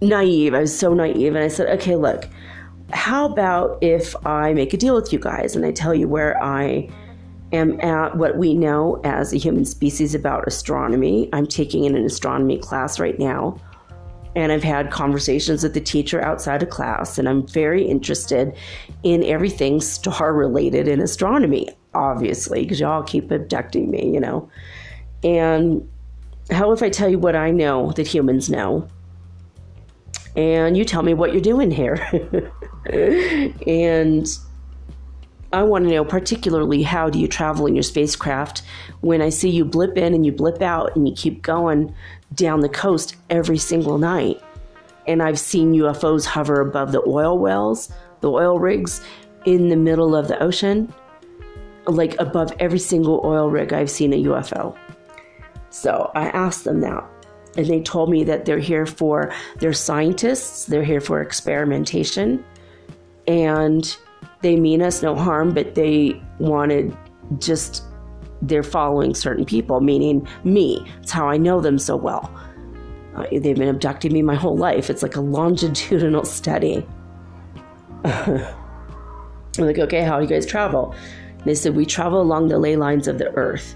naive, 0.00 0.54
I 0.54 0.60
was 0.60 0.78
so 0.78 0.94
naive. 0.94 1.34
And 1.34 1.44
I 1.44 1.48
said, 1.48 1.68
okay, 1.78 1.96
look, 1.96 2.26
how 2.92 3.26
about 3.26 3.78
if 3.82 4.14
I 4.26 4.52
make 4.52 4.72
a 4.72 4.76
deal 4.76 4.94
with 4.94 5.12
you 5.12 5.18
guys 5.18 5.56
and 5.56 5.64
I 5.64 5.72
tell 5.72 5.94
you 5.94 6.08
where 6.08 6.42
I 6.42 6.88
am 7.52 7.80
at 7.80 8.16
what 8.16 8.36
we 8.36 8.54
know 8.54 9.00
as 9.04 9.32
a 9.32 9.36
human 9.36 9.64
species 9.64 10.14
about 10.14 10.46
astronomy? 10.46 11.28
I'm 11.32 11.46
taking 11.46 11.84
in 11.84 11.96
an 11.96 12.04
astronomy 12.04 12.58
class 12.58 12.98
right 12.98 13.18
now 13.18 13.60
and 14.36 14.52
I've 14.52 14.62
had 14.62 14.90
conversations 14.90 15.62
with 15.62 15.74
the 15.74 15.80
teacher 15.80 16.22
outside 16.22 16.62
of 16.62 16.70
class, 16.70 17.18
and 17.18 17.28
I'm 17.28 17.46
very 17.48 17.84
interested 17.84 18.54
in 19.02 19.24
everything 19.24 19.80
star 19.80 20.32
related 20.32 20.86
in 20.86 21.00
astronomy, 21.00 21.68
obviously, 21.94 22.62
because 22.62 22.78
y'all 22.78 23.02
keep 23.02 23.30
abducting 23.30 23.90
me, 23.90 24.12
you 24.12 24.20
know. 24.20 24.48
And 25.24 25.88
how 26.50 26.72
if 26.72 26.82
I 26.82 26.90
tell 26.90 27.08
you 27.08 27.18
what 27.18 27.34
I 27.34 27.50
know 27.50 27.90
that 27.92 28.06
humans 28.06 28.48
know? 28.48 28.88
And 30.36 30.76
you 30.76 30.84
tell 30.84 31.02
me 31.02 31.14
what 31.14 31.32
you're 31.32 31.40
doing 31.40 31.70
here. 31.70 31.94
and 33.66 34.26
I 35.52 35.64
want 35.64 35.84
to 35.84 35.90
know 35.90 36.04
particularly 36.04 36.82
how 36.82 37.10
do 37.10 37.18
you 37.18 37.26
travel 37.26 37.66
in 37.66 37.74
your 37.74 37.82
spacecraft 37.82 38.62
when 39.00 39.20
I 39.20 39.30
see 39.30 39.50
you 39.50 39.64
blip 39.64 39.96
in 39.96 40.14
and 40.14 40.24
you 40.24 40.30
blip 40.30 40.62
out 40.62 40.94
and 40.94 41.08
you 41.08 41.14
keep 41.14 41.42
going 41.42 41.92
down 42.34 42.60
the 42.60 42.68
coast 42.68 43.16
every 43.30 43.58
single 43.58 43.98
night. 43.98 44.40
And 45.08 45.22
I've 45.22 45.40
seen 45.40 45.74
UFOs 45.74 46.24
hover 46.24 46.60
above 46.60 46.92
the 46.92 47.02
oil 47.04 47.36
wells, 47.36 47.92
the 48.20 48.30
oil 48.30 48.60
rigs 48.60 49.00
in 49.44 49.70
the 49.70 49.76
middle 49.76 50.14
of 50.14 50.28
the 50.28 50.40
ocean. 50.40 50.92
Like 51.86 52.18
above 52.20 52.52
every 52.60 52.78
single 52.78 53.20
oil 53.24 53.50
rig, 53.50 53.72
I've 53.72 53.90
seen 53.90 54.12
a 54.12 54.22
UFO. 54.24 54.76
So 55.70 56.12
I 56.14 56.28
asked 56.28 56.62
them 56.62 56.80
that. 56.82 57.04
And 57.60 57.68
they 57.68 57.82
told 57.82 58.08
me 58.10 58.24
that 58.24 58.46
they're 58.46 58.58
here 58.58 58.86
for, 58.86 59.32
they're 59.58 59.74
scientists, 59.74 60.64
they're 60.64 60.82
here 60.82 61.00
for 61.00 61.20
experimentation. 61.20 62.42
And 63.26 63.96
they 64.40 64.56
mean 64.56 64.80
us 64.80 65.02
no 65.02 65.14
harm, 65.14 65.52
but 65.52 65.74
they 65.74 66.20
wanted 66.38 66.96
just 67.38 67.84
they're 68.42 68.62
following 68.62 69.14
certain 69.14 69.44
people, 69.44 69.80
meaning 69.80 70.26
me. 70.44 70.86
It's 71.02 71.12
how 71.12 71.28
I 71.28 71.36
know 71.36 71.60
them 71.60 71.78
so 71.78 71.96
well. 71.96 72.34
Uh, 73.14 73.26
they've 73.30 73.56
been 73.56 73.68
abducting 73.68 74.12
me 74.14 74.22
my 74.22 74.34
whole 74.34 74.56
life. 74.56 74.88
It's 74.88 75.02
like 75.02 75.16
a 75.16 75.20
longitudinal 75.20 76.24
study. 76.38 76.86
I'm 78.04 78.46
like, 79.58 79.78
okay, 79.78 80.02
how 80.02 80.16
do 80.16 80.22
you 80.22 80.28
guys 80.28 80.46
travel? 80.46 80.94
they 81.44 81.54
said, 81.54 81.76
we 81.76 81.84
travel 81.84 82.22
along 82.22 82.48
the 82.48 82.58
ley 82.58 82.76
lines 82.76 83.08
of 83.08 83.18
the 83.18 83.30
earth. 83.34 83.74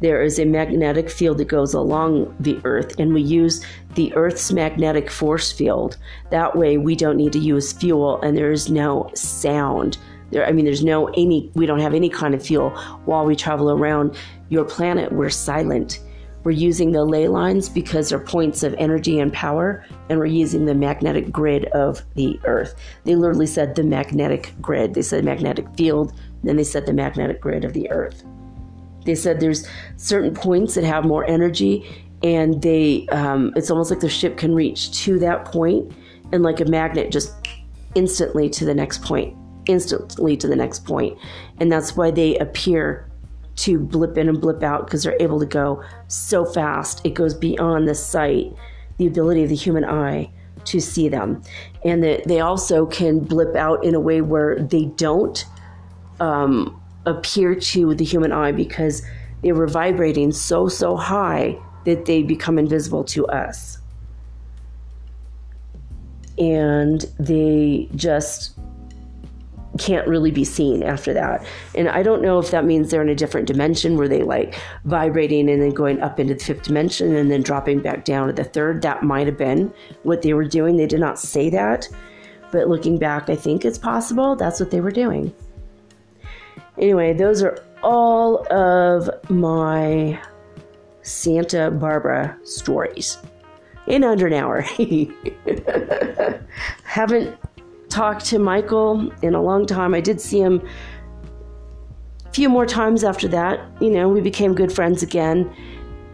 There 0.00 0.22
is 0.22 0.38
a 0.38 0.44
magnetic 0.44 1.10
field 1.10 1.38
that 1.38 1.48
goes 1.48 1.74
along 1.74 2.34
the 2.40 2.60
earth, 2.64 2.98
and 2.98 3.12
we 3.12 3.22
use 3.22 3.64
the 3.94 4.14
earth's 4.14 4.52
magnetic 4.52 5.10
force 5.10 5.50
field. 5.50 5.96
That 6.30 6.56
way, 6.56 6.78
we 6.78 6.94
don't 6.94 7.16
need 7.16 7.32
to 7.32 7.38
use 7.38 7.72
fuel, 7.72 8.20
and 8.22 8.36
there 8.36 8.52
is 8.52 8.70
no 8.70 9.10
sound 9.14 9.98
there, 10.30 10.46
I 10.46 10.52
mean, 10.52 10.64
there's 10.64 10.84
no 10.84 11.06
any, 11.08 11.50
we 11.54 11.66
don't 11.66 11.80
have 11.80 11.94
any 11.94 12.08
kind 12.08 12.34
of 12.34 12.44
fuel 12.44 12.70
while 13.04 13.24
we 13.24 13.34
travel 13.34 13.70
around 13.70 14.16
your 14.50 14.64
planet. 14.64 15.12
We're 15.12 15.30
silent. 15.30 16.00
We're 16.44 16.52
using 16.52 16.92
the 16.92 17.04
ley 17.04 17.28
lines 17.28 17.68
because 17.68 18.08
they're 18.08 18.18
points 18.18 18.62
of 18.62 18.74
energy 18.78 19.18
and 19.18 19.32
power, 19.32 19.84
and 20.08 20.18
we're 20.18 20.26
using 20.26 20.66
the 20.66 20.74
magnetic 20.74 21.32
grid 21.32 21.66
of 21.66 22.02
the 22.14 22.38
Earth. 22.44 22.74
They 23.04 23.16
literally 23.16 23.46
said 23.46 23.74
the 23.74 23.82
magnetic 23.82 24.54
grid. 24.60 24.94
They 24.94 25.02
said 25.02 25.24
magnetic 25.24 25.66
field, 25.76 26.12
then 26.44 26.56
they 26.56 26.64
said 26.64 26.86
the 26.86 26.92
magnetic 26.92 27.40
grid 27.40 27.64
of 27.64 27.72
the 27.72 27.90
Earth. 27.90 28.24
They 29.08 29.16
said 29.16 29.40
there's 29.40 29.66
certain 29.96 30.34
points 30.34 30.74
that 30.74 30.84
have 30.84 31.04
more 31.04 31.24
energy, 31.24 31.84
and 32.22 32.62
they 32.62 33.08
um, 33.08 33.52
it's 33.56 33.70
almost 33.70 33.90
like 33.90 34.00
the 34.00 34.08
ship 34.08 34.36
can 34.36 34.54
reach 34.54 34.92
to 35.04 35.18
that 35.20 35.46
point, 35.46 35.90
and 36.30 36.42
like 36.42 36.60
a 36.60 36.66
magnet, 36.66 37.10
just 37.10 37.32
instantly 37.94 38.48
to 38.50 38.64
the 38.64 38.74
next 38.74 39.02
point 39.02 39.34
instantly 39.68 40.36
to 40.36 40.48
the 40.48 40.56
next. 40.56 40.88
And 41.60 41.70
that's 41.70 41.96
why 41.96 42.10
they 42.10 42.36
appear 42.38 43.08
to 43.56 43.78
blip 43.78 44.16
in 44.16 44.28
and 44.28 44.40
blip 44.40 44.62
out 44.62 44.86
because 44.86 45.02
they're 45.02 45.16
able 45.20 45.38
to 45.40 45.46
go 45.46 45.82
so 46.08 46.44
fast. 46.44 47.00
It 47.04 47.14
goes 47.14 47.34
beyond 47.34 47.86
the 47.86 47.94
sight, 47.94 48.52
the 48.96 49.06
ability 49.06 49.42
of 49.42 49.48
the 49.50 49.56
human 49.56 49.84
eye 49.84 50.30
to 50.64 50.80
see 50.80 51.08
them. 51.08 51.42
And 51.84 52.02
that 52.02 52.26
they 52.26 52.40
also 52.40 52.86
can 52.86 53.20
blip 53.20 53.54
out 53.56 53.84
in 53.84 53.94
a 53.94 54.00
way 54.00 54.20
where 54.20 54.58
they 54.58 54.86
don't 54.86 55.44
um, 56.20 56.80
appear 57.08 57.54
to 57.54 57.94
the 57.94 58.04
human 58.04 58.32
eye 58.32 58.52
because 58.52 59.02
they 59.42 59.52
were 59.52 59.66
vibrating 59.66 60.32
so, 60.32 60.68
so 60.68 60.96
high 60.96 61.58
that 61.84 62.04
they 62.04 62.22
become 62.22 62.58
invisible 62.58 63.04
to 63.04 63.26
us. 63.28 63.78
And 66.36 67.04
they 67.18 67.88
just 67.96 68.58
can't 69.78 70.06
really 70.06 70.30
be 70.30 70.44
seen 70.44 70.82
after 70.82 71.14
that. 71.14 71.44
And 71.74 71.88
I 71.88 72.02
don't 72.02 72.20
know 72.20 72.38
if 72.38 72.50
that 72.50 72.64
means 72.64 72.90
they're 72.90 73.02
in 73.02 73.08
a 73.08 73.14
different 73.14 73.46
dimension 73.46 73.96
where 73.96 74.08
they 74.08 74.22
like 74.22 74.58
vibrating 74.84 75.48
and 75.48 75.62
then 75.62 75.70
going 75.70 76.00
up 76.00 76.18
into 76.20 76.34
the 76.34 76.44
fifth 76.44 76.64
dimension 76.64 77.14
and 77.14 77.30
then 77.30 77.42
dropping 77.42 77.80
back 77.80 78.04
down 78.04 78.26
to 78.26 78.32
the 78.32 78.44
third. 78.44 78.82
That 78.82 79.02
might 79.02 79.26
have 79.26 79.38
been 79.38 79.72
what 80.02 80.22
they 80.22 80.34
were 80.34 80.44
doing. 80.44 80.76
They 80.76 80.86
did 80.86 81.00
not 81.00 81.18
say 81.18 81.48
that. 81.50 81.88
But 82.50 82.68
looking 82.68 82.98
back, 82.98 83.30
I 83.30 83.36
think 83.36 83.64
it's 83.64 83.78
possible 83.78 84.34
that's 84.36 84.58
what 84.60 84.70
they 84.70 84.80
were 84.80 84.90
doing. 84.90 85.34
Anyway, 86.78 87.12
those 87.12 87.42
are 87.42 87.58
all 87.82 88.50
of 88.52 89.10
my 89.30 90.20
Santa 91.02 91.70
Barbara 91.70 92.36
stories 92.44 93.18
in 93.86 94.04
under 94.04 94.26
an 94.26 94.34
hour. 94.34 94.60
Haven't 96.84 97.38
talked 97.88 98.24
to 98.26 98.38
Michael 98.38 99.10
in 99.22 99.34
a 99.34 99.42
long 99.42 99.66
time. 99.66 99.94
I 99.94 100.00
did 100.00 100.20
see 100.20 100.40
him 100.40 100.66
a 102.26 102.32
few 102.32 102.48
more 102.48 102.66
times 102.66 103.02
after 103.02 103.26
that. 103.28 103.60
You 103.80 103.90
know, 103.90 104.08
we 104.08 104.20
became 104.20 104.54
good 104.54 104.72
friends 104.72 105.02
again. 105.02 105.52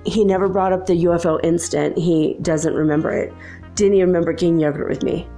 He 0.07 0.25
never 0.25 0.49
brought 0.49 0.73
up 0.73 0.87
the 0.87 1.05
UFO 1.05 1.41
incident. 1.43 1.99
He 1.99 2.37
doesn't 2.41 2.75
remember 2.75 3.11
it. 3.11 3.33
Didn't 3.75 3.95
even 3.95 4.09
remember 4.09 4.33
getting 4.33 4.61
yogurt 4.61 4.89
with 4.89 5.03
me. 5.03 5.29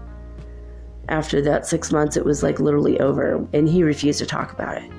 After 1.09 1.41
that 1.43 1.67
six 1.67 1.91
months, 1.91 2.17
it 2.17 2.25
was 2.25 2.43
like 2.43 2.61
literally 2.61 3.01
over, 3.01 3.47
and 3.53 3.69
he 3.69 3.83
refused 3.83 4.19
to 4.19 4.27
talk 4.27 4.53
about 4.53 4.77
it. 4.77 4.91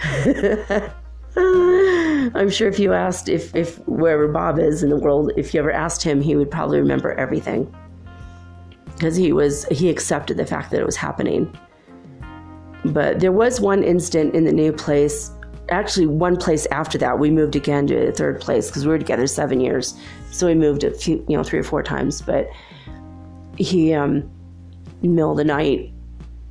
I'm 2.34 2.50
sure 2.50 2.68
if 2.68 2.78
you 2.78 2.92
asked 2.92 3.28
if, 3.28 3.54
if 3.54 3.78
wherever 3.86 4.28
Bob 4.28 4.58
is 4.58 4.82
in 4.82 4.90
the 4.90 4.96
world, 4.96 5.32
if 5.36 5.54
you 5.54 5.60
ever 5.60 5.72
asked 5.72 6.02
him, 6.02 6.20
he 6.20 6.36
would 6.36 6.50
probably 6.50 6.78
remember 6.78 7.12
everything 7.12 7.72
because 8.98 9.14
he 9.16 9.32
was 9.32 9.64
he 9.66 9.88
accepted 9.88 10.36
the 10.36 10.46
fact 10.46 10.70
that 10.70 10.80
it 10.80 10.86
was 10.86 10.96
happening. 10.96 11.56
But 12.84 13.20
there 13.20 13.32
was 13.32 13.60
one 13.60 13.82
instant 13.82 14.34
in 14.34 14.44
the 14.44 14.52
new 14.52 14.72
place. 14.72 15.30
Actually, 15.68 16.06
one 16.06 16.36
place 16.36 16.66
after 16.66 16.98
that, 16.98 17.18
we 17.18 17.30
moved 17.30 17.54
again 17.54 17.86
to 17.88 18.06
the 18.06 18.12
third 18.12 18.40
place 18.40 18.68
because 18.68 18.86
we 18.86 18.92
were 18.92 18.98
together 18.98 19.26
seven 19.26 19.60
years. 19.60 19.94
So 20.30 20.46
we 20.46 20.54
moved 20.54 20.84
a 20.84 20.90
few, 20.90 21.24
you 21.28 21.36
know, 21.36 21.44
three 21.44 21.58
or 21.58 21.64
four 21.64 21.82
times. 21.82 22.22
But 22.22 22.48
he, 23.56 23.92
um, 23.92 24.30
in 25.02 25.02
the 25.02 25.08
middle 25.08 25.32
of 25.32 25.36
the 25.36 25.44
night, 25.44 25.92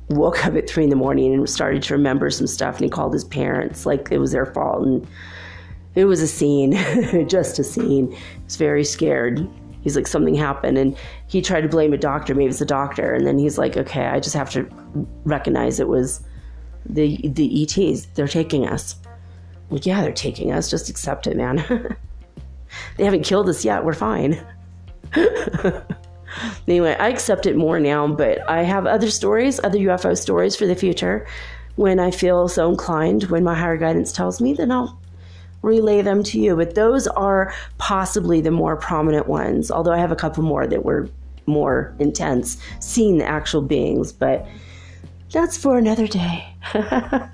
woke 0.08 0.46
up 0.46 0.54
at 0.54 0.68
three 0.68 0.84
in 0.84 0.90
the 0.90 0.96
morning 0.96 1.34
and 1.34 1.48
started 1.48 1.82
to 1.84 1.94
remember 1.94 2.30
some 2.30 2.46
stuff. 2.46 2.76
And 2.76 2.84
he 2.84 2.90
called 2.90 3.12
his 3.12 3.24
parents 3.24 3.86
like 3.86 4.08
it 4.10 4.18
was 4.18 4.32
their 4.32 4.46
fault. 4.46 4.86
And 4.86 5.06
it 5.94 6.04
was 6.04 6.22
a 6.22 6.28
scene, 6.28 6.72
just 7.28 7.58
a 7.58 7.64
scene. 7.64 8.12
He 8.12 8.18
was 8.44 8.56
very 8.56 8.84
scared 8.84 9.48
he's 9.82 9.96
like 9.96 10.06
something 10.06 10.34
happened 10.34 10.76
and 10.78 10.96
he 11.26 11.40
tried 11.40 11.62
to 11.62 11.68
blame 11.68 11.92
a 11.92 11.96
doctor 11.96 12.34
maybe 12.34 12.50
it's 12.50 12.60
a 12.60 12.66
doctor 12.66 13.14
and 13.14 13.26
then 13.26 13.38
he's 13.38 13.58
like 13.58 13.76
okay 13.76 14.06
i 14.06 14.20
just 14.20 14.34
have 14.34 14.50
to 14.50 14.68
recognize 15.24 15.80
it 15.80 15.88
was 15.88 16.20
the 16.86 17.16
the 17.28 17.62
ets 17.62 18.06
they're 18.14 18.28
taking 18.28 18.66
us 18.66 18.96
like 19.70 19.86
yeah 19.86 20.02
they're 20.02 20.12
taking 20.12 20.52
us 20.52 20.70
just 20.70 20.88
accept 20.88 21.26
it 21.26 21.36
man 21.36 21.56
they 22.96 23.04
haven't 23.04 23.24
killed 23.24 23.48
us 23.48 23.64
yet 23.64 23.84
we're 23.84 23.94
fine 23.94 24.44
anyway 26.66 26.94
i 26.98 27.08
accept 27.08 27.46
it 27.46 27.56
more 27.56 27.80
now 27.80 28.06
but 28.06 28.48
i 28.50 28.62
have 28.62 28.86
other 28.86 29.10
stories 29.10 29.60
other 29.64 29.78
ufo 29.78 30.16
stories 30.16 30.56
for 30.56 30.66
the 30.66 30.74
future 30.74 31.26
when 31.76 31.98
i 31.98 32.10
feel 32.10 32.48
so 32.48 32.68
inclined 32.68 33.24
when 33.24 33.44
my 33.44 33.54
higher 33.54 33.76
guidance 33.76 34.12
tells 34.12 34.40
me 34.40 34.52
then 34.52 34.70
i'll 34.70 34.98
relay 35.62 36.02
them 36.02 36.22
to 36.24 36.40
you. 36.40 36.56
But 36.56 36.74
those 36.74 37.06
are 37.08 37.52
possibly 37.78 38.40
the 38.40 38.50
more 38.50 38.76
prominent 38.76 39.26
ones, 39.26 39.70
although 39.70 39.92
I 39.92 39.98
have 39.98 40.12
a 40.12 40.16
couple 40.16 40.42
more 40.42 40.66
that 40.66 40.84
were 40.84 41.08
more 41.46 41.94
intense, 41.98 42.58
seeing 42.80 43.18
the 43.18 43.26
actual 43.26 43.62
beings. 43.62 44.12
But 44.12 44.46
that's 45.30 45.56
for 45.56 45.78
another 45.78 46.06
day. 46.06 46.54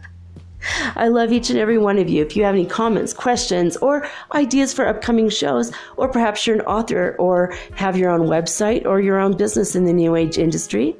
I 0.96 1.08
love 1.08 1.32
each 1.32 1.50
and 1.50 1.58
every 1.58 1.78
one 1.78 1.98
of 1.98 2.08
you. 2.08 2.24
If 2.24 2.36
you 2.36 2.44
have 2.44 2.54
any 2.54 2.66
comments, 2.66 3.12
questions, 3.12 3.76
or 3.78 4.06
ideas 4.34 4.72
for 4.72 4.86
upcoming 4.86 5.28
shows, 5.28 5.72
or 5.96 6.08
perhaps 6.08 6.46
you're 6.46 6.56
an 6.56 6.62
author 6.62 7.16
or 7.18 7.54
have 7.74 7.96
your 7.96 8.10
own 8.10 8.22
website 8.22 8.86
or 8.86 9.00
your 9.00 9.18
own 9.18 9.36
business 9.36 9.74
in 9.74 9.84
the 9.84 9.92
New 9.92 10.16
Age 10.16 10.38
industry, 10.38 10.96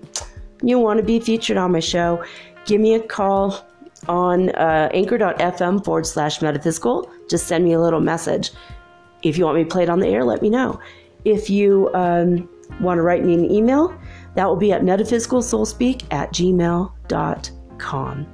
you 0.62 0.78
want 0.78 0.98
to 0.98 1.04
be 1.04 1.20
featured 1.20 1.56
on 1.56 1.72
my 1.72 1.80
show, 1.80 2.24
give 2.64 2.80
me 2.80 2.94
a 2.94 3.00
call 3.00 3.66
on 4.08 4.50
uh, 4.50 4.88
anchor.fm 4.92 5.84
forward 5.84 6.06
slash 6.06 6.42
metaphysical. 6.42 7.10
Just 7.28 7.46
send 7.46 7.64
me 7.64 7.72
a 7.72 7.80
little 7.80 8.00
message. 8.00 8.50
If 9.22 9.38
you 9.38 9.44
want 9.44 9.56
me 9.56 9.64
to 9.64 9.70
play 9.70 9.84
it 9.84 9.88
on 9.88 10.00
the 10.00 10.08
air, 10.08 10.24
let 10.24 10.42
me 10.42 10.50
know. 10.50 10.78
If 11.24 11.48
you 11.48 11.90
um, 11.94 12.48
want 12.80 12.98
to 12.98 13.02
write 13.02 13.24
me 13.24 13.34
an 13.34 13.50
email, 13.50 13.98
that 14.34 14.46
will 14.46 14.56
be 14.56 14.72
at 14.72 14.82
metaphysicalsoulspeak 14.82 16.12
at 16.12 16.32
gmail.com. 16.32 18.33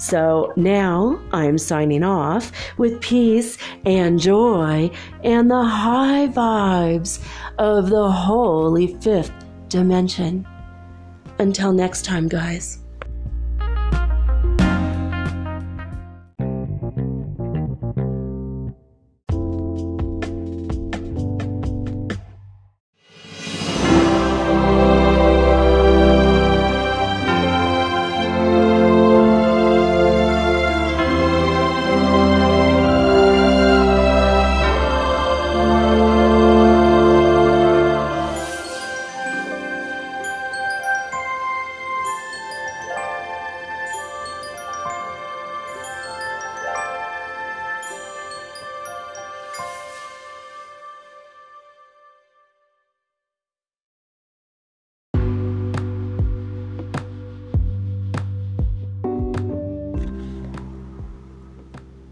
So 0.00 0.54
now 0.56 1.20
I'm 1.30 1.58
signing 1.58 2.02
off 2.02 2.52
with 2.78 3.02
peace 3.02 3.58
and 3.84 4.18
joy 4.18 4.90
and 5.22 5.50
the 5.50 5.62
high 5.62 6.26
vibes 6.28 7.22
of 7.58 7.90
the 7.90 8.10
holy 8.10 8.96
fifth 9.02 9.30
dimension. 9.68 10.48
Until 11.38 11.72
next 11.72 12.06
time, 12.06 12.28
guys. 12.28 12.79